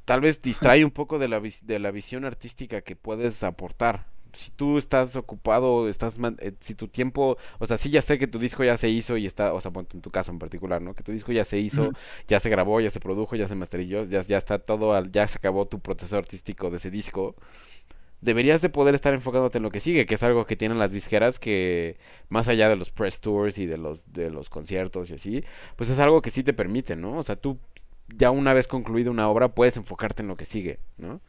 tal 0.05 0.20
vez 0.20 0.42
distrae 0.42 0.85
un 0.85 0.90
poco 0.90 1.20
de 1.20 1.29
la, 1.29 1.40
de 1.40 1.79
la 1.79 1.92
visión 1.92 2.25
artística 2.25 2.81
que 2.81 2.97
puedes 2.97 3.44
aportar. 3.44 4.07
Si 4.33 4.51
tú 4.51 4.77
estás 4.77 5.14
ocupado, 5.14 5.88
estás 5.88 6.18
eh, 6.40 6.55
si 6.59 6.75
tu 6.75 6.88
tiempo, 6.88 7.38
o 7.61 7.66
sea, 7.68 7.77
sí 7.77 7.90
ya 7.90 8.03
sé 8.03 8.18
que 8.18 8.27
tu 8.27 8.40
disco 8.40 8.64
ya 8.64 8.77
se 8.77 8.88
hizo 8.88 9.16
y 9.16 9.27
está, 9.27 9.55
o 9.55 9.61
sea, 9.61 9.70
en 9.77 10.01
tu 10.01 10.11
caso 10.11 10.33
en 10.33 10.40
particular, 10.40 10.83
¿no? 10.83 10.94
Que 10.94 11.05
tu 11.05 11.12
disco 11.12 11.31
ya 11.31 11.44
se 11.44 11.59
hizo, 11.59 11.92
ya 12.27 12.40
se 12.40 12.51
grabó, 12.51 12.81
ya 12.81 12.90
se 12.90 12.99
produjo, 12.99 13.37
ya 13.37 13.47
se 13.47 13.55
masterizó, 13.55 14.03
ya, 14.03 14.20
ya 14.23 14.37
está 14.37 14.59
todo, 14.59 15.01
ya 15.05 15.29
se 15.29 15.38
acabó 15.38 15.68
tu 15.68 15.79
proceso 15.79 16.16
artístico 16.16 16.70
de 16.70 16.79
ese 16.79 16.90
disco 16.90 17.37
deberías 18.25 18.63
de 18.63 18.71
poder 18.71 18.95
estar 18.95 19.15
enfocándote 19.15 19.59
en 19.59 19.65
lo 19.65 19.71
que 19.71 19.81
sigue, 19.81 20.07
que 20.07 20.15
es 20.15 20.23
algo 20.23 20.47
que 20.47 20.57
tienen 20.57 20.79
las 20.79 20.93
disqueras 20.93 21.39
que 21.39 21.99
más 22.29 22.49
allá 22.49 22.69
de 22.69 22.77
los 22.77 22.91
press 22.91 23.21
tours 23.21 23.59
y 23.59 23.67
de 23.67 23.77
los 23.79 24.13
de 24.13 24.31
los 24.31 24.49
conciertos 24.51 25.11
y 25.11 25.15
así, 25.15 25.45
pues 25.77 25.91
es 25.91 25.99
algo 25.99 26.23
que 26.23 26.31
sí 26.31 26.43
te 26.43 26.55
permite, 26.55 26.97
¿no? 26.97 27.19
O 27.19 27.23
sea, 27.23 27.37
tú 27.37 27.59
ya 28.09 28.31
una 28.31 28.55
vez 28.55 28.67
concluida 28.69 29.11
una 29.11 29.29
obra 29.29 29.55
puedes 29.55 29.77
enfocarte 29.77 30.23
en 30.23 30.29
lo 30.29 30.37
que 30.37 30.47
sigue, 30.47 30.79
¿no? 30.99 31.21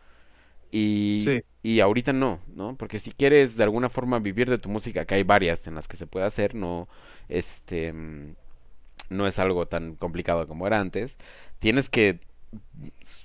Y, 0.71 1.41
y 1.63 1.79
ahorita 1.79 2.13
no, 2.13 2.39
¿no? 2.55 2.75
Porque 2.77 2.99
si 2.99 3.11
quieres 3.11 3.55
de 3.57 3.63
alguna 3.63 3.89
forma 3.89 4.19
vivir 4.19 4.49
de 4.49 4.57
tu 4.57 4.69
música, 4.69 5.03
que 5.05 5.15
hay 5.15 5.23
varias 5.23 5.67
en 5.67 5.75
las 5.75 5.87
que 5.87 5.97
se 5.97 6.07
puede 6.07 6.25
hacer, 6.25 6.55
no 6.55 6.87
este 7.29 7.93
no 9.09 9.27
es 9.27 9.39
algo 9.39 9.67
tan 9.67 9.95
complicado 9.95 10.47
como 10.47 10.67
era 10.67 10.79
antes, 10.79 11.17
tienes 11.59 11.89
que 11.89 12.19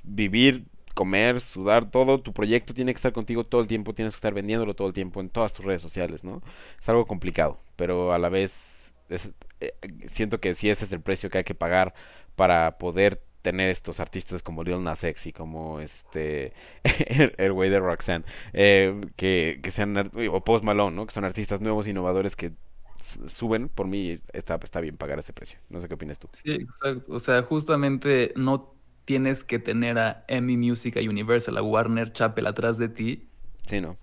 vivir 0.04 0.66
comer, 0.94 1.40
sudar, 1.40 1.90
todo 1.90 2.20
tu 2.20 2.32
proyecto 2.32 2.74
tiene 2.74 2.92
que 2.92 2.96
estar 2.96 3.12
contigo 3.12 3.44
todo 3.44 3.60
el 3.60 3.68
tiempo, 3.68 3.94
tienes 3.94 4.14
que 4.14 4.18
estar 4.18 4.34
vendiéndolo 4.34 4.74
todo 4.74 4.88
el 4.88 4.94
tiempo 4.94 5.20
en 5.20 5.28
todas 5.28 5.54
tus 5.54 5.64
redes 5.64 5.82
sociales, 5.82 6.24
¿no? 6.24 6.42
Es 6.78 6.88
algo 6.88 7.06
complicado, 7.06 7.58
pero 7.76 8.12
a 8.12 8.18
la 8.18 8.28
vez 8.28 8.92
eh, 9.10 9.72
siento 10.06 10.40
que 10.40 10.54
sí 10.54 10.70
ese 10.70 10.84
es 10.84 10.92
el 10.92 11.00
precio 11.00 11.30
que 11.30 11.38
hay 11.38 11.44
que 11.44 11.54
pagar 11.54 11.94
para 12.36 12.78
poder 12.78 13.22
tener 13.42 13.68
estos 13.68 14.00
artistas 14.00 14.42
como 14.42 14.62
Lil 14.62 14.82
Nas 14.82 15.04
y 15.24 15.32
como 15.32 15.80
este 15.80 16.52
el 17.38 17.52
güey 17.52 17.70
de 17.70 17.80
Roxanne 17.80 18.24
eh, 18.52 19.00
que, 19.16 19.60
que, 19.62 19.70
sean 19.70 20.10
o 20.30 20.44
Post 20.44 20.64
Malone 20.64 20.94
¿no? 20.94 21.06
que 21.06 21.14
son 21.14 21.24
artistas 21.24 21.60
nuevos 21.60 21.86
innovadores 21.86 22.36
que 22.36 22.52
suben 23.00 23.68
por 23.68 23.86
mí 23.86 24.18
está, 24.32 24.60
está 24.62 24.80
bien 24.80 24.96
pagar 24.96 25.18
ese 25.18 25.32
precio 25.32 25.58
no 25.70 25.80
sé 25.80 25.88
qué 25.88 25.94
opinas 25.94 26.18
tú 26.18 26.28
sí 26.32 26.52
exacto 26.52 27.12
o 27.12 27.20
sea 27.20 27.42
justamente 27.42 28.32
no 28.36 28.74
tienes 29.10 29.42
que 29.42 29.58
tener 29.58 29.98
a 29.98 30.24
Emmy 30.28 30.56
Music 30.56 30.96
a 30.96 31.00
Universal 31.00 31.56
a 31.56 31.62
Warner 31.62 32.12
Chappell 32.12 32.46
atrás 32.46 32.78
de 32.78 32.88
ti 32.88 33.28
sí 33.66 33.80
no 33.80 33.96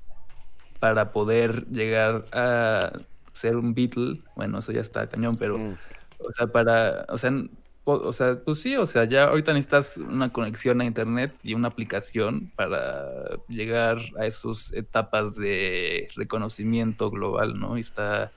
para 0.82 1.14
poder 1.14 1.66
llegar 1.68 2.26
a 2.34 2.92
ser 3.32 3.56
un 3.56 3.74
Beatle 3.74 4.22
bueno 4.36 4.58
eso 4.58 4.74
ya 4.74 4.82
está 4.82 5.08
cañón 5.08 5.38
pero 5.38 5.58
mm. 5.58 5.78
o 6.20 6.32
sea 6.34 6.48
para 6.48 7.06
o 7.08 7.18
sea 7.18 7.32
o 7.86 8.12
sea, 8.12 8.34
pues 8.44 8.60
sí, 8.60 8.76
o 8.76 8.86
sea, 8.86 9.06
ya 9.06 9.30
ahorita 9.30 9.54
necesitas 9.54 9.96
una 9.96 10.34
conexión 10.34 10.82
a 10.82 10.84
internet 10.84 11.34
y 11.42 11.54
una 11.54 11.70
aplicación 11.70 12.52
para 12.54 13.08
llegar 13.48 14.00
a 14.20 14.26
esas 14.26 14.74
etapas 14.74 15.38
de 15.38 16.10
reconocimiento 16.18 17.10
global, 17.10 17.58
¿no? 17.58 17.78
Y 17.78 17.80
está, 17.80 18.34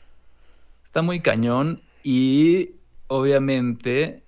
está 0.85 1.03
muy 1.03 1.19
cañón 1.19 1.83
y 2.05 2.77
obviamente, 3.09 4.23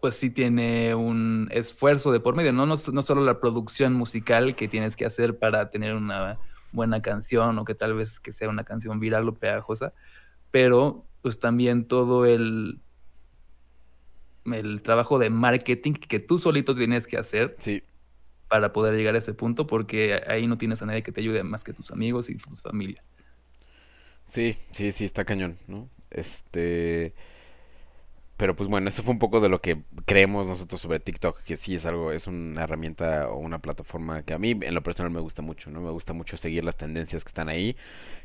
pues 0.00 0.16
sí 0.16 0.30
tiene 0.30 0.94
un 0.94 1.48
esfuerzo 1.50 2.12
de 2.12 2.20
por 2.20 2.34
medio, 2.34 2.52
¿no? 2.52 2.66
No, 2.66 2.74
no 2.92 3.02
solo 3.02 3.24
la 3.24 3.40
producción 3.40 3.94
musical 3.94 4.54
que 4.54 4.68
tienes 4.68 4.96
que 4.96 5.04
hacer 5.04 5.38
para 5.38 5.70
tener 5.70 5.94
una 5.94 6.38
buena 6.72 7.02
canción 7.02 7.58
o 7.58 7.64
que 7.64 7.74
tal 7.74 7.94
vez 7.94 8.20
que 8.20 8.32
sea 8.32 8.48
una 8.48 8.64
canción 8.64 9.00
viral 9.00 9.28
o 9.28 9.34
pegajosa, 9.34 9.92
pero 10.50 11.04
pues 11.22 11.38
también 11.38 11.86
todo 11.86 12.26
el 12.26 12.80
el 14.46 14.82
trabajo 14.82 15.18
de 15.18 15.30
marketing 15.30 15.92
que 15.92 16.20
tú 16.20 16.38
solito 16.38 16.74
tienes 16.74 17.06
que 17.06 17.18
hacer 17.18 17.56
sí. 17.58 17.82
para 18.48 18.72
poder 18.72 18.96
llegar 18.96 19.14
a 19.14 19.18
ese 19.18 19.34
punto, 19.34 19.66
porque 19.66 20.20
ahí 20.26 20.46
no 20.46 20.58
tienes 20.58 20.82
a 20.82 20.86
nadie 20.86 21.02
que 21.02 21.12
te 21.12 21.20
ayude 21.20 21.42
más 21.42 21.62
que 21.62 21.72
tus 21.72 21.90
amigos 21.90 22.30
y 22.30 22.36
tu 22.36 22.50
familia. 22.56 23.04
Sí, 24.26 24.56
sí, 24.70 24.92
sí, 24.92 25.04
está 25.04 25.24
cañón, 25.24 25.58
¿no? 25.66 25.88
Este... 26.10 27.14
Pero 28.40 28.56
pues 28.56 28.70
bueno, 28.70 28.88
eso 28.88 29.02
fue 29.02 29.12
un 29.12 29.18
poco 29.18 29.38
de 29.40 29.50
lo 29.50 29.60
que 29.60 29.82
creemos 30.06 30.46
nosotros 30.46 30.80
sobre 30.80 30.98
TikTok, 30.98 31.42
que 31.42 31.58
sí 31.58 31.74
es 31.74 31.84
algo, 31.84 32.10
es 32.10 32.26
una 32.26 32.62
herramienta 32.62 33.28
o 33.28 33.36
una 33.36 33.58
plataforma 33.58 34.22
que 34.22 34.32
a 34.32 34.38
mí 34.38 34.58
en 34.62 34.74
lo 34.74 34.82
personal 34.82 35.12
me 35.12 35.20
gusta 35.20 35.42
mucho, 35.42 35.70
¿no? 35.70 35.82
Me 35.82 35.90
gusta 35.90 36.14
mucho 36.14 36.38
seguir 36.38 36.64
las 36.64 36.78
tendencias 36.78 37.22
que 37.22 37.28
están 37.28 37.50
ahí, 37.50 37.76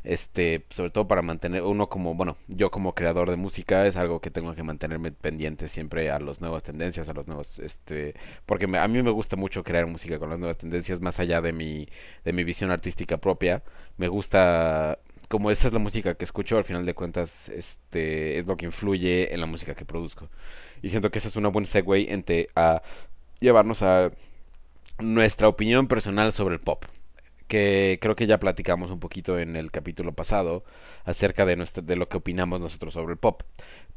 este, 0.05 0.63
sobre 0.69 0.89
todo 0.89 1.05
para 1.05 1.21
mantener, 1.21 1.63
uno 1.63 1.89
como, 1.89 2.15
bueno, 2.15 2.37
yo 2.47 2.71
como 2.71 2.95
creador 2.95 3.29
de 3.29 3.35
música 3.35 3.85
es 3.87 3.97
algo 3.97 4.21
que 4.21 4.31
tengo 4.31 4.55
que 4.55 4.63
mantenerme 4.63 5.11
pendiente 5.11 5.67
siempre 5.67 6.09
a 6.09 6.17
las 6.19 6.39
nuevas 6.39 6.63
tendencias, 6.63 7.09
a 7.09 7.13
los 7.13 7.27
nuevos, 7.27 7.59
este, 7.59 8.13
porque 8.45 8.67
a 8.77 8.87
mí 8.87 9.03
me 9.03 9.11
gusta 9.11 9.35
mucho 9.35 9.65
crear 9.65 9.85
música 9.85 10.17
con 10.17 10.29
las 10.29 10.39
nuevas 10.39 10.57
tendencias, 10.57 11.01
más 11.01 11.19
allá 11.19 11.41
de 11.41 11.51
mi, 11.51 11.89
de 12.23 12.31
mi 12.31 12.45
visión 12.45 12.71
artística 12.71 13.17
propia, 13.17 13.63
me 13.97 14.07
gusta 14.07 14.97
como 15.29 15.51
esa 15.51 15.67
es 15.67 15.73
la 15.73 15.79
música 15.79 16.15
que 16.15 16.25
escucho, 16.25 16.57
al 16.57 16.63
final 16.63 16.85
de 16.85 16.93
cuentas, 16.93 17.49
este 17.49 18.37
es 18.37 18.47
lo 18.47 18.57
que 18.57 18.65
influye 18.65 19.33
en 19.33 19.39
la 19.39 19.45
música 19.45 19.75
que 19.75 19.85
produzco. 19.85 20.29
Y 20.81 20.89
siento 20.89 21.11
que 21.11 21.19
esa 21.19 21.27
es 21.27 21.35
una 21.35 21.49
buena 21.49 21.65
segue 21.67 22.13
entre 22.13 22.49
a 22.55 22.81
llevarnos 23.39 23.81
a 23.81 24.11
nuestra 24.99 25.47
opinión 25.47 25.87
personal 25.87 26.31
sobre 26.33 26.55
el 26.55 26.61
pop. 26.61 26.85
Que 27.47 27.99
creo 28.01 28.15
que 28.15 28.25
ya 28.25 28.39
platicamos 28.39 28.89
un 28.89 28.99
poquito 28.99 29.37
en 29.37 29.55
el 29.55 29.71
capítulo 29.71 30.13
pasado 30.13 30.63
acerca 31.03 31.45
de, 31.45 31.55
de 31.83 31.95
lo 31.95 32.09
que 32.09 32.17
opinamos 32.17 32.59
nosotros 32.59 32.93
sobre 32.93 33.13
el 33.13 33.19
pop 33.19 33.43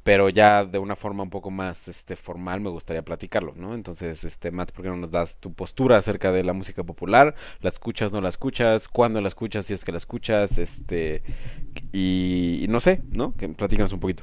pero 0.08 0.30
ya 0.30 0.64
de 0.64 0.78
una 0.78 0.96
forma 0.96 1.22
un 1.22 1.28
poco 1.28 1.50
más 1.50 1.86
este 1.86 2.16
formal 2.16 2.62
me 2.62 2.70
gustaría 2.70 3.04
platicarlo, 3.04 3.52
¿no? 3.54 3.74
Entonces, 3.74 4.24
este 4.24 4.50
Matt, 4.50 4.72
¿por 4.72 4.82
qué 4.82 4.88
no 4.88 4.96
nos 4.96 5.10
das 5.10 5.36
tu 5.36 5.52
postura 5.52 5.98
acerca 5.98 6.32
de 6.32 6.42
la 6.44 6.54
música 6.54 6.82
popular? 6.82 7.34
¿La 7.60 7.68
escuchas, 7.68 8.10
no 8.10 8.22
la 8.22 8.30
escuchas? 8.30 8.88
¿Cuándo 8.88 9.20
la 9.20 9.28
escuchas, 9.28 9.66
si 9.66 9.74
es 9.74 9.84
que 9.84 9.92
la 9.92 9.98
escuchas? 9.98 10.56
Este 10.56 11.22
y, 11.92 12.64
no 12.70 12.80
sé, 12.80 13.02
¿no? 13.10 13.36
Que 13.36 13.50
platícanos 13.50 13.92
un 13.92 14.00
poquito. 14.00 14.22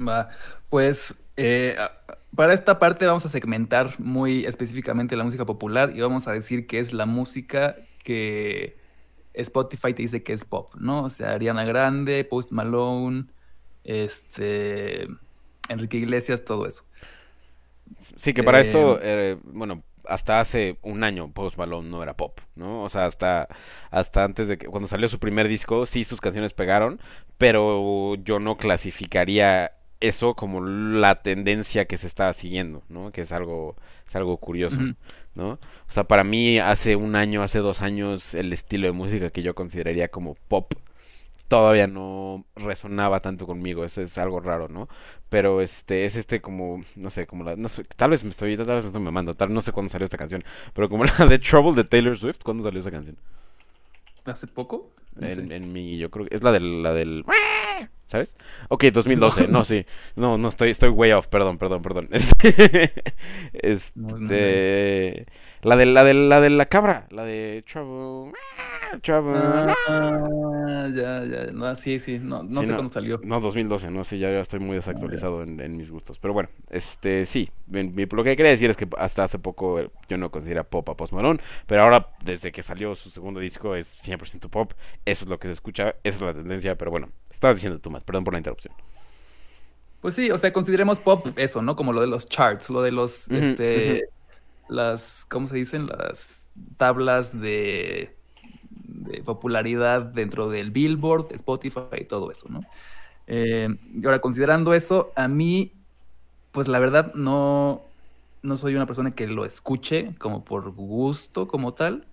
Va, 0.00 0.28
pues 0.68 1.16
eh, 1.36 1.74
para 2.36 2.54
esta 2.54 2.78
parte 2.78 3.04
vamos 3.04 3.26
a 3.26 3.30
segmentar 3.30 3.98
muy 3.98 4.44
específicamente 4.44 5.16
la 5.16 5.24
música 5.24 5.44
popular 5.44 5.90
y 5.92 6.02
vamos 6.02 6.28
a 6.28 6.32
decir 6.32 6.68
que 6.68 6.78
es 6.78 6.92
la 6.92 7.04
música 7.04 7.74
que 8.04 8.78
Spotify 9.34 9.92
te 9.92 10.02
dice 10.02 10.22
que 10.22 10.34
es 10.34 10.44
pop, 10.44 10.72
¿no? 10.76 11.02
O 11.02 11.10
sea, 11.10 11.32
Ariana 11.32 11.64
Grande, 11.64 12.22
Post 12.22 12.52
Malone, 12.52 13.24
este, 13.88 15.08
Enrique 15.70 15.96
Iglesias, 15.96 16.44
todo 16.44 16.66
eso. 16.66 16.84
Sí, 17.96 18.34
que 18.34 18.42
para 18.42 18.60
esto, 18.60 18.98
eh, 18.98 19.32
eh, 19.32 19.36
bueno, 19.44 19.82
hasta 20.04 20.40
hace 20.40 20.78
un 20.82 21.04
año 21.04 21.32
Post 21.32 21.56
Malone 21.56 21.88
no 21.88 22.02
era 22.02 22.14
pop, 22.14 22.38
¿no? 22.54 22.82
O 22.82 22.88
sea, 22.90 23.06
hasta, 23.06 23.48
hasta 23.90 24.24
antes 24.24 24.48
de 24.48 24.58
que, 24.58 24.66
cuando 24.66 24.88
salió 24.88 25.08
su 25.08 25.18
primer 25.18 25.48
disco, 25.48 25.86
sí 25.86 26.04
sus 26.04 26.20
canciones 26.20 26.52
pegaron, 26.52 27.00
pero 27.38 28.14
yo 28.16 28.38
no 28.40 28.58
clasificaría 28.58 29.72
eso 30.00 30.34
como 30.34 30.60
la 30.60 31.22
tendencia 31.22 31.86
que 31.86 31.96
se 31.96 32.06
está 32.06 32.30
siguiendo, 32.34 32.82
¿no? 32.90 33.10
Que 33.10 33.22
es 33.22 33.32
algo, 33.32 33.74
es 34.06 34.14
algo 34.16 34.36
curioso, 34.36 34.78
¿no? 35.34 35.52
O 35.52 35.58
sea, 35.88 36.04
para 36.04 36.24
mí 36.24 36.58
hace 36.58 36.94
un 36.94 37.16
año, 37.16 37.42
hace 37.42 37.60
dos 37.60 37.80
años, 37.80 38.34
el 38.34 38.52
estilo 38.52 38.86
de 38.86 38.92
música 38.92 39.30
que 39.30 39.42
yo 39.42 39.54
consideraría 39.54 40.08
como 40.08 40.34
pop 40.34 40.74
todavía 41.48 41.86
no 41.86 42.44
resonaba 42.56 43.20
tanto 43.20 43.46
conmigo, 43.46 43.84
eso 43.84 44.02
es 44.02 44.16
algo 44.18 44.40
raro, 44.40 44.68
¿no? 44.68 44.88
Pero 45.28 45.60
este 45.62 46.04
es 46.04 46.14
este 46.16 46.40
como 46.40 46.84
no 46.94 47.10
sé, 47.10 47.26
como 47.26 47.44
la 47.44 47.56
no 47.56 47.68
sé, 47.68 47.84
tal 47.96 48.10
vez 48.10 48.22
me 48.24 48.30
estoy 48.30 48.56
tal 48.56 48.66
vez 48.66 48.82
me 48.82 48.86
estoy 48.86 49.02
mamando, 49.02 49.34
tal 49.34 49.52
no 49.52 49.62
sé 49.62 49.72
cuándo 49.72 49.90
salió 49.90 50.04
esta 50.04 50.18
canción, 50.18 50.44
pero 50.74 50.88
como 50.88 51.04
la 51.18 51.26
de 51.26 51.38
Trouble 51.38 51.74
de 51.74 51.88
Taylor 51.88 52.16
Swift, 52.16 52.40
¿cuándo 52.44 52.62
salió 52.62 52.80
esa 52.80 52.90
canción? 52.90 53.16
¿Hace 54.24 54.46
poco? 54.46 54.92
en, 55.20 55.50
en, 55.50 55.72
mi 55.72 55.98
yo 55.98 56.10
creo 56.10 56.26
que 56.26 56.34
es 56.34 56.42
la 56.42 56.52
del 56.52 56.82
la 56.82 56.92
del 56.92 57.24
¿Sabes? 58.08 58.36
Ok, 58.70 58.84
2012, 58.84 59.48
no, 59.48 59.66
sí. 59.66 59.84
No, 60.16 60.38
no, 60.38 60.48
estoy, 60.48 60.70
estoy 60.70 60.88
way 60.88 61.12
off, 61.12 61.26
perdón, 61.26 61.58
perdón, 61.58 61.82
perdón. 61.82 62.08
Este, 62.12 62.92
este, 63.52 65.26
la 65.62 65.76
de 65.76 65.86
la 65.86 66.04
de 66.04 66.14
la 66.14 66.40
de 66.40 66.50
la 66.50 66.66
cabra, 66.66 67.06
la 67.10 67.24
de 67.24 67.64
Trouble. 67.66 68.32
Ah, 69.88 70.88
ya, 70.94 71.24
ya. 71.24 71.52
No, 71.52 71.74
sí, 71.76 71.98
sí. 71.98 72.18
No, 72.18 72.42
no 72.42 72.62
sé 72.62 72.72
cuándo 72.72 72.92
salió. 72.92 73.20
No, 73.22 73.40
2012. 73.40 73.90
No 73.90 74.04
sé, 74.04 74.18
ya, 74.18 74.30
ya 74.30 74.40
estoy 74.40 74.60
muy 74.60 74.76
desactualizado 74.76 75.42
en, 75.42 75.76
mis 75.76 75.90
gustos. 75.90 76.18
Pero 76.18 76.34
bueno, 76.34 76.48
este 76.70 77.26
sí. 77.26 77.48
lo 77.70 78.24
que 78.24 78.36
quería 78.36 78.50
decir 78.50 78.70
es 78.70 78.76
que 78.76 78.88
hasta 78.98 79.24
hace 79.24 79.38
poco 79.38 79.78
eh, 79.78 79.90
yo 80.08 80.16
no 80.16 80.30
considera 80.30 80.64
pop 80.64 80.88
a 80.88 80.96
Post 80.96 81.12
Malone. 81.12 81.40
Pero 81.66 81.82
ahora, 81.82 82.08
desde 82.24 82.50
que 82.52 82.62
salió 82.62 82.96
su 82.96 83.10
segundo 83.10 83.40
disco, 83.40 83.74
es 83.74 83.96
100% 83.98 84.48
pop. 84.48 84.72
Eso 85.04 85.24
es 85.24 85.30
lo 85.30 85.38
que 85.38 85.48
se 85.48 85.52
escucha. 85.52 85.94
Esa 86.02 86.16
es 86.16 86.20
la 86.20 86.34
tendencia. 86.34 86.76
Pero 86.76 86.90
bueno, 86.90 87.10
estabas 87.30 87.56
diciendo 87.56 87.78
tú 87.78 87.90
más. 87.90 88.04
Perdón 88.04 88.24
por 88.24 88.34
la 88.34 88.38
interrupción. 88.38 88.74
Pues 90.00 90.14
sí, 90.14 90.30
o 90.30 90.38
sea, 90.38 90.52
consideremos 90.52 91.00
pop 91.00 91.26
eso, 91.36 91.60
¿no? 91.60 91.74
Como 91.74 91.92
lo 91.92 92.00
de 92.00 92.06
los 92.06 92.26
charts, 92.26 92.70
lo 92.70 92.82
de 92.82 92.92
los, 92.92 93.28
este, 93.30 94.08
las, 94.68 95.26
¿cómo 95.28 95.46
se 95.46 95.56
dicen? 95.56 95.86
Las 95.86 96.50
tablas 96.76 97.38
de 97.38 98.18
de 99.08 99.22
popularidad 99.22 100.02
dentro 100.02 100.48
del 100.48 100.70
Billboard, 100.70 101.32
Spotify 101.32 102.00
y 102.00 102.04
todo 102.04 102.30
eso, 102.30 102.48
¿no? 102.48 102.60
Eh, 103.26 103.68
ahora, 104.04 104.20
considerando 104.20 104.74
eso, 104.74 105.12
a 105.14 105.28
mí, 105.28 105.72
pues 106.52 106.68
la 106.68 106.78
verdad 106.78 107.14
no, 107.14 107.82
no 108.42 108.56
soy 108.56 108.74
una 108.74 108.86
persona 108.86 109.14
que 109.14 109.26
lo 109.26 109.44
escuche 109.44 110.14
como 110.18 110.44
por 110.44 110.70
gusto, 110.70 111.46
como 111.46 111.74
tal. 111.74 112.06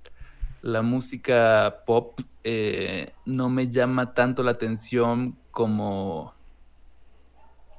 La 0.62 0.82
música 0.82 1.84
pop 1.86 2.20
eh, 2.43 3.14
no 3.26 3.49
me 3.49 3.70
llama 3.70 4.14
tanto 4.14 4.43
la 4.43 4.51
atención 4.51 5.38
como, 5.51 6.34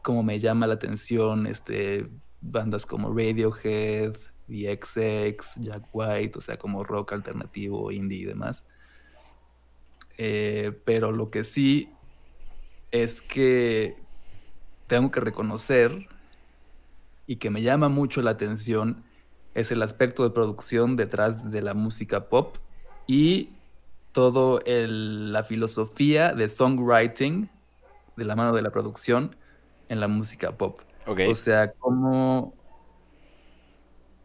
como 0.02 0.22
me 0.22 0.38
llama 0.38 0.66
la 0.66 0.74
atención 0.74 1.46
este, 1.46 2.08
bandas 2.40 2.86
como 2.86 3.10
Radiohead, 3.10 4.16
The 4.48 4.78
XX, 4.80 5.60
Jack 5.60 5.82
White, 5.92 6.38
o 6.38 6.40
sea, 6.40 6.56
como 6.56 6.84
rock 6.84 7.12
alternativo, 7.12 7.90
indie 7.90 8.18
y 8.20 8.24
demás. 8.24 8.64
Eh, 10.18 10.78
pero 10.84 11.12
lo 11.12 11.30
que 11.30 11.44
sí 11.44 11.90
es 12.90 13.20
que 13.20 13.96
tengo 14.86 15.10
que 15.10 15.20
reconocer 15.20 16.08
y 17.26 17.36
que 17.36 17.50
me 17.50 17.62
llama 17.62 17.88
mucho 17.88 18.22
la 18.22 18.30
atención 18.30 19.04
es 19.54 19.70
el 19.72 19.82
aspecto 19.82 20.22
de 20.22 20.30
producción 20.30 20.96
detrás 20.96 21.50
de 21.50 21.62
la 21.62 21.74
música 21.74 22.28
pop 22.28 22.56
y 23.06 23.50
todo 24.12 24.60
la 24.66 25.44
filosofía 25.44 26.32
de 26.32 26.48
songwriting 26.48 27.50
de 28.16 28.24
la 28.24 28.36
mano 28.36 28.54
de 28.54 28.62
la 28.62 28.70
producción 28.70 29.36
en 29.88 30.00
la 30.00 30.08
música 30.08 30.56
pop. 30.56 30.80
O 31.06 31.34
sea, 31.34 31.72
cómo, 31.72 32.54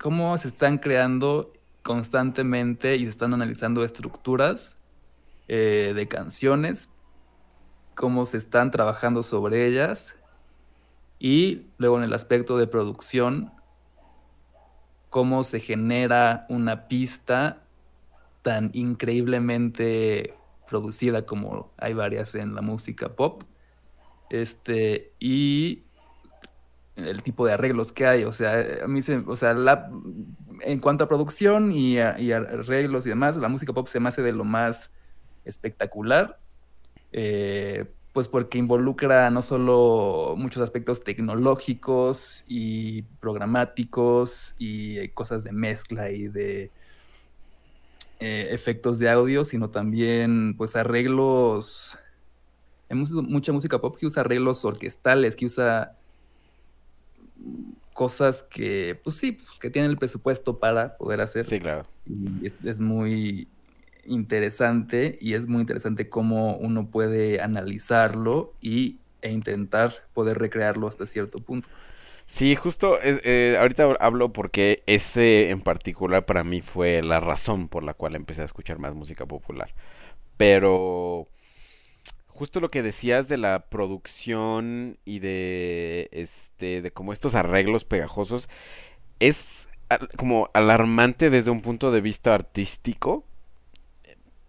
cómo 0.01 0.35
se 0.37 0.47
están 0.47 0.79
creando 0.79 1.53
constantemente 1.83 2.95
y 2.95 3.03
se 3.03 3.09
están 3.11 3.35
analizando 3.35 3.83
estructuras 3.83 4.75
eh, 5.47 5.93
de 5.95 6.07
canciones, 6.07 6.89
cómo 7.93 8.25
se 8.25 8.37
están 8.37 8.71
trabajando 8.71 9.21
sobre 9.21 9.67
ellas 9.67 10.15
Y 11.19 11.67
luego 11.77 11.99
en 11.99 12.03
el 12.03 12.13
aspecto 12.13 12.57
de 12.57 12.65
producción, 12.65 13.51
cómo 15.11 15.43
se 15.43 15.59
genera 15.59 16.47
una 16.49 16.87
pista 16.87 17.61
tan 18.41 18.71
increíblemente 18.73 20.33
producida 20.67 21.27
como 21.27 21.73
hay 21.77 21.93
varias 21.93 22.33
en 22.33 22.55
la 22.55 22.63
música 22.63 23.15
pop. 23.15 23.43
Este, 24.31 25.13
y 25.19 25.83
el 26.95 27.23
tipo 27.23 27.45
de 27.45 27.53
arreglos 27.53 27.91
que 27.91 28.05
hay. 28.05 28.23
O 28.23 28.31
sea, 28.31 28.83
a 28.83 28.87
mí 28.87 29.01
se, 29.01 29.17
o 29.17 29.35
sea, 29.35 29.55
en 30.61 30.79
cuanto 30.79 31.03
a 31.03 31.07
producción 31.07 31.71
y, 31.71 31.99
arreglos 31.99 33.05
y 33.05 33.09
demás, 33.09 33.37
la 33.37 33.47
música 33.47 33.73
pop 33.73 33.87
se 33.87 33.99
me 33.99 34.09
hace 34.09 34.21
de 34.21 34.33
lo 34.33 34.43
más 34.43 34.91
espectacular. 35.45 36.39
Eh, 37.11 37.85
pues 38.13 38.27
porque 38.27 38.57
involucra 38.57 39.29
no 39.29 39.41
solo 39.41 40.35
muchos 40.37 40.61
aspectos 40.61 41.01
tecnológicos 41.03 42.43
y 42.47 43.03
programáticos 43.21 44.55
y 44.59 45.07
cosas 45.09 45.45
de 45.45 45.53
mezcla 45.53 46.11
y 46.11 46.27
de 46.27 46.71
eh, 48.19 48.49
efectos 48.51 48.99
de 48.99 49.09
audio, 49.09 49.45
sino 49.45 49.69
también 49.69 50.55
pues 50.57 50.75
arreglos. 50.75 51.97
Hay 52.89 52.97
mucha 52.97 53.53
música 53.53 53.79
pop 53.79 53.95
que 53.97 54.05
usa 54.05 54.21
arreglos 54.21 54.65
orquestales, 54.65 55.37
que 55.37 55.45
usa 55.45 55.97
cosas 58.01 58.41
que, 58.41 58.99
pues 59.03 59.15
sí, 59.15 59.37
que 59.59 59.69
tienen 59.69 59.91
el 59.91 59.97
presupuesto 59.99 60.57
para 60.57 60.97
poder 60.97 61.21
hacer. 61.21 61.45
Sí, 61.45 61.59
claro. 61.59 61.83
Y 62.07 62.47
es, 62.67 62.79
muy 62.79 63.47
interesante 64.07 65.19
y 65.21 65.35
es 65.35 65.47
muy 65.47 65.61
interesante 65.61 66.09
cómo 66.09 66.55
uno 66.55 66.87
puede 66.87 67.41
analizarlo 67.41 68.55
y, 68.59 68.97
e 69.21 69.29
intentar 69.29 69.91
poder 70.15 70.39
recrearlo 70.39 70.87
hasta 70.87 71.05
cierto 71.05 71.37
punto. 71.37 71.69
Sí, 72.25 72.55
justo 72.55 72.97
eh, 73.03 73.55
ahorita 73.59 73.95
hablo 73.99 74.33
porque 74.33 74.81
ese 74.87 75.51
en 75.51 75.61
particular 75.61 76.25
para 76.25 76.43
mí 76.43 76.61
fue 76.61 77.03
la 77.03 77.19
razón 77.19 77.67
por 77.67 77.83
la 77.83 77.93
cual 77.93 78.15
empecé 78.15 78.41
a 78.41 78.45
escuchar 78.45 78.79
más 78.79 78.95
música 78.95 79.27
popular. 79.27 79.75
Pero 80.37 81.27
justo 82.41 82.59
lo 82.59 82.71
que 82.71 82.81
decías 82.81 83.27
de 83.27 83.37
la 83.37 83.67
producción 83.69 84.97
y 85.05 85.19
de 85.19 86.09
este 86.11 86.81
de 86.81 86.89
como 86.89 87.13
estos 87.13 87.35
arreglos 87.35 87.85
pegajosos 87.85 88.49
es 89.19 89.69
como 90.17 90.49
alarmante 90.55 91.29
desde 91.29 91.51
un 91.51 91.61
punto 91.61 91.91
de 91.91 92.01
vista 92.01 92.33
artístico, 92.33 93.25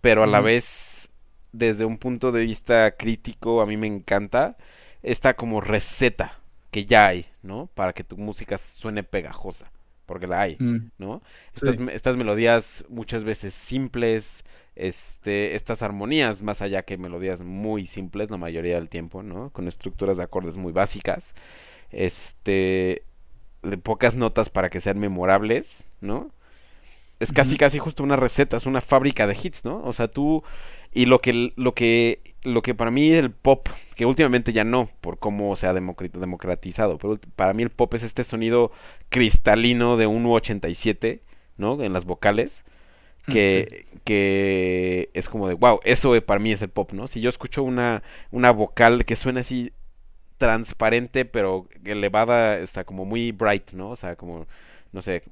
pero 0.00 0.22
a 0.22 0.26
la 0.26 0.40
vez 0.40 1.10
desde 1.52 1.84
un 1.84 1.98
punto 1.98 2.32
de 2.32 2.40
vista 2.40 2.96
crítico 2.96 3.60
a 3.60 3.66
mí 3.66 3.76
me 3.76 3.88
encanta 3.88 4.56
esta 5.02 5.34
como 5.34 5.60
receta 5.60 6.40
que 6.70 6.86
ya 6.86 7.08
hay, 7.08 7.26
¿no? 7.42 7.66
Para 7.74 7.92
que 7.92 8.04
tu 8.04 8.16
música 8.16 8.56
suene 8.56 9.02
pegajosa, 9.02 9.70
porque 10.12 10.26
la 10.26 10.42
hay, 10.42 10.56
mm. 10.58 10.90
¿no? 10.98 11.22
Estas, 11.54 11.78
estas 11.90 12.18
melodías 12.18 12.84
muchas 12.90 13.24
veces 13.24 13.54
simples, 13.54 14.44
este, 14.76 15.54
estas 15.54 15.82
armonías, 15.82 16.42
más 16.42 16.60
allá 16.60 16.82
que 16.82 16.98
melodías 16.98 17.40
muy 17.40 17.86
simples 17.86 18.30
la 18.30 18.36
mayoría 18.36 18.74
del 18.74 18.90
tiempo, 18.90 19.22
¿no? 19.22 19.48
Con 19.50 19.68
estructuras 19.68 20.18
de 20.18 20.24
acordes 20.24 20.58
muy 20.58 20.72
básicas, 20.72 21.34
este, 21.90 23.04
de 23.62 23.78
pocas 23.78 24.14
notas 24.16 24.50
para 24.50 24.68
que 24.68 24.80
sean 24.80 24.98
memorables, 24.98 25.86
¿no? 26.02 26.30
Es 27.18 27.32
casi, 27.32 27.56
casi 27.56 27.78
justo 27.78 28.02
una 28.02 28.16
receta, 28.16 28.58
es 28.58 28.66
una 28.66 28.82
fábrica 28.82 29.26
de 29.26 29.38
hits, 29.40 29.64
¿no? 29.64 29.82
O 29.82 29.94
sea, 29.94 30.08
tú, 30.08 30.42
y 30.92 31.06
lo 31.06 31.20
que, 31.20 31.52
lo 31.56 31.74
que, 31.74 32.20
lo 32.42 32.62
que 32.62 32.74
para 32.74 32.90
mí 32.90 33.10
el 33.12 33.30
pop, 33.30 33.68
que 33.96 34.06
últimamente 34.06 34.52
ya 34.52 34.64
no, 34.64 34.90
por 35.00 35.18
cómo 35.18 35.56
se 35.56 35.66
ha 35.66 35.72
democratizado, 35.72 36.98
pero 36.98 37.18
para 37.36 37.52
mí 37.52 37.62
el 37.62 37.70
pop 37.70 37.94
es 37.94 38.02
este 38.02 38.24
sonido 38.24 38.72
cristalino 39.08 39.96
de 39.96 40.06
un 40.06 40.24
U87, 40.24 41.20
¿no? 41.56 41.82
En 41.82 41.92
las 41.92 42.04
vocales 42.04 42.64
que, 43.26 43.86
que 44.04 45.10
es 45.14 45.28
como 45.28 45.48
de, 45.48 45.54
wow, 45.54 45.80
eso 45.84 46.20
para 46.22 46.40
mí 46.40 46.52
es 46.52 46.62
el 46.62 46.70
pop, 46.70 46.92
¿no? 46.92 47.06
Si 47.06 47.20
yo 47.20 47.28
escucho 47.28 47.62
una, 47.62 48.02
una 48.30 48.50
vocal 48.50 49.04
que 49.04 49.16
suena 49.16 49.40
así 49.40 49.72
transparente, 50.38 51.24
pero 51.24 51.68
elevada, 51.84 52.58
está 52.58 52.84
como 52.84 53.04
muy 53.04 53.32
bright, 53.32 53.72
¿no? 53.72 53.90
O 53.90 53.96
sea, 53.96 54.16
como, 54.16 54.46
no 54.92 55.02
sé, 55.02 55.22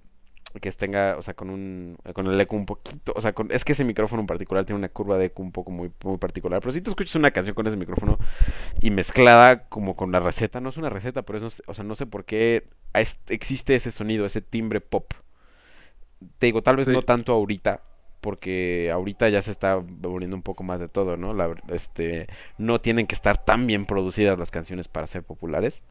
que 0.58 0.70
tenga, 0.72 1.16
o 1.16 1.22
sea, 1.22 1.34
con 1.34 1.48
un, 1.50 1.96
con 2.12 2.26
el 2.26 2.40
eco 2.40 2.56
un 2.56 2.66
poquito, 2.66 3.12
o 3.14 3.20
sea, 3.20 3.32
con, 3.32 3.52
es 3.52 3.64
que 3.64 3.72
ese 3.72 3.84
micrófono 3.84 4.20
en 4.20 4.26
particular 4.26 4.64
tiene 4.64 4.78
una 4.78 4.88
curva 4.88 5.16
de 5.16 5.26
eco 5.26 5.42
un 5.42 5.52
poco 5.52 5.70
muy, 5.70 5.92
muy 6.02 6.18
particular, 6.18 6.60
pero 6.60 6.72
si 6.72 6.80
tú 6.80 6.90
escuchas 6.90 7.14
una 7.14 7.30
canción 7.30 7.54
con 7.54 7.66
ese 7.66 7.76
micrófono 7.76 8.18
y 8.80 8.90
mezclada 8.90 9.68
como 9.68 9.94
con 9.94 10.10
la 10.10 10.18
receta, 10.18 10.60
no 10.60 10.70
es 10.70 10.76
una 10.76 10.90
receta, 10.90 11.22
pero 11.22 11.46
es, 11.46 11.62
o 11.66 11.74
sea, 11.74 11.84
no 11.84 11.94
sé 11.94 12.06
por 12.06 12.24
qué 12.24 12.66
existe 13.28 13.76
ese 13.76 13.92
sonido, 13.92 14.26
ese 14.26 14.40
timbre 14.40 14.80
pop, 14.80 15.12
te 16.38 16.46
digo, 16.46 16.62
tal 16.62 16.76
vez 16.76 16.88
no 16.88 17.02
tanto 17.02 17.32
ahorita, 17.32 17.82
porque 18.20 18.90
ahorita 18.92 19.28
ya 19.28 19.42
se 19.42 19.52
está 19.52 19.76
volviendo 19.76 20.36
un 20.36 20.42
poco 20.42 20.64
más 20.64 20.80
de 20.80 20.88
todo, 20.88 21.16
¿no? 21.16 21.32
La, 21.32 21.54
este, 21.68 22.26
no 22.58 22.80
tienen 22.80 23.06
que 23.06 23.14
estar 23.14 23.42
tan 23.42 23.66
bien 23.66 23.86
producidas 23.86 24.38
las 24.38 24.50
canciones 24.50 24.88
para 24.88 25.06
ser 25.06 25.22
populares 25.22 25.84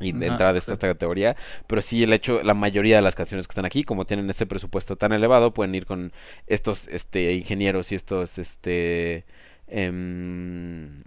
y 0.00 0.12
de 0.12 0.26
entrar 0.26 0.52
de 0.54 0.58
esta, 0.58 0.76
categoría, 0.76 1.36
pero 1.66 1.82
sí 1.82 2.02
el 2.02 2.12
hecho, 2.12 2.42
la 2.42 2.54
mayoría 2.54 2.96
de 2.96 3.02
las 3.02 3.14
canciones 3.14 3.46
que 3.46 3.52
están 3.52 3.66
aquí, 3.66 3.84
como 3.84 4.06
tienen 4.06 4.28
ese 4.30 4.46
presupuesto 4.46 4.96
tan 4.96 5.12
elevado, 5.12 5.52
pueden 5.52 5.74
ir 5.74 5.86
con 5.86 6.12
estos 6.46 6.88
este 6.88 7.34
ingenieros 7.34 7.92
y 7.92 7.94
estos 7.94 8.38
este 8.38 9.24
em, 9.68 11.02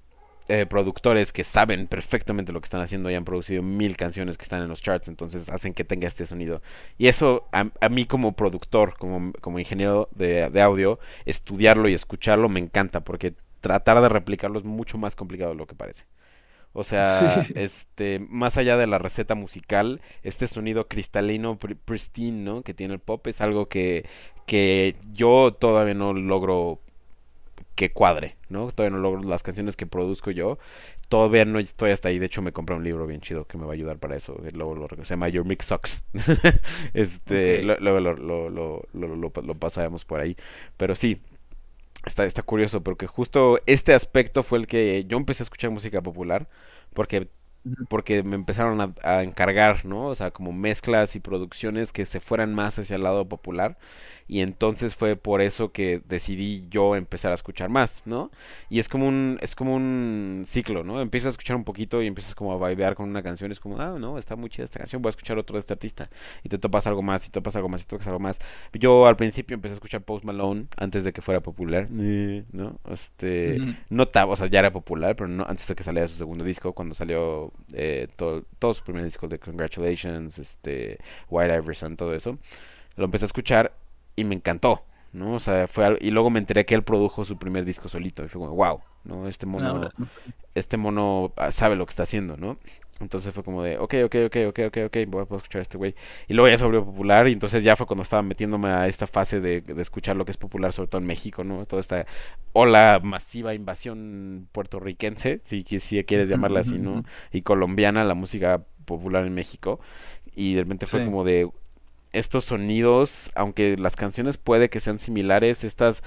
eh, 0.50 0.66
productores 0.66 1.32
que 1.32 1.46
saben 1.46 1.88
perfectamente 1.88 2.52
lo 2.52 2.60
que 2.60 2.66
están 2.66 2.82
haciendo 2.82 3.10
y 3.10 3.16
han 3.16 3.24
producido 3.24 3.64
mil 3.64 3.96
canciones 3.96 4.38
que 4.38 4.44
están 4.44 4.62
en 4.62 4.68
los 4.68 4.82
charts, 4.82 5.08
entonces 5.08 5.48
hacen 5.50 5.74
que 5.74 5.86
tenga 5.86 6.06
este 6.06 6.26
sonido. 6.26 6.62
Y 6.98 7.08
eso 7.08 7.48
a, 7.54 7.89
mí 7.89 8.06
como 8.06 8.34
productor, 8.34 8.96
como, 8.98 9.32
como 9.39 9.60
ingeniero 9.60 10.10
de, 10.12 10.62
audio, 10.62 11.00
estudiarlo 11.26 11.88
y 11.88 11.94
escucharlo 11.94 12.50
me 12.50 12.60
encanta, 12.60 13.06
porque 13.06 13.36
tratar 13.62 14.02
de 14.02 14.10
replicarlo 14.10 14.60
es 14.60 14.66
mucho 14.66 14.98
más 14.98 15.16
complicado 15.16 15.52
de 15.52 15.58
lo 15.58 15.66
que 15.66 15.76
parece. 15.76 16.04
O 16.74 16.84
sea, 16.84 17.45
este, 17.55 18.19
más 18.19 18.57
allá 18.57 18.78
de 18.78 18.88
la 18.88 18.97
receta 18.97 19.36
musical, 19.36 20.01
este 20.24 20.47
sonido 20.47 20.88
cristalino, 20.88 21.57
pristine, 21.57 22.43
¿no? 22.43 22.63
Que 22.63 22.74
tiene 22.74 22.95
el 22.95 22.99
pop 22.99 23.26
es 23.28 23.41
algo 23.41 23.67
que, 23.67 24.05
que 24.45 24.95
yo 25.13 25.53
todavía 25.57 25.93
no 25.93 26.13
logro 26.13 26.80
que 27.76 27.91
cuadre, 27.91 28.38
¿no? 28.49 28.71
Todavía 28.71 28.95
no 28.97 29.01
logro 29.01 29.24
las 29.24 29.43
canciones 29.43 29.76
que 29.76 29.86
produzco 29.86 30.32
yo. 30.32 30.57
Todavía 31.09 31.45
no 31.45 31.59
estoy 31.59 31.91
hasta 31.91 32.09
ahí. 32.09 32.19
De 32.19 32.28
hecho, 32.28 32.41
me 32.41 32.51
compré 32.51 32.76
un 32.76 32.84
libro 32.84 33.07
bien 33.07 33.21
chido 33.21 33.45
que 33.45 33.57
me 33.57 33.65
va 33.65 33.71
a 33.71 33.74
ayudar 33.74 33.97
para 33.97 34.15
eso. 34.15 34.39
Luego 34.53 34.76
lo, 34.76 34.88
se 35.03 35.03
llama 35.03 35.30
Your 35.30 35.45
Mix 35.45 35.65
Sucks. 35.65 36.05
este, 36.93 37.63
luego 37.63 37.99
lo, 37.99 38.15
lo, 38.15 38.49
lo, 38.49 38.86
lo, 38.93 39.55
pasaremos 39.55 40.05
por 40.05 40.21
ahí. 40.21 40.36
Pero 40.78 40.95
sí, 40.95 41.19
está, 42.06 42.26
está 42.26 42.43
curioso 42.43 42.84
porque 42.84 43.08
justo 43.08 43.60
este 43.66 43.93
aspecto 43.93 44.43
fue 44.43 44.60
el 44.60 44.68
que 44.68 45.06
yo 45.08 45.18
empecé 45.18 45.43
a 45.43 45.45
escuchar 45.45 45.72
música 45.72 46.01
popular. 46.01 46.47
Porque 46.93 47.30
porque 47.89 48.24
me 48.24 48.36
empezaron 48.36 48.82
a, 48.82 48.93
a, 49.04 49.24
encargar, 49.24 49.86
¿no? 49.86 50.08
O 50.08 50.16
sea, 50.16 50.32
como 50.32 50.51
mezclas 50.51 51.16
y 51.16 51.20
producciones 51.22 51.93
que 51.93 52.06
se 52.06 52.20
fueran 52.20 52.54
más 52.54 52.78
hacia 52.78 52.97
el 52.97 53.04
lado 53.04 53.28
popular 53.30 53.78
y 54.28 54.41
entonces 54.41 54.95
fue 54.95 55.15
por 55.15 55.41
eso 55.41 55.71
que 55.71 56.01
decidí 56.07 56.65
yo 56.69 56.95
empezar 56.95 57.32
a 57.32 57.36
escuchar 57.36 57.69
más, 57.69 58.03
¿no? 58.05 58.32
Y 58.69 58.80
es 58.80 58.89
como 58.89 59.07
un 59.07 59.38
es 59.41 59.55
como 59.55 59.76
un 59.76 60.43
ciclo, 60.45 60.84
¿no? 60.84 61.01
Empiezas 61.01 61.28
a 61.28 61.30
escuchar 61.32 61.55
un 61.55 61.63
poquito 61.63 62.01
y 62.01 62.07
empiezas 62.07 62.36
como 62.36 62.53
a 62.53 62.69
vibear 62.69 62.95
con 62.95 63.09
una 63.09 63.24
canción, 63.24 63.51
es 63.51 63.59
como, 63.59 63.80
ah, 63.80 63.97
no, 63.99 64.17
está 64.17 64.36
muy 64.36 64.49
chida 64.49 64.65
esta 64.65 64.80
canción, 64.80 65.01
voy 65.01 65.09
a 65.09 65.11
escuchar 65.11 65.38
otro 65.38 65.55
de 65.55 65.59
este 65.59 65.74
artista 65.74 66.09
y 66.43 66.49
te 66.49 66.57
topas 66.57 66.88
algo 66.88 67.01
más 67.01 67.26
y 67.26 67.30
te 67.30 67.34
topas 67.34 67.55
algo 67.55 67.69
más 67.69 67.82
y 67.82 67.84
te 67.86 67.89
topas 67.89 68.07
algo 68.07 68.19
más. 68.19 68.39
Yo 68.74 69.05
al 69.07 69.15
principio 69.15 69.55
empecé 69.55 69.74
a 69.74 69.76
escuchar 69.76 70.01
Post 70.03 70.26
Malone 70.26 70.67
antes 70.78 71.03
de 71.03 71.13
que 71.13 71.21
fuera 71.21 71.41
popular, 71.41 71.89
¿no? 71.89 72.80
Este, 72.89 73.57
no 73.89 74.07
o 74.28 74.36
sea, 74.36 74.47
ya 74.47 74.59
era 74.59 74.71
popular, 74.71 75.15
pero 75.15 75.28
no 75.28 75.45
antes 75.47 75.67
de 75.67 75.76
que 75.76 75.84
saliera 75.84 76.07
su 76.07 76.15
segundo 76.15 76.43
disco, 76.43 76.74
cuando 76.74 76.95
salió 76.95 77.51
eh, 77.74 78.07
todo, 78.15 78.43
todo 78.59 78.74
su 78.74 78.84
primer 78.84 79.03
disco 79.03 79.28
de 79.28 79.39
Congratulations, 79.39 80.39
este, 80.39 80.99
White 81.30 81.55
Iverson, 81.55 81.97
todo 81.97 82.13
eso. 82.13 82.38
Lo 82.95 83.05
empecé 83.05 83.26
a 83.26 83.28
escuchar 83.28 83.74
y 84.16 84.24
me 84.24 84.36
encantó, 84.36 84.84
¿no? 85.11 85.36
O 85.36 85.39
sea, 85.39 85.68
fue 85.68 85.97
y 86.01 86.11
luego 86.11 86.30
me 86.30 86.39
enteré 86.39 86.66
que 86.66 86.76
él 86.76 86.84
produjo 86.84 87.26
su 87.26 87.38
primer 87.38 87.66
disco 87.66 87.89
solito 87.89 88.24
y 88.24 88.30
fue 88.30 88.41
como, 88.41 88.55
wow, 88.55 88.82
¿no? 89.03 89.28
Este 89.28 89.45
mono, 89.45 89.82
este 90.55 90.78
mono 90.78 91.34
ah, 91.38 91.51
sabe 91.51 91.76
lo 91.76 91.86
que 91.86 91.91
está 91.91 92.03
haciendo, 92.03 92.38
¿no? 92.38 92.57
Entonces 92.99 93.34
fue 93.34 93.43
como 93.43 93.64
de, 93.64 93.78
ok, 93.78 93.95
ok, 94.05 94.16
ok, 94.28 94.38
ok, 94.47 94.59
ok, 94.68 94.78
ok, 94.86 94.97
voy 95.07 95.22
a 95.30 95.36
escuchar 95.36 95.59
a 95.59 95.61
este 95.61 95.78
güey. 95.78 95.95
Y 96.28 96.34
luego 96.34 96.47
ya 96.49 96.57
se 96.57 96.64
volvió 96.64 96.86
popular 96.86 97.28
y 97.28 97.34
entonces 97.34 97.64
ya 97.64 97.76
fue 97.76 97.86
cuando 97.86 98.03
estaba 98.03 98.22
metiéndome 98.22 98.70
a 98.70 98.88
esta 98.88 99.07
fase 99.07 99.41
de, 99.41 99.61
de, 99.61 99.82
escuchar 99.82 100.16
lo 100.16 100.26
que 100.26 100.32
es 100.32 100.38
popular, 100.38 100.74
sobre 100.74 100.89
todo 100.89 101.01
en 101.01 101.07
México, 101.07 101.43
¿no? 101.43 101.66
Toda 101.66 101.80
esta 101.80 102.05
ola 102.53 102.99
masiva 103.03 103.53
invasión 103.53 104.47
puertorriquense, 104.51 105.41
si, 105.43 105.64
si 105.64 106.03
quieres 106.03 106.30
llamarla 106.30 106.61
así, 106.61 106.78
¿no? 106.78 107.03
Y 107.32 107.41
colombiana, 107.41 108.03
la 108.03 108.14
música 108.14 108.64
popular 108.86 109.26
en 109.26 109.34
México. 109.34 109.80
Y 110.36 110.53
de 110.53 110.61
repente 110.61 110.88
fue 110.88 111.03
como 111.03 111.24
de, 111.24 111.49
estos 112.14 112.45
sonidos, 112.45 113.32
aunque 113.36 113.76
las 113.78 113.95
canciones 113.95 114.38
puede 114.38 114.70
que 114.70 114.80
sean 114.80 114.99
similares, 114.99 115.64
estas 115.64 116.03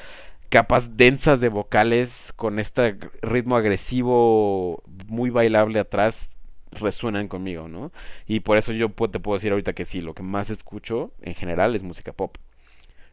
capas 0.49 0.97
densas 0.97 1.41
de 1.41 1.49
vocales 1.49 2.33
con 2.35 2.59
este 2.59 2.97
ritmo 3.21 3.57
agresivo 3.57 4.83
muy 5.09 5.31
bailable 5.31 5.79
atrás, 5.81 6.31
resuenan 6.71 7.29
conmigo, 7.29 7.69
¿no? 7.69 7.93
Y 8.27 8.41
por 8.41 8.57
eso 8.57 8.73
yo 8.73 8.89
te 8.89 9.21
puedo 9.21 9.37
decir 9.37 9.53
ahorita 9.53 9.73
que 9.73 9.85
sí, 9.85 10.01
lo 10.01 10.15
que 10.15 10.23
más 10.23 10.51
escucho 10.51 11.13
en 11.21 11.35
general 11.35 11.75
es 11.75 11.83
música 11.83 12.13
pop. 12.13 12.37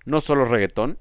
No 0.05 0.21
solo 0.21 0.45
reggaetón, 0.45 0.97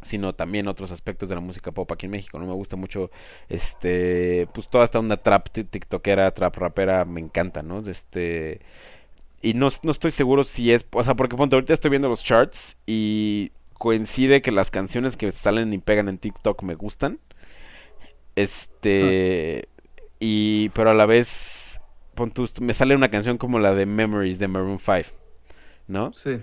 sino 0.00 0.34
también 0.34 0.68
otros 0.68 0.90
aspectos 0.90 1.28
de 1.28 1.36
la 1.36 1.40
música 1.40 1.72
pop 1.72 1.90
aquí 1.92 2.06
en 2.06 2.12
México. 2.12 2.38
No 2.38 2.46
me 2.46 2.52
gusta 2.52 2.76
mucho, 2.76 3.10
este, 3.48 4.48
pues 4.52 4.68
toda 4.68 4.84
esta 4.84 4.98
onda 4.98 5.16
trap, 5.16 5.48
tiktokera, 5.48 6.30
trap 6.32 6.56
rapera, 6.56 7.04
me 7.04 7.20
encanta, 7.20 7.62
¿no? 7.62 7.80
Este, 7.88 8.60
y 9.42 9.54
no, 9.54 9.68
no 9.82 9.90
estoy 9.90 10.12
seguro 10.12 10.44
si 10.44 10.72
es, 10.72 10.86
o 10.92 11.02
sea, 11.02 11.14
porque 11.14 11.36
ponte, 11.36 11.56
ahorita 11.56 11.74
estoy 11.74 11.90
viendo 11.90 12.08
los 12.08 12.22
charts 12.22 12.76
y 12.86 13.50
coincide 13.74 14.40
que 14.40 14.52
las 14.52 14.70
canciones 14.70 15.16
que 15.16 15.32
salen 15.32 15.72
y 15.72 15.78
pegan 15.78 16.08
en 16.08 16.18
TikTok 16.18 16.62
me 16.62 16.76
gustan. 16.76 17.18
Este, 18.36 19.68
y, 20.20 20.68
pero 20.70 20.90
a 20.90 20.94
la 20.94 21.06
vez, 21.06 21.80
pon 22.14 22.32
me 22.60 22.72
sale 22.72 22.94
una 22.94 23.10
canción 23.10 23.36
como 23.36 23.58
la 23.58 23.74
de 23.74 23.84
Memories 23.84 24.38
de 24.38 24.46
Maroon 24.46 24.78
5, 24.78 25.10
¿no? 25.88 26.12
Sí. 26.12 26.40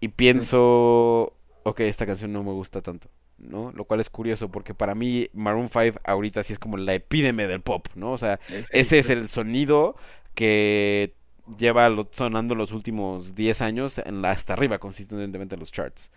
Y 0.00 0.08
pienso, 0.08 1.34
ok, 1.64 1.80
esta 1.80 2.06
canción 2.06 2.32
no 2.32 2.42
me 2.42 2.52
gusta 2.52 2.80
tanto, 2.80 3.10
¿no? 3.36 3.70
Lo 3.72 3.84
cual 3.84 4.00
es 4.00 4.08
curioso 4.08 4.50
porque 4.50 4.72
para 4.72 4.94
mí 4.94 5.28
Maroon 5.34 5.68
5 5.68 6.00
ahorita 6.04 6.42
sí 6.42 6.54
es 6.54 6.58
como 6.58 6.78
la 6.78 6.94
epídeme 6.94 7.46
del 7.46 7.60
pop, 7.60 7.88
¿no? 7.94 8.12
O 8.12 8.18
sea, 8.18 8.40
ese 8.70 8.98
es 8.98 9.10
el 9.10 9.28
sonido 9.28 9.96
que 10.34 11.19
lleva 11.58 11.88
sonando 12.12 12.54
los 12.54 12.72
últimos 12.72 13.34
10 13.34 13.60
años 13.62 13.98
en 13.98 14.22
la, 14.22 14.30
hasta 14.30 14.52
arriba 14.52 14.78
consistentemente 14.78 15.54
en 15.54 15.60
los 15.60 15.72
charts. 15.72 16.10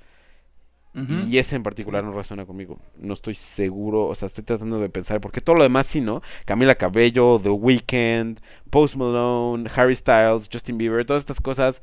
Y 1.28 1.40
ese 1.40 1.56
en 1.56 1.64
particular 1.64 2.04
no 2.04 2.14
resuena 2.14 2.46
conmigo. 2.46 2.78
No 2.98 3.16
estoy 3.16 3.34
seguro, 3.34 4.06
o 4.06 4.14
sea, 4.14 4.28
estoy 4.28 4.44
tratando 4.44 4.78
de 4.78 4.90
pensar, 4.90 5.20
porque 5.22 5.42
todo 5.42 5.56
lo 5.56 5.64
demás 5.64 5.88
sí, 5.88 6.02
¿no? 6.02 6.22
Camila 6.46 6.76
Cabello, 6.76 7.40
The 7.42 7.50
Weeknd, 7.50 8.40
Post 8.70 8.96
Malone, 8.96 9.68
Harry 9.76 9.96
Styles, 9.96 10.48
Justin 10.54 10.78
Bieber, 10.78 11.04
todas 11.04 11.24
estas 11.24 11.40
cosas 11.40 11.82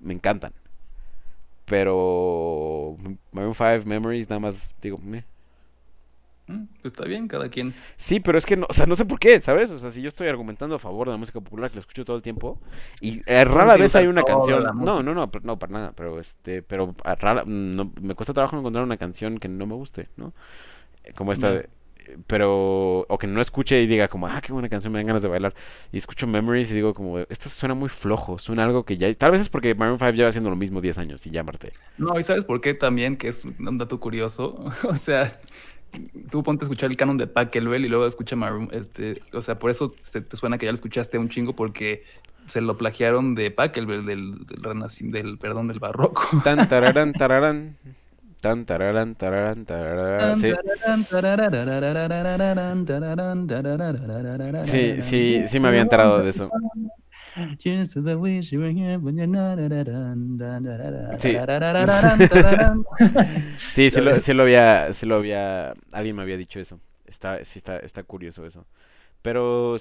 me 0.00 0.12
encantan. 0.12 0.52
Pero 1.66 2.96
Maroon 3.30 3.54
5 3.54 3.86
Memories 3.86 4.28
nada 4.28 4.40
más 4.40 4.74
digo, 4.82 4.98
me. 4.98 5.24
Mm, 6.48 6.64
pues 6.82 6.92
está 6.92 7.04
bien, 7.04 7.28
cada 7.28 7.48
quien. 7.48 7.74
Sí, 7.96 8.20
pero 8.20 8.38
es 8.38 8.46
que 8.46 8.56
no, 8.56 8.66
o 8.68 8.72
sea, 8.72 8.86
no 8.86 8.96
sé 8.96 9.04
por 9.04 9.18
qué, 9.18 9.38
¿sabes? 9.38 9.70
O 9.70 9.78
sea, 9.78 9.90
si 9.90 10.02
yo 10.02 10.08
estoy 10.08 10.28
argumentando 10.28 10.76
a 10.76 10.78
favor 10.78 11.06
de 11.06 11.12
la 11.12 11.18
música 11.18 11.40
popular 11.40 11.70
que 11.70 11.76
la 11.76 11.80
escucho 11.80 12.04
todo 12.04 12.16
el 12.16 12.22
tiempo 12.22 12.58
y 13.00 13.22
eh, 13.26 13.44
rara 13.44 13.76
vez 13.76 13.94
hay 13.96 14.06
una 14.06 14.22
canción, 14.22 14.64
no, 14.82 15.02
no, 15.02 15.14
no, 15.14 15.30
no 15.42 15.58
para 15.58 15.72
nada, 15.72 15.92
pero 15.94 16.18
este, 16.18 16.62
pero 16.62 16.94
rara, 17.04 17.44
no, 17.46 17.92
me 18.00 18.14
cuesta 18.14 18.32
trabajo 18.32 18.58
encontrar 18.58 18.84
una 18.84 18.96
canción 18.96 19.38
que 19.38 19.48
no 19.48 19.66
me 19.66 19.74
guste, 19.74 20.08
¿no? 20.16 20.32
Como 21.14 21.32
esta 21.32 21.52
de, 21.52 21.68
pero 22.26 23.00
o 23.00 23.18
que 23.18 23.26
no 23.26 23.40
escuche 23.40 23.80
y 23.80 23.86
diga 23.86 24.08
como 24.08 24.26
ah 24.26 24.40
qué 24.40 24.52
buena 24.52 24.68
canción 24.68 24.92
me 24.92 24.98
dan 24.98 25.06
ganas 25.06 25.22
de 25.22 25.28
bailar 25.28 25.54
y 25.92 25.98
escucho 25.98 26.26
Memories 26.26 26.70
y 26.70 26.74
digo 26.74 26.94
como 26.94 27.18
esto 27.18 27.48
suena 27.48 27.74
muy 27.74 27.88
flojo 27.88 28.38
suena 28.38 28.64
algo 28.64 28.84
que 28.84 28.96
ya 28.96 29.12
tal 29.14 29.32
vez 29.32 29.42
es 29.42 29.48
porque 29.48 29.74
Maroon 29.74 29.98
5 29.98 30.12
lleva 30.12 30.28
haciendo 30.28 30.50
lo 30.50 30.56
mismo 30.56 30.80
10 30.80 30.98
años 30.98 31.26
y 31.26 31.30
ya 31.30 31.42
Marte 31.42 31.72
no 31.98 32.18
y 32.18 32.22
sabes 32.22 32.44
por 32.44 32.60
qué 32.60 32.74
también 32.74 33.16
que 33.16 33.28
es 33.28 33.44
un 33.44 33.78
dato 33.78 34.00
curioso. 34.00 34.64
O 34.88 34.94
sea 34.94 35.40
tú 36.30 36.42
ponte 36.42 36.64
a 36.64 36.66
escuchar 36.66 36.90
el 36.90 36.96
canon 36.96 37.16
de 37.16 37.26
Pachelbel 37.26 37.84
y 37.84 37.88
luego 37.88 38.06
escucha 38.06 38.36
Maroon 38.36 38.68
este 38.72 39.22
o 39.32 39.42
sea 39.42 39.58
por 39.58 39.70
eso 39.70 39.94
te, 40.12 40.36
suena 40.36 40.58
que 40.58 40.66
ya 40.66 40.72
lo 40.72 40.76
escuchaste 40.76 41.18
un 41.18 41.28
chingo 41.28 41.54
porque 41.54 42.04
se 42.46 42.60
lo 42.60 42.76
plagiaron 42.76 43.34
de 43.34 43.50
Pachelbel 43.50 44.06
del, 44.06 44.44
del, 44.44 45.10
del 45.12 45.38
perdón 45.38 45.68
del 45.68 45.78
barroco 45.78 46.22
tan 46.44 46.68
tararán 46.68 47.12
tararán 47.12 47.76
Tan, 48.40 48.64
tararán, 48.64 49.16
tararán, 49.16 49.66
tararán. 49.66 50.38
Sí. 50.38 50.54
sí, 54.62 55.02
sí, 55.02 55.44
sí 55.48 55.58
me 55.58 55.66
había 55.66 55.80
enterado 55.80 56.22
de 56.22 56.30
eso. 56.30 56.48
Sí. 61.18 61.36
sí, 63.70 63.90
sí 63.90 64.00
lo, 64.00 64.14
sí 64.16 64.32
lo 64.32 64.42
había, 64.42 64.92
sí 64.92 65.06
lo 65.06 65.16
había, 65.16 65.74
alguien 65.92 66.16
me 66.16 66.22
había 66.22 66.36
dicho 66.36 66.60
eso. 66.60 66.80
Está, 67.06 67.44
sí 67.44 67.58
está, 67.58 67.78
está 67.78 68.02
curioso 68.02 68.46
eso. 68.46 68.66
Pero, 69.22 69.76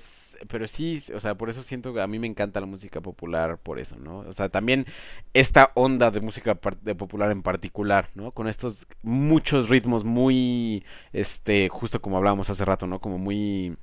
pero 0.48 0.68
sí, 0.68 1.02
o 1.14 1.20
sea, 1.20 1.36
por 1.36 1.50
eso 1.50 1.62
siento 1.62 1.94
que 1.94 2.02
a 2.02 2.08
mí 2.08 2.18
me 2.18 2.26
encanta 2.28 2.60
la 2.60 2.66
música 2.66 3.02
popular, 3.02 3.60
por 3.60 3.78
eso, 3.80 3.96
¿no? 3.98 4.20
O 4.20 4.34
sea, 4.34 4.50
también 4.50 4.86
esta 5.34 5.72
onda 5.76 6.10
de 6.10 6.22
música 6.22 6.56
popular 6.56 7.32
en 7.32 7.44
particular, 7.44 8.10
¿no? 8.16 8.32
Con 8.32 8.48
estos 8.48 8.88
muchos 9.04 9.70
ritmos 9.70 10.04
muy, 10.04 10.84
este, 11.14 11.70
justo 11.70 12.02
como 12.02 12.18
hablábamos 12.18 12.50
hace 12.50 12.66
rato, 12.66 12.88
¿no? 12.88 13.00
Como 13.00 13.20
muy, 13.20 13.78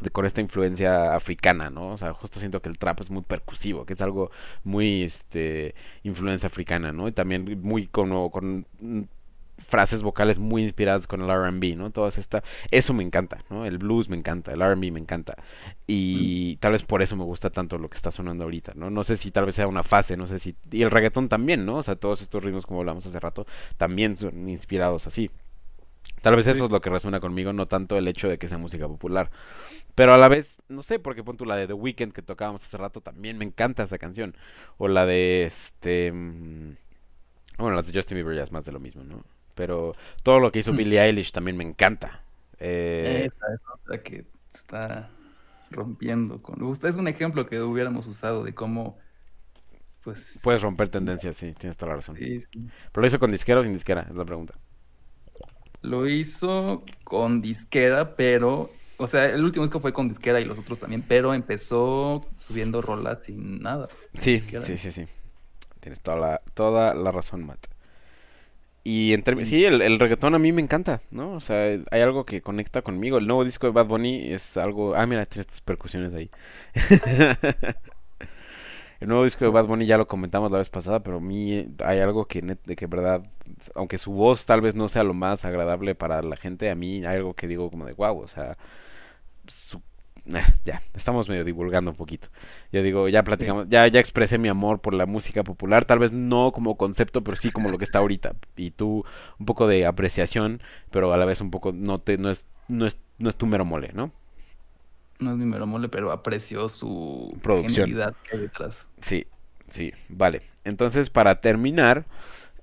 de, 0.00 0.10
con 0.10 0.26
esta 0.26 0.40
influencia 0.40 1.14
africana, 1.14 1.70
¿no? 1.70 1.92
O 1.92 1.96
sea, 1.96 2.12
justo 2.12 2.40
siento 2.40 2.60
que 2.60 2.68
el 2.68 2.78
trap 2.78 3.00
es 3.00 3.10
muy 3.10 3.22
percusivo, 3.22 3.86
que 3.86 3.94
es 3.94 4.00
algo 4.00 4.30
muy, 4.64 5.02
este, 5.02 5.74
influencia 6.02 6.46
africana, 6.46 6.92
¿no? 6.92 7.08
Y 7.08 7.12
también 7.12 7.60
muy 7.62 7.86
como, 7.86 8.30
con 8.30 8.66
frases 9.58 10.02
vocales 10.02 10.38
muy 10.38 10.62
inspiradas 10.64 11.06
con 11.06 11.22
el 11.22 11.30
R&B, 11.30 11.76
¿no? 11.76 11.90
Todas 11.90 12.18
esta, 12.18 12.42
eso 12.70 12.92
me 12.92 13.02
encanta, 13.02 13.38
¿no? 13.50 13.64
El 13.66 13.78
blues 13.78 14.08
me 14.08 14.16
encanta, 14.16 14.52
el 14.52 14.62
R&B 14.62 14.90
me 14.90 15.00
encanta 15.00 15.36
y 15.86 16.56
tal 16.56 16.72
vez 16.72 16.82
por 16.82 17.02
eso 17.02 17.16
me 17.16 17.24
gusta 17.24 17.50
tanto 17.50 17.78
lo 17.78 17.88
que 17.88 17.96
está 17.96 18.10
sonando 18.10 18.44
ahorita, 18.44 18.72
¿no? 18.74 18.90
No 18.90 19.04
sé 19.04 19.16
si 19.16 19.30
tal 19.30 19.46
vez 19.46 19.54
sea 19.54 19.66
una 19.66 19.82
fase, 19.82 20.16
no 20.16 20.26
sé 20.26 20.38
si 20.38 20.56
y 20.70 20.82
el 20.82 20.90
reggaetón 20.90 21.28
también, 21.28 21.64
¿no? 21.64 21.76
O 21.76 21.82
sea, 21.82 21.96
todos 21.96 22.22
estos 22.22 22.42
ritmos 22.42 22.66
como 22.66 22.80
hablamos 22.80 23.06
hace 23.06 23.20
rato 23.20 23.46
también 23.76 24.16
son 24.16 24.48
inspirados 24.48 25.06
así. 25.06 25.30
Tal 26.24 26.36
vez 26.36 26.46
eso 26.46 26.64
es 26.64 26.70
lo 26.70 26.80
que 26.80 26.88
resuena 26.88 27.20
conmigo, 27.20 27.52
no 27.52 27.68
tanto 27.68 27.98
el 27.98 28.08
hecho 28.08 28.30
de 28.30 28.38
que 28.38 28.48
sea 28.48 28.56
música 28.56 28.88
popular. 28.88 29.30
Pero 29.94 30.14
a 30.14 30.16
la 30.16 30.28
vez, 30.28 30.56
no 30.68 30.80
sé, 30.80 30.98
porque 30.98 31.22
pon 31.22 31.36
tú 31.36 31.44
la 31.44 31.54
de 31.54 31.66
The 31.66 31.74
Weeknd 31.74 32.14
que 32.14 32.22
tocábamos 32.22 32.64
hace 32.64 32.78
rato, 32.78 33.02
también 33.02 33.36
me 33.36 33.44
encanta 33.44 33.82
esa 33.82 33.98
canción. 33.98 34.34
O 34.78 34.88
la 34.88 35.04
de 35.04 35.44
este... 35.44 36.10
Mm, 36.10 36.76
bueno, 37.58 37.76
las 37.76 37.86
de 37.86 37.98
Justin 37.98 38.16
Bieber 38.16 38.34
ya 38.34 38.42
es 38.42 38.52
más 38.52 38.64
de 38.64 38.72
lo 38.72 38.80
mismo, 38.80 39.04
¿no? 39.04 39.22
Pero 39.54 39.94
todo 40.22 40.40
lo 40.40 40.50
que 40.50 40.60
hizo 40.60 40.72
mm. 40.72 40.76
Billie 40.78 41.02
Eilish 41.02 41.30
también 41.30 41.58
me 41.58 41.64
encanta. 41.64 42.24
Eh... 42.58 43.26
Esa 43.26 43.54
es 43.54 43.60
otra 43.74 44.02
que 44.02 44.24
está 44.54 45.10
rompiendo 45.70 46.40
con... 46.40 46.66
Es 46.70 46.96
un 46.96 47.06
ejemplo 47.06 47.46
que 47.46 47.60
hubiéramos 47.60 48.06
usado 48.06 48.44
de 48.44 48.54
cómo... 48.54 48.98
Pues... 50.02 50.40
Puedes 50.42 50.62
romper 50.62 50.88
tendencias, 50.88 51.36
sí, 51.36 51.52
tienes 51.52 51.76
toda 51.76 51.90
la 51.90 51.96
razón. 51.96 52.16
Sí, 52.16 52.40
sí. 52.40 52.66
¿Pero 52.92 53.02
lo 53.02 53.06
hizo 53.08 53.18
con 53.18 53.30
disquera 53.30 53.60
o 53.60 53.62
sin 53.62 53.74
disquera? 53.74 54.06
Es 54.08 54.16
la 54.16 54.24
pregunta. 54.24 54.54
Lo 55.84 56.08
hizo 56.08 56.82
con 57.04 57.42
disquera, 57.42 58.16
pero... 58.16 58.70
O 58.96 59.06
sea, 59.06 59.26
el 59.26 59.44
último 59.44 59.66
disco 59.66 59.80
fue 59.80 59.92
con 59.92 60.08
disquera 60.08 60.40
y 60.40 60.44
los 60.44 60.58
otros 60.58 60.78
también, 60.78 61.04
pero 61.06 61.34
empezó 61.34 62.26
subiendo 62.38 62.80
rolas 62.80 63.24
sin 63.24 63.60
nada. 63.60 63.88
Sí, 64.14 64.40
sí, 64.40 64.78
sí, 64.78 64.92
sí. 64.92 65.06
Tienes 65.80 66.00
toda 66.00 66.16
la, 66.16 66.42
toda 66.54 66.94
la 66.94 67.12
razón, 67.12 67.44
Matt. 67.44 67.66
Y 68.82 69.12
en 69.12 69.46
sí, 69.46 69.64
el, 69.64 69.82
el, 69.82 69.98
reggaetón 69.98 70.34
a 70.34 70.38
mí 70.38 70.52
me 70.52 70.62
encanta, 70.62 71.02
¿no? 71.10 71.32
O 71.32 71.40
sea, 71.40 71.78
hay 71.90 72.00
algo 72.00 72.24
que 72.24 72.40
conecta 72.40 72.82
conmigo. 72.82 73.18
El 73.18 73.26
nuevo 73.26 73.44
disco 73.44 73.66
de 73.66 73.72
Bad 73.72 73.86
Bunny 73.86 74.32
es 74.32 74.56
algo... 74.56 74.94
Ah, 74.94 75.06
mira, 75.06 75.26
tiene 75.26 75.42
estas 75.42 75.60
percusiones 75.60 76.14
ahí. 76.14 76.30
el 79.00 79.08
nuevo 79.08 79.24
disco 79.24 79.44
de 79.44 79.50
Bad 79.50 79.66
Bunny 79.66 79.86
ya 79.86 79.98
lo 79.98 80.06
comentamos 80.06 80.50
la 80.50 80.58
vez 80.58 80.70
pasada, 80.70 81.02
pero 81.02 81.18
a 81.18 81.20
mí 81.20 81.68
hay 81.84 81.98
algo 82.00 82.26
que, 82.26 82.42
de 82.42 82.76
que 82.76 82.86
verdad, 82.86 83.22
aunque 83.74 83.98
su 83.98 84.12
voz 84.12 84.46
tal 84.46 84.60
vez 84.60 84.74
no 84.74 84.88
sea 84.88 85.04
lo 85.04 85.14
más 85.14 85.44
agradable 85.44 85.94
para 85.94 86.22
la 86.22 86.36
gente, 86.36 86.70
a 86.70 86.74
mí 86.74 87.04
hay 87.04 87.16
algo 87.16 87.34
que 87.34 87.46
digo 87.46 87.70
como 87.70 87.86
de 87.86 87.92
wow, 87.92 88.18
o 88.18 88.28
sea, 88.28 88.56
su 89.46 89.80
ya, 90.64 90.82
estamos 90.94 91.28
medio 91.28 91.44
divulgando 91.44 91.90
un 91.90 91.96
poquito. 91.96 92.28
Yo 92.72 92.82
digo, 92.82 93.08
ya 93.08 93.22
platicamos, 93.22 93.68
ya, 93.68 93.86
ya 93.88 94.00
expresé 94.00 94.38
mi 94.38 94.48
amor 94.48 94.80
por 94.80 94.94
la 94.94 95.06
música 95.06 95.44
popular, 95.44 95.84
tal 95.84 95.98
vez 95.98 96.12
no 96.12 96.52
como 96.52 96.76
concepto, 96.76 97.22
pero 97.22 97.36
sí 97.36 97.50
como 97.50 97.68
lo 97.68 97.78
que 97.78 97.84
está 97.84 97.98
ahorita. 97.98 98.34
Y 98.56 98.70
tú, 98.70 99.04
un 99.38 99.46
poco 99.46 99.66
de 99.66 99.86
apreciación, 99.86 100.60
pero 100.90 101.12
a 101.12 101.18
la 101.18 101.26
vez 101.26 101.40
un 101.40 101.50
poco, 101.50 101.72
no 101.72 101.98
te, 101.98 102.16
no 102.16 102.30
es, 102.30 102.46
no 102.68 102.86
es, 102.86 102.98
no 103.18 103.28
es 103.28 103.36
tu 103.36 103.46
mero 103.46 103.64
mole, 103.64 103.90
¿no? 103.92 104.12
No 105.24 105.32
es 105.32 105.38
mi 105.38 105.46
mero 105.46 105.66
mole, 105.66 105.88
pero 105.88 106.12
aprecio 106.12 106.68
su 106.68 107.36
producción 107.42 107.90
que 107.90 108.36
hay 108.36 108.38
detrás. 108.38 108.86
Sí, 109.00 109.26
sí, 109.70 109.92
vale. 110.08 110.42
Entonces, 110.64 111.10
para 111.10 111.40
terminar, 111.40 112.04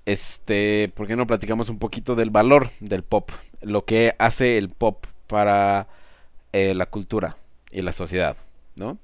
este, 0.05 0.91
¿por 0.95 1.07
qué 1.07 1.16
no 1.16 1.28
platicamos 1.28 1.70
un 1.70 1.80
poquito 1.80 2.16
del 2.16 2.30
valor 2.30 2.70
del 2.80 3.03
pop? 3.03 3.32
Lo 3.62 3.86
que 3.86 4.16
hace 4.20 4.57
el 4.57 4.70
pop 4.70 5.05
para 5.28 5.88
eh, 6.53 6.76
la 6.76 6.86
cultura 6.86 7.38
y 7.72 7.82
la 7.82 7.93
sociedad, 7.93 8.38
¿no? 8.76 8.97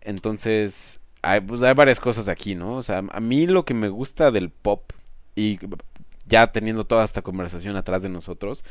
Entonces, 0.00 1.00
hay, 1.22 1.40
pues 1.40 1.62
hay 1.62 1.74
varias 1.74 2.00
cosas 2.00 2.28
aquí, 2.28 2.54
¿no? 2.54 2.76
O 2.76 2.82
sea, 2.82 3.02
a 3.10 3.20
mí 3.20 3.46
lo 3.46 3.64
que 3.64 3.74
me 3.74 3.88
gusta 3.88 4.30
del 4.30 4.50
pop 4.50 4.92
y 5.34 5.58
ya 6.26 6.52
teniendo 6.52 6.84
toda 6.84 7.04
esta 7.04 7.22
conversación 7.22 7.76
atrás 7.76 8.02
de 8.02 8.08
nosotros, 8.08 8.64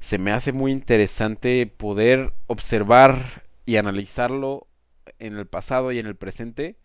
se 0.00 0.18
me 0.18 0.32
hace 0.32 0.52
muy 0.52 0.72
interesante 0.72 1.66
poder 1.66 2.32
observar 2.46 3.43
y 3.66 3.76
analizarlo 3.76 4.66
en 5.18 5.36
el 5.36 5.46
pasado 5.46 5.92
y 5.92 5.98
en 5.98 6.06
el 6.06 6.16
presente 6.16 6.76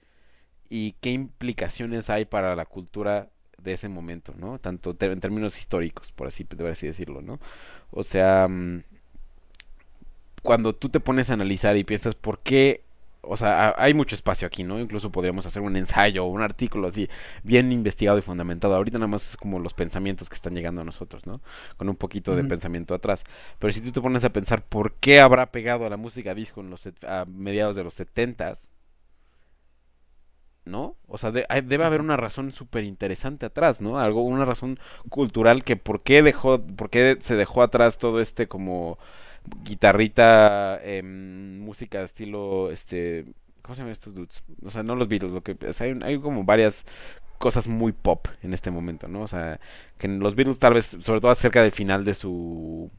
y 0.69 0.93
qué 1.01 1.11
implicaciones 1.11 2.09
hay 2.09 2.25
para 2.25 2.55
la 2.55 2.65
cultura 2.65 3.29
de 3.57 3.73
ese 3.73 3.89
momento, 3.89 4.33
¿no? 4.37 4.59
Tanto 4.59 4.95
en 4.99 5.19
términos 5.19 5.57
históricos, 5.57 6.11
por 6.11 6.27
así, 6.27 6.45
decirlo, 6.87 7.21
¿no? 7.21 7.39
O 7.91 8.03
sea, 8.03 8.47
mm, 8.47 8.83
cuando 10.43 10.73
tú 10.73 10.89
te 10.89 10.99
pones 10.99 11.29
a 11.29 11.33
analizar 11.33 11.75
y 11.75 11.83
piensas 11.83 12.15
por 12.15 12.39
qué 12.39 12.83
o 13.21 13.37
sea, 13.37 13.75
hay 13.77 13.93
mucho 13.93 14.15
espacio 14.15 14.47
aquí, 14.47 14.63
¿no? 14.63 14.79
Incluso 14.79 15.11
podríamos 15.11 15.45
hacer 15.45 15.61
un 15.61 15.75
ensayo 15.75 16.25
o 16.25 16.27
un 16.29 16.41
artículo 16.41 16.87
así, 16.87 17.09
bien 17.43 17.71
investigado 17.71 18.17
y 18.17 18.21
fundamentado. 18.21 18.75
Ahorita 18.75 18.97
nada 18.97 19.07
más 19.07 19.31
es 19.31 19.37
como 19.37 19.59
los 19.59 19.73
pensamientos 19.73 20.29
que 20.29 20.35
están 20.35 20.55
llegando 20.55 20.81
a 20.81 20.85
nosotros, 20.85 21.25
¿no? 21.27 21.41
Con 21.77 21.89
un 21.89 21.95
poquito 21.95 22.35
de 22.35 22.43
pensamiento 22.43 22.95
atrás. 22.95 23.23
Pero 23.59 23.73
si 23.73 23.81
tú 23.81 23.91
te 23.91 24.01
pones 24.01 24.23
a 24.23 24.29
pensar 24.29 24.63
por 24.63 24.93
qué 24.93 25.19
habrá 25.19 25.51
pegado 25.51 25.85
a 25.85 25.89
la 25.89 25.97
música 25.97 26.33
disco 26.33 26.61
en 26.61 26.69
los 26.69 26.87
a 27.05 27.25
mediados 27.27 27.75
de 27.75 27.83
los 27.83 27.93
setentas, 27.93 28.71
¿no? 30.65 30.95
O 31.07 31.17
sea, 31.17 31.31
debe 31.31 31.83
haber 31.83 32.01
una 32.01 32.15
razón 32.15 32.51
súper 32.51 32.83
interesante 32.85 33.45
atrás, 33.45 33.81
¿no? 33.81 33.99
Algo, 33.99 34.23
una 34.23 34.45
razón 34.45 34.79
cultural 35.09 35.63
que 35.63 35.75
por 35.75 36.03
qué 36.03 36.21
dejó, 36.23 36.61
por 36.61 36.89
qué 36.89 37.17
se 37.19 37.35
dejó 37.35 37.63
atrás 37.63 37.97
todo 37.97 38.21
este 38.21 38.47
como 38.47 38.97
guitarrita, 39.63 40.79
em, 40.83 41.59
música 41.59 42.01
estilo, 42.01 42.71
este, 42.71 43.25
¿cómo 43.61 43.75
se 43.75 43.81
llaman 43.81 43.93
estos 43.93 44.15
dudes? 44.15 44.43
O 44.63 44.69
sea, 44.69 44.83
no 44.83 44.95
los 44.95 45.07
Beatles, 45.07 45.33
lo 45.33 45.41
que 45.41 45.57
hay, 45.79 45.99
hay 46.01 46.19
como 46.19 46.43
varias 46.43 46.85
cosas 47.37 47.67
muy 47.67 47.93
pop 47.93 48.27
en 48.43 48.53
este 48.53 48.71
momento, 48.71 49.07
¿no? 49.07 49.21
O 49.21 49.27
sea, 49.27 49.59
que 49.97 50.07
los 50.07 50.35
Beatles 50.35 50.59
tal 50.59 50.73
vez, 50.73 50.97
sobre 50.99 51.21
todo 51.21 51.31
acerca 51.31 51.61
del 51.63 51.71
final 51.71 52.03
de 52.05 52.13
su 52.13 52.91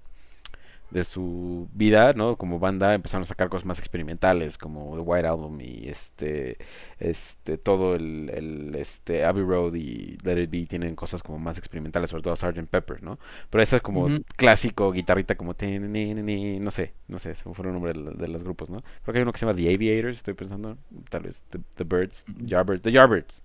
de 0.90 1.04
su 1.04 1.68
vida, 1.72 2.12
¿no? 2.14 2.36
Como 2.36 2.58
banda 2.58 2.94
empezaron 2.94 3.22
a 3.22 3.26
sacar 3.26 3.48
cosas 3.48 3.66
más 3.66 3.78
experimentales, 3.78 4.58
como 4.58 4.96
The 4.96 5.02
White 5.02 5.26
Album 5.26 5.60
y 5.60 5.88
este, 5.88 6.58
este, 6.98 7.58
todo 7.58 7.94
el, 7.94 8.30
el 8.30 8.74
este, 8.74 9.24
Abbey 9.24 9.44
Road 9.44 9.74
y 9.74 10.18
Let 10.24 10.42
It 10.42 10.50
Be 10.50 10.66
tienen 10.66 10.96
cosas 10.96 11.22
como 11.22 11.38
más 11.38 11.58
experimentales, 11.58 12.10
sobre 12.10 12.22
todo 12.22 12.36
Sgt. 12.36 12.66
Pepper, 12.68 13.02
¿no? 13.02 13.18
Pero 13.50 13.62
ese 13.62 13.76
es 13.76 13.82
como 13.82 14.08
clásico, 14.36 14.92
guitarrita 14.92 15.36
como, 15.36 15.54
no 15.60 16.70
sé, 16.70 16.94
no 17.08 17.18
sé, 17.18 17.34
se 17.34 17.48
me 17.48 17.54
fue 17.54 17.66
el 17.66 17.72
nombre 17.72 17.92
de, 17.92 18.28
los 18.28 18.44
grupos, 18.44 18.70
¿no? 18.70 18.82
Creo 19.02 19.12
que 19.12 19.18
hay 19.18 19.22
uno 19.22 19.32
que 19.32 19.38
se 19.38 19.46
llama 19.46 19.56
The 19.56 19.74
Aviators, 19.74 20.18
estoy 20.18 20.34
pensando, 20.34 20.76
tal 21.08 21.22
vez, 21.22 21.44
The, 21.50 21.84
Birds, 21.84 22.24
Yardbirds, 22.38 22.82
The 22.82 22.92
Yardbirds, 22.92 23.42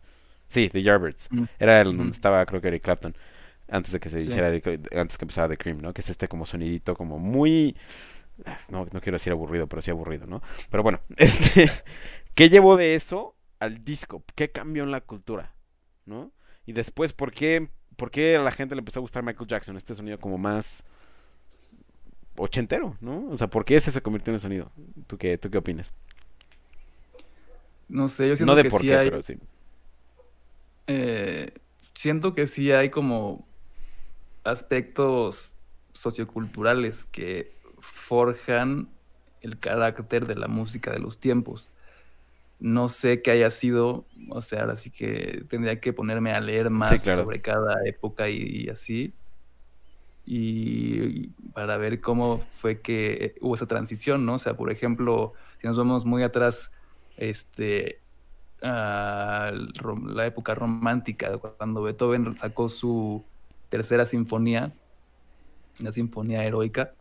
sí, 0.47 0.69
The 0.69 0.81
Yardbirds, 0.81 1.29
era 1.59 1.81
el 1.81 1.95
donde 1.95 2.11
estaba 2.11 2.45
creo 2.45 2.61
que 2.61 2.69
Eric 2.69 2.83
Clapton 2.83 3.15
antes 3.69 3.91
de 3.91 3.99
que 3.99 4.09
se 4.09 4.17
dijera, 4.17 4.47
antes 4.47 5.17
que 5.17 5.25
empezara 5.25 5.49
The 5.49 5.57
Cream, 5.57 5.81
¿no? 5.81 5.93
Que 5.93 6.01
es 6.01 6.09
este 6.09 6.27
como 6.27 6.45
sonidito 6.45 6.95
como 6.95 7.19
muy... 7.19 7.75
No, 8.67 8.85
no 8.91 9.01
quiero 9.01 9.15
decir 9.15 9.31
aburrido, 9.31 9.67
pero 9.67 9.81
sí 9.81 9.91
aburrido, 9.91 10.27
¿no? 10.27 10.41
Pero 10.69 10.83
bueno, 10.83 10.99
este... 11.17 11.69
¿Qué 12.33 12.49
llevó 12.49 12.75
de 12.75 12.95
eso 12.95 13.35
al 13.59 13.83
disco? 13.83 14.23
¿Qué 14.35 14.51
cambió 14.51 14.83
en 14.83 14.91
la 14.91 15.01
cultura? 15.01 15.55
¿No? 16.05 16.31
Y 16.65 16.73
después, 16.73 17.13
¿por 17.13 17.31
qué, 17.31 17.69
¿por 17.95 18.11
qué 18.11 18.35
a 18.35 18.41
la 18.41 18.51
gente 18.51 18.75
le 18.75 18.79
empezó 18.79 18.99
a 18.99 19.01
gustar 19.01 19.23
Michael 19.23 19.47
Jackson? 19.47 19.77
Este 19.77 19.95
sonido 19.95 20.19
como 20.19 20.37
más 20.37 20.83
ochentero, 22.37 22.97
¿no? 22.99 23.29
O 23.29 23.37
sea, 23.37 23.47
¿por 23.47 23.63
qué 23.63 23.77
ese 23.77 23.91
se 23.91 24.01
convirtió 24.01 24.31
en 24.31 24.35
el 24.35 24.41
sonido? 24.41 24.71
¿Tú 25.07 25.17
qué, 25.17 25.37
tú 25.37 25.49
qué 25.49 25.57
opinas? 25.57 25.93
No 27.87 28.09
sé, 28.09 28.27
yo 28.27 28.35
siento 28.35 28.51
no 28.51 28.55
de 28.57 28.63
que 28.63 28.69
por 28.69 28.81
qué, 28.81 28.97
pero 28.97 29.21
sí. 29.21 29.37
Eh, 30.87 31.53
siento 31.93 32.35
que 32.35 32.47
sí 32.47 32.71
hay 32.71 32.89
como 32.89 33.47
aspectos 34.45 35.55
socioculturales 35.93 37.05
que 37.05 37.53
forjan 37.79 38.89
el 39.41 39.59
carácter 39.59 40.25
de 40.27 40.35
la 40.35 40.47
música 40.47 40.91
de 40.91 40.99
los 40.99 41.19
tiempos. 41.19 41.71
No 42.59 42.87
sé 42.87 43.21
qué 43.21 43.31
haya 43.31 43.49
sido, 43.49 44.05
o 44.29 44.41
sea, 44.41 44.61
ahora 44.61 44.75
sí 44.75 44.89
que 44.89 45.43
tendría 45.49 45.79
que 45.79 45.93
ponerme 45.93 46.31
a 46.31 46.39
leer 46.39 46.69
más 46.69 47.01
sobre 47.03 47.41
cada 47.41 47.85
época 47.85 48.29
y, 48.29 48.69
así. 48.69 49.13
Y, 50.25 51.27
para 51.53 51.77
ver 51.77 51.99
cómo 51.99 52.39
fue 52.49 52.81
que 52.81 53.35
hubo 53.41 53.55
esa 53.55 53.67
transición, 53.67 54.25
¿no? 54.25 54.35
O 54.35 54.39
sea, 54.39 54.55
por 54.55 54.71
ejemplo, 54.71 55.33
si 55.59 55.67
nos 55.67 55.77
vamos 55.77 56.05
muy 56.05 56.23
atrás, 56.23 56.71
este, 57.17 57.99
a 58.61 59.51
la 60.07 60.25
época 60.25 60.55
romántica, 60.55 61.37
cuando 61.37 61.83
Beethoven 61.83 62.37
sacó 62.37 62.69
su 62.69 63.23
tercera 63.75 64.05
sinfonía, 64.05 64.73
una 65.81 65.91
sinfonía 65.91 66.45
heroica. 66.45 66.93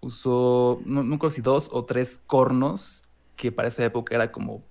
Usó, 0.00 0.80
no, 0.84 1.02
no 1.02 1.30
si 1.30 1.40
dos 1.40 1.70
o 1.72 1.84
tres 1.84 2.22
cornos, 2.24 3.10
que 3.34 3.50
para 3.50 3.66
esa 3.66 3.84
época 3.84 4.14
era 4.14 4.30
como, 4.30 4.62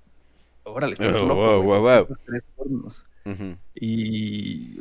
órale, 0.64 0.94
estás 0.94 1.22
loco, 1.22 2.08
tres 2.26 2.44
cornos. 2.56 3.06
Y 3.76 4.80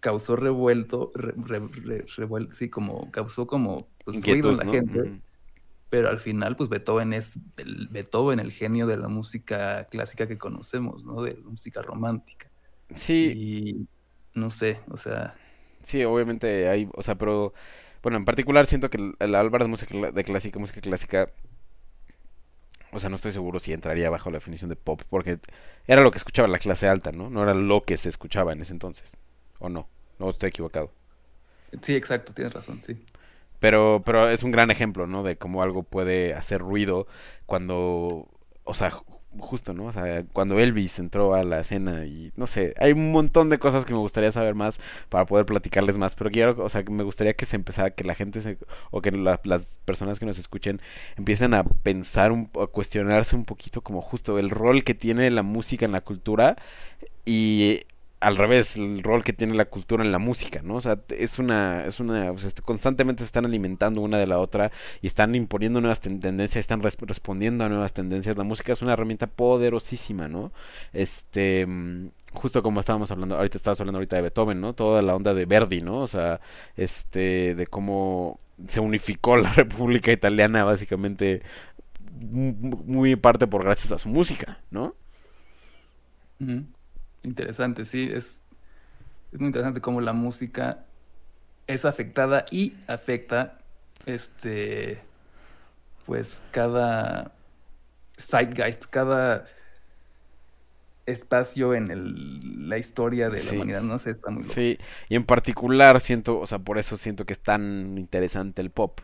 causó 0.00 0.36
revuelto, 0.36 1.12
revuelto, 1.14 2.52
sí, 2.52 2.68
como 2.68 3.10
causó 3.10 3.46
como 3.46 3.88
pues, 4.04 4.22
ruido 4.22 4.50
en 4.50 4.56
la 4.58 4.66
gente. 4.66 5.20
Pero 5.88 6.10
al 6.10 6.18
final, 6.18 6.56
pues 6.56 6.68
Beethoven 6.68 7.14
es 7.14 7.40
el 7.56 7.88
Beethoven, 7.88 8.38
el 8.38 8.52
genio 8.52 8.86
de 8.86 8.98
la 8.98 9.08
música 9.08 9.86
clásica 9.86 10.26
que 10.26 10.36
conocemos, 10.36 11.04
¿no? 11.04 11.22
De 11.22 11.36
música 11.36 11.80
romántica. 11.80 12.50
Sí. 12.94 13.32
Y 13.34 13.95
no 14.36 14.50
sé, 14.50 14.78
o 14.90 14.96
sea. 14.96 15.34
Sí, 15.82 16.04
obviamente 16.04 16.68
hay, 16.68 16.88
o 16.94 17.02
sea, 17.02 17.16
pero 17.16 17.54
bueno, 18.02 18.18
en 18.18 18.24
particular 18.24 18.66
siento 18.66 18.90
que 18.90 19.14
el, 19.18 19.34
Álvaro 19.34 19.64
de 19.64 19.70
música 19.70 20.12
de 20.12 20.24
clásica, 20.24 20.58
música 20.58 20.80
clásica, 20.80 21.30
o 22.92 23.00
sea, 23.00 23.10
no 23.10 23.16
estoy 23.16 23.32
seguro 23.32 23.58
si 23.58 23.72
entraría 23.72 24.10
bajo 24.10 24.30
la 24.30 24.36
definición 24.38 24.68
de 24.68 24.76
pop, 24.76 25.02
porque 25.08 25.38
era 25.86 26.02
lo 26.02 26.10
que 26.10 26.18
escuchaba 26.18 26.48
la 26.48 26.58
clase 26.58 26.86
alta, 26.86 27.12
¿no? 27.12 27.30
No 27.30 27.42
era 27.42 27.54
lo 27.54 27.84
que 27.84 27.96
se 27.96 28.08
escuchaba 28.08 28.52
en 28.52 28.60
ese 28.60 28.72
entonces, 28.72 29.16
¿o 29.58 29.68
no? 29.68 29.88
No 30.18 30.30
estoy 30.30 30.50
equivocado. 30.50 30.92
Sí, 31.82 31.96
exacto, 31.96 32.32
tienes 32.32 32.52
razón, 32.52 32.80
sí. 32.84 33.02
Pero, 33.58 34.02
pero 34.04 34.28
es 34.28 34.42
un 34.42 34.50
gran 34.50 34.70
ejemplo, 34.70 35.06
¿no? 35.06 35.22
De 35.22 35.36
cómo 35.36 35.62
algo 35.62 35.82
puede 35.82 36.34
hacer 36.34 36.60
ruido 36.60 37.06
cuando, 37.46 38.28
o 38.64 38.74
sea, 38.74 38.92
justo, 39.38 39.74
¿no? 39.74 39.86
O 39.86 39.92
sea, 39.92 40.24
cuando 40.32 40.58
Elvis 40.58 40.98
entró 40.98 41.34
a 41.34 41.44
la 41.44 41.60
escena 41.60 42.06
y 42.06 42.32
no 42.36 42.46
sé, 42.46 42.74
hay 42.78 42.92
un 42.92 43.12
montón 43.12 43.50
de 43.50 43.58
cosas 43.58 43.84
que 43.84 43.92
me 43.92 43.98
gustaría 43.98 44.32
saber 44.32 44.54
más 44.54 44.80
para 45.08 45.26
poder 45.26 45.46
platicarles 45.46 45.98
más, 45.98 46.14
pero 46.14 46.30
quiero, 46.30 46.64
o 46.64 46.68
sea, 46.68 46.84
me 46.90 47.04
gustaría 47.04 47.34
que 47.34 47.46
se 47.46 47.56
empezara, 47.56 47.90
que 47.90 48.04
la 48.04 48.14
gente 48.14 48.40
se, 48.40 48.58
o 48.90 49.02
que 49.02 49.10
las 49.10 49.78
personas 49.84 50.18
que 50.18 50.26
nos 50.26 50.38
escuchen 50.38 50.80
empiecen 51.16 51.54
a 51.54 51.64
pensar, 51.64 52.32
un, 52.32 52.50
a 52.60 52.66
cuestionarse 52.66 53.36
un 53.36 53.44
poquito 53.44 53.82
como 53.82 54.02
justo 54.02 54.38
el 54.38 54.50
rol 54.50 54.84
que 54.84 54.94
tiene 54.94 55.30
la 55.30 55.42
música 55.42 55.84
en 55.84 55.92
la 55.92 56.00
cultura 56.00 56.56
y 57.24 57.82
al 58.20 58.36
revés, 58.36 58.76
el 58.76 59.02
rol 59.02 59.24
que 59.24 59.32
tiene 59.32 59.54
la 59.54 59.66
cultura 59.66 60.02
en 60.04 60.10
la 60.10 60.18
música, 60.18 60.62
¿no? 60.62 60.76
O 60.76 60.80
sea, 60.80 60.98
es 61.10 61.38
una, 61.38 61.84
es 61.84 62.00
una, 62.00 62.32
o 62.32 62.38
sea, 62.38 62.50
constantemente 62.64 63.22
se 63.22 63.26
están 63.26 63.44
alimentando 63.44 64.00
una 64.00 64.18
de 64.18 64.26
la 64.26 64.38
otra 64.38 64.72
y 65.02 65.06
están 65.06 65.34
imponiendo 65.34 65.80
nuevas 65.80 66.00
tendencias, 66.00 66.56
están 66.56 66.82
respondiendo 66.82 67.64
a 67.64 67.68
nuevas 67.68 67.92
tendencias. 67.92 68.36
La 68.36 68.44
música 68.44 68.72
es 68.72 68.82
una 68.82 68.94
herramienta 68.94 69.26
poderosísima, 69.26 70.28
¿no? 70.28 70.52
Este, 70.94 71.66
mm, 71.66 72.08
justo 72.32 72.62
como 72.62 72.80
estábamos 72.80 73.10
hablando, 73.10 73.36
ahorita 73.36 73.58
estabas 73.58 73.80
hablando 73.80 73.98
ahorita 73.98 74.16
de 74.16 74.22
Beethoven, 74.22 74.60
¿no? 74.60 74.74
Toda 74.74 75.02
la 75.02 75.14
onda 75.14 75.34
de 75.34 75.44
Verdi, 75.44 75.82
¿no? 75.82 76.00
O 76.00 76.08
sea, 76.08 76.40
este, 76.76 77.54
de 77.54 77.66
cómo 77.66 78.40
se 78.66 78.80
unificó 78.80 79.36
la 79.36 79.50
República 79.54 80.12
Italiana 80.12 80.64
básicamente 80.64 81.42
muy 82.18 83.14
parte 83.16 83.46
por 83.46 83.62
gracias 83.64 83.92
a 83.92 83.98
su 83.98 84.08
música, 84.08 84.60
¿no? 84.70 84.94
Interesante, 87.26 87.84
sí, 87.84 88.08
es, 88.12 88.42
es 89.32 89.40
muy 89.40 89.48
interesante 89.48 89.80
cómo 89.80 90.00
la 90.00 90.12
música 90.12 90.86
es 91.66 91.84
afectada 91.84 92.46
y 92.50 92.74
afecta 92.86 93.58
este 94.06 95.02
pues 96.06 96.40
cada 96.52 97.32
zeitgeist, 98.16 98.84
cada 98.86 99.46
espacio 101.04 101.74
en 101.74 101.90
el, 101.90 102.68
la 102.68 102.78
historia 102.78 103.28
de 103.28 103.42
la 103.42 103.52
humanidad, 103.52 103.82
no 103.82 103.98
sé, 103.98 104.10
está 104.10 104.30
muy 104.30 104.44
Sí, 104.44 104.78
y 105.08 105.16
en 105.16 105.24
particular 105.24 106.00
siento, 106.00 106.38
o 106.38 106.46
sea, 106.46 106.60
por 106.60 106.78
eso 106.78 106.96
siento 106.96 107.26
que 107.26 107.32
es 107.32 107.40
tan 107.40 107.98
interesante 107.98 108.62
el 108.62 108.70
pop. 108.70 109.00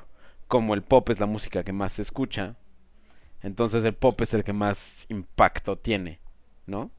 Como 0.46 0.74
el 0.74 0.82
pop 0.82 1.10
es 1.10 1.18
la 1.18 1.26
música 1.26 1.64
que 1.64 1.72
más 1.72 1.94
se 1.94 2.02
escucha, 2.02 2.56
entonces 3.40 3.84
el 3.84 3.94
pop 3.94 4.20
es 4.20 4.32
el 4.34 4.44
que 4.44 4.52
más 4.52 5.06
impacto 5.08 5.76
tiene, 5.76 6.20
¿no? 6.66 6.92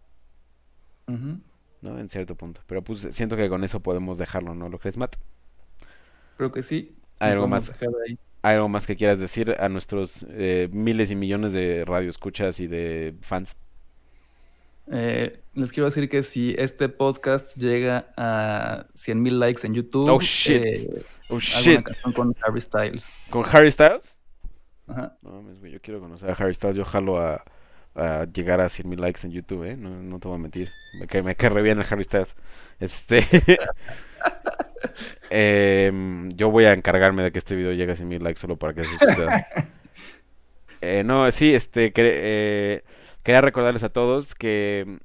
¿No? 1.08 2.00
En 2.00 2.10
cierto 2.10 2.36
punto. 2.36 2.62
Pero 2.68 2.84
pues 2.84 3.08
siento 3.12 3.36
que 3.36 3.50
con 3.50 3.64
eso 3.64 3.82
podemos 3.82 4.18
dejarlo, 4.18 4.56
¿no? 4.56 4.70
¿Lo 4.70 4.80
crees, 4.80 4.98
Matt? 4.98 5.16
Creo 6.38 6.52
que 6.52 6.64
sí. 6.64 6.96
¿Hay 7.20 7.32
algo 7.32 7.48
más? 7.48 7.72
¿Hay 8.46 8.56
algo 8.56 8.68
más 8.68 8.86
que 8.86 8.98
quieras 8.98 9.20
decir 9.20 9.56
a 9.58 9.70
nuestros 9.70 10.26
eh, 10.30 10.68
miles 10.74 11.12
y 11.12 11.16
millones 11.16 11.54
de 11.54 11.86
radioescuchas 11.86 12.60
y 12.60 12.68
de 12.68 13.16
fans? 13.22 13.56
Eh, 14.92 15.42
les 15.54 15.72
quiero 15.72 15.86
decir 15.86 16.10
que 16.10 16.24
si 16.24 16.54
este 16.58 16.90
podcast 16.90 17.56
llega 17.56 18.14
a 18.18 18.88
100 18.96 19.22
mil 19.22 19.40
likes 19.40 19.66
en 19.66 19.74
YouTube, 19.74 20.10
oh 20.10 20.20
shit, 20.20 20.62
eh, 20.62 21.06
oh 21.30 21.40
shit, 21.40 21.80
con 22.14 22.36
Harry 22.46 22.60
Styles. 22.60 23.08
¿Con 23.30 23.46
Harry 23.50 23.72
Styles? 23.72 24.14
Ajá. 24.88 25.18
No, 25.22 25.42
yo 25.66 25.80
quiero 25.80 26.02
conocer 26.02 26.30
a 26.30 26.34
Harry 26.34 26.54
Styles, 26.54 26.76
yo 26.76 26.84
jalo 26.84 27.22
a, 27.22 27.46
a 27.96 28.26
llegar 28.26 28.60
a 28.62 28.70
100 28.70 28.90
mil 28.90 29.00
likes 29.00 29.26
en 29.26 29.32
YouTube, 29.32 29.64
¿eh? 29.66 29.78
No, 29.78 29.90
no 29.90 30.20
te 30.20 30.28
voy 30.28 30.36
a 30.36 30.40
mentir. 30.40 30.70
Me 31.00 31.08
cae, 31.08 31.22
me 31.22 31.36
cae 31.36 31.50
re 31.50 31.62
bien 31.62 31.80
el 31.80 31.86
Harry 31.90 32.04
Styles. 32.04 32.36
Este. 32.80 33.26
Em, 35.30 36.30
yo 36.32 36.52
voy 36.52 36.66
a 36.66 36.74
encargarme 36.74 37.24
de 37.24 37.32
que 37.32 37.40
este 37.40 37.56
video 37.56 37.72
llegue 37.72 37.94
a 37.94 37.96
100 37.96 38.08
mil 38.08 38.24
likes 38.24 38.40
solo 38.40 38.58
para 38.58 38.74
que 38.74 38.82
eso 38.82 38.92
suceda. 39.00 39.48
Eh, 40.86 41.02
no, 41.06 41.32
sí, 41.32 41.56
este, 41.56 41.94
eh, 41.96 42.84
quería 43.24 43.40
recordarles 43.40 43.84
a 43.84 43.90
todos 43.90 44.36
que 44.36 45.00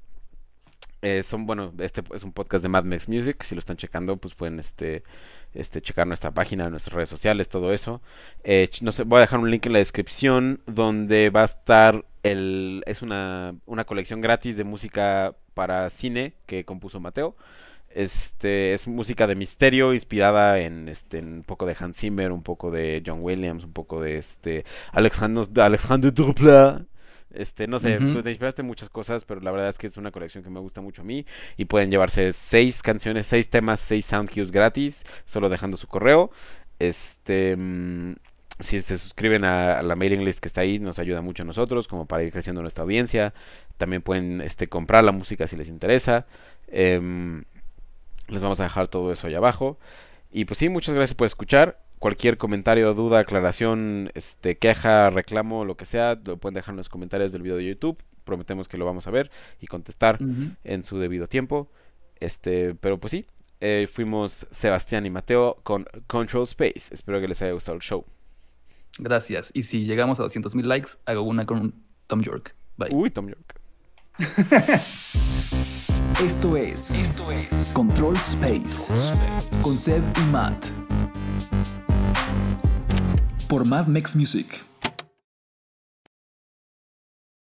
son, 1.22 1.46
bueno, 1.46 1.72
este 1.78 2.02
es 2.12 2.24
un 2.24 2.32
podcast 2.32 2.64
de 2.64 2.68
Mad 2.68 2.82
Max 2.82 3.08
Music. 3.08 3.40
Si 3.44 3.54
lo 3.54 3.60
están 3.60 3.76
checando, 3.76 4.16
pues 4.16 4.34
pueden 4.34 4.58
este, 4.58 5.04
este, 5.54 5.80
checar 5.80 6.08
nuestra 6.08 6.32
página, 6.32 6.68
nuestras 6.68 6.94
redes 6.94 7.08
sociales, 7.08 7.48
todo 7.48 7.72
eso. 7.72 8.02
No 8.80 8.90
sé, 8.90 9.04
voy 9.04 9.18
a 9.18 9.20
dejar 9.20 9.38
un 9.38 9.52
link 9.52 9.66
en 9.66 9.74
la 9.74 9.78
descripción 9.78 10.62
donde 10.66 11.30
va 11.30 11.42
a 11.42 11.44
estar 11.44 12.04
el. 12.30 12.82
Es 12.86 13.02
una, 13.02 13.54
una 13.66 13.84
colección 13.84 14.20
gratis 14.20 14.56
de 14.56 14.64
música 14.64 15.34
para 15.54 15.88
cine 15.90 16.34
que 16.46 16.64
compuso 16.64 17.00
Mateo. 17.00 17.36
Este 17.90 18.74
es 18.74 18.86
música 18.86 19.26
de 19.26 19.34
misterio 19.34 19.94
inspirada 19.94 20.60
en 20.60 20.88
este 20.88 21.20
un 21.20 21.42
poco 21.42 21.64
de 21.64 21.74
Hans 21.78 21.96
Zimmer, 21.98 22.32
un 22.32 22.42
poco 22.42 22.70
de 22.70 23.02
John 23.04 23.20
Williams, 23.22 23.64
un 23.64 23.72
poco 23.72 24.00
de 24.00 24.18
este 24.18 24.64
Alexandre 24.92 25.62
Alexandre 25.62 26.10
Dupla. 26.10 26.86
Este, 27.30 27.66
no 27.66 27.78
sé, 27.78 27.98
uh 27.98 28.22
te 28.22 28.30
inspiraste 28.30 28.62
muchas 28.62 28.88
cosas, 28.88 29.24
pero 29.24 29.40
la 29.40 29.50
verdad 29.50 29.68
es 29.68 29.78
que 29.78 29.86
es 29.86 29.96
una 29.96 30.10
colección 30.10 30.42
que 30.42 30.50
me 30.50 30.60
gusta 30.60 30.80
mucho 30.80 31.02
a 31.02 31.04
mí. 31.04 31.26
Y 31.56 31.66
pueden 31.66 31.90
llevarse 31.90 32.32
seis 32.32 32.82
canciones, 32.82 33.26
seis 33.26 33.48
temas, 33.48 33.80
seis 33.80 34.04
sound 34.04 34.30
cues 34.30 34.50
gratis, 34.50 35.04
solo 35.24 35.48
dejando 35.48 35.76
su 35.76 35.86
correo. 35.88 36.30
Este, 36.78 37.56
mm, 37.56 38.14
si 38.60 38.80
se 38.80 38.98
suscriben 38.98 39.44
a, 39.44 39.82
la 39.82 39.94
mailing 39.96 40.24
list 40.24 40.40
que 40.40 40.48
está 40.48 40.62
ahí, 40.62 40.78
nos 40.78 40.98
ayuda 40.98 41.20
mucho 41.20 41.42
a 41.42 41.46
nosotros, 41.46 41.88
como 41.88 42.06
para 42.06 42.22
ir 42.24 42.32
creciendo 42.32 42.62
nuestra 42.62 42.84
audiencia. 42.84 43.34
También 43.76 44.02
pueden 44.02 44.40
este, 44.40 44.68
comprar 44.68 45.04
la 45.04 45.12
música 45.12 45.46
si 45.46 45.56
les 45.56 45.68
interesa. 45.68 46.26
Em, 46.68 47.44
les 48.28 48.42
vamos 48.42 48.60
a 48.60 48.64
dejar 48.64 48.88
todo 48.88 49.12
eso 49.12 49.26
ahí 49.26 49.34
abajo. 49.34 49.78
Y 50.30 50.44
pues 50.44 50.58
sí, 50.58 50.68
muchas 50.68 50.94
gracias 50.94 51.14
por 51.14 51.26
escuchar 51.26 51.80
cualquier 51.98 52.38
comentario, 52.38 52.94
duda, 52.94 53.20
aclaración, 53.20 54.10
este, 54.14 54.56
queja, 54.56 55.10
reclamo, 55.10 55.64
lo 55.64 55.76
que 55.76 55.84
sea, 55.84 56.18
lo 56.24 56.36
pueden 56.36 56.54
dejar 56.54 56.72
en 56.72 56.78
los 56.78 56.88
comentarios 56.88 57.32
del 57.32 57.42
video 57.42 57.56
de 57.56 57.66
YouTube. 57.66 57.98
Prometemos 58.24 58.68
que 58.68 58.76
lo 58.76 58.84
vamos 58.84 59.06
a 59.06 59.10
ver 59.10 59.30
y 59.60 59.66
contestar 59.66 60.18
en 60.64 60.84
su 60.84 60.98
debido 60.98 61.26
tiempo. 61.26 61.70
Este, 62.20 62.74
pero 62.74 62.98
pues 62.98 63.12
sí, 63.12 63.26
eh, 63.60 63.88
fuimos 63.90 64.46
Sebastián 64.50 65.06
y 65.06 65.10
Mateo 65.10 65.58
con 65.62 65.86
Control 66.06 66.44
Space. 66.44 66.92
Espero 66.92 67.20
que 67.20 67.28
les 67.28 67.40
haya 67.40 67.52
gustado 67.52 67.76
el 67.76 67.82
show. 67.82 68.04
Gracias. 68.98 69.50
Y 69.54 69.62
si 69.62 69.84
llegamos 69.84 70.18
a 70.20 70.24
200 70.24 70.54
mil 70.54 70.68
likes, 70.68 70.90
hago 71.06 71.22
una 71.22 71.46
con 71.46 71.74
Tom 72.06 72.20
York. 72.20 72.54
Bye. 72.76 72.90
Uy, 72.92 73.10
Tom 73.10 73.28
York. 73.28 73.60
Esto 76.20 76.56
es, 76.56 76.90
Esto 76.90 77.30
es 77.30 77.46
Control 77.72 78.16
Space 78.16 78.92
con 79.62 79.78
Seb 79.78 80.02
y 80.16 80.22
Matt 80.32 80.66
por 83.48 83.64
Mad 83.64 83.86
Mix 83.86 84.16
Music. 84.16 84.67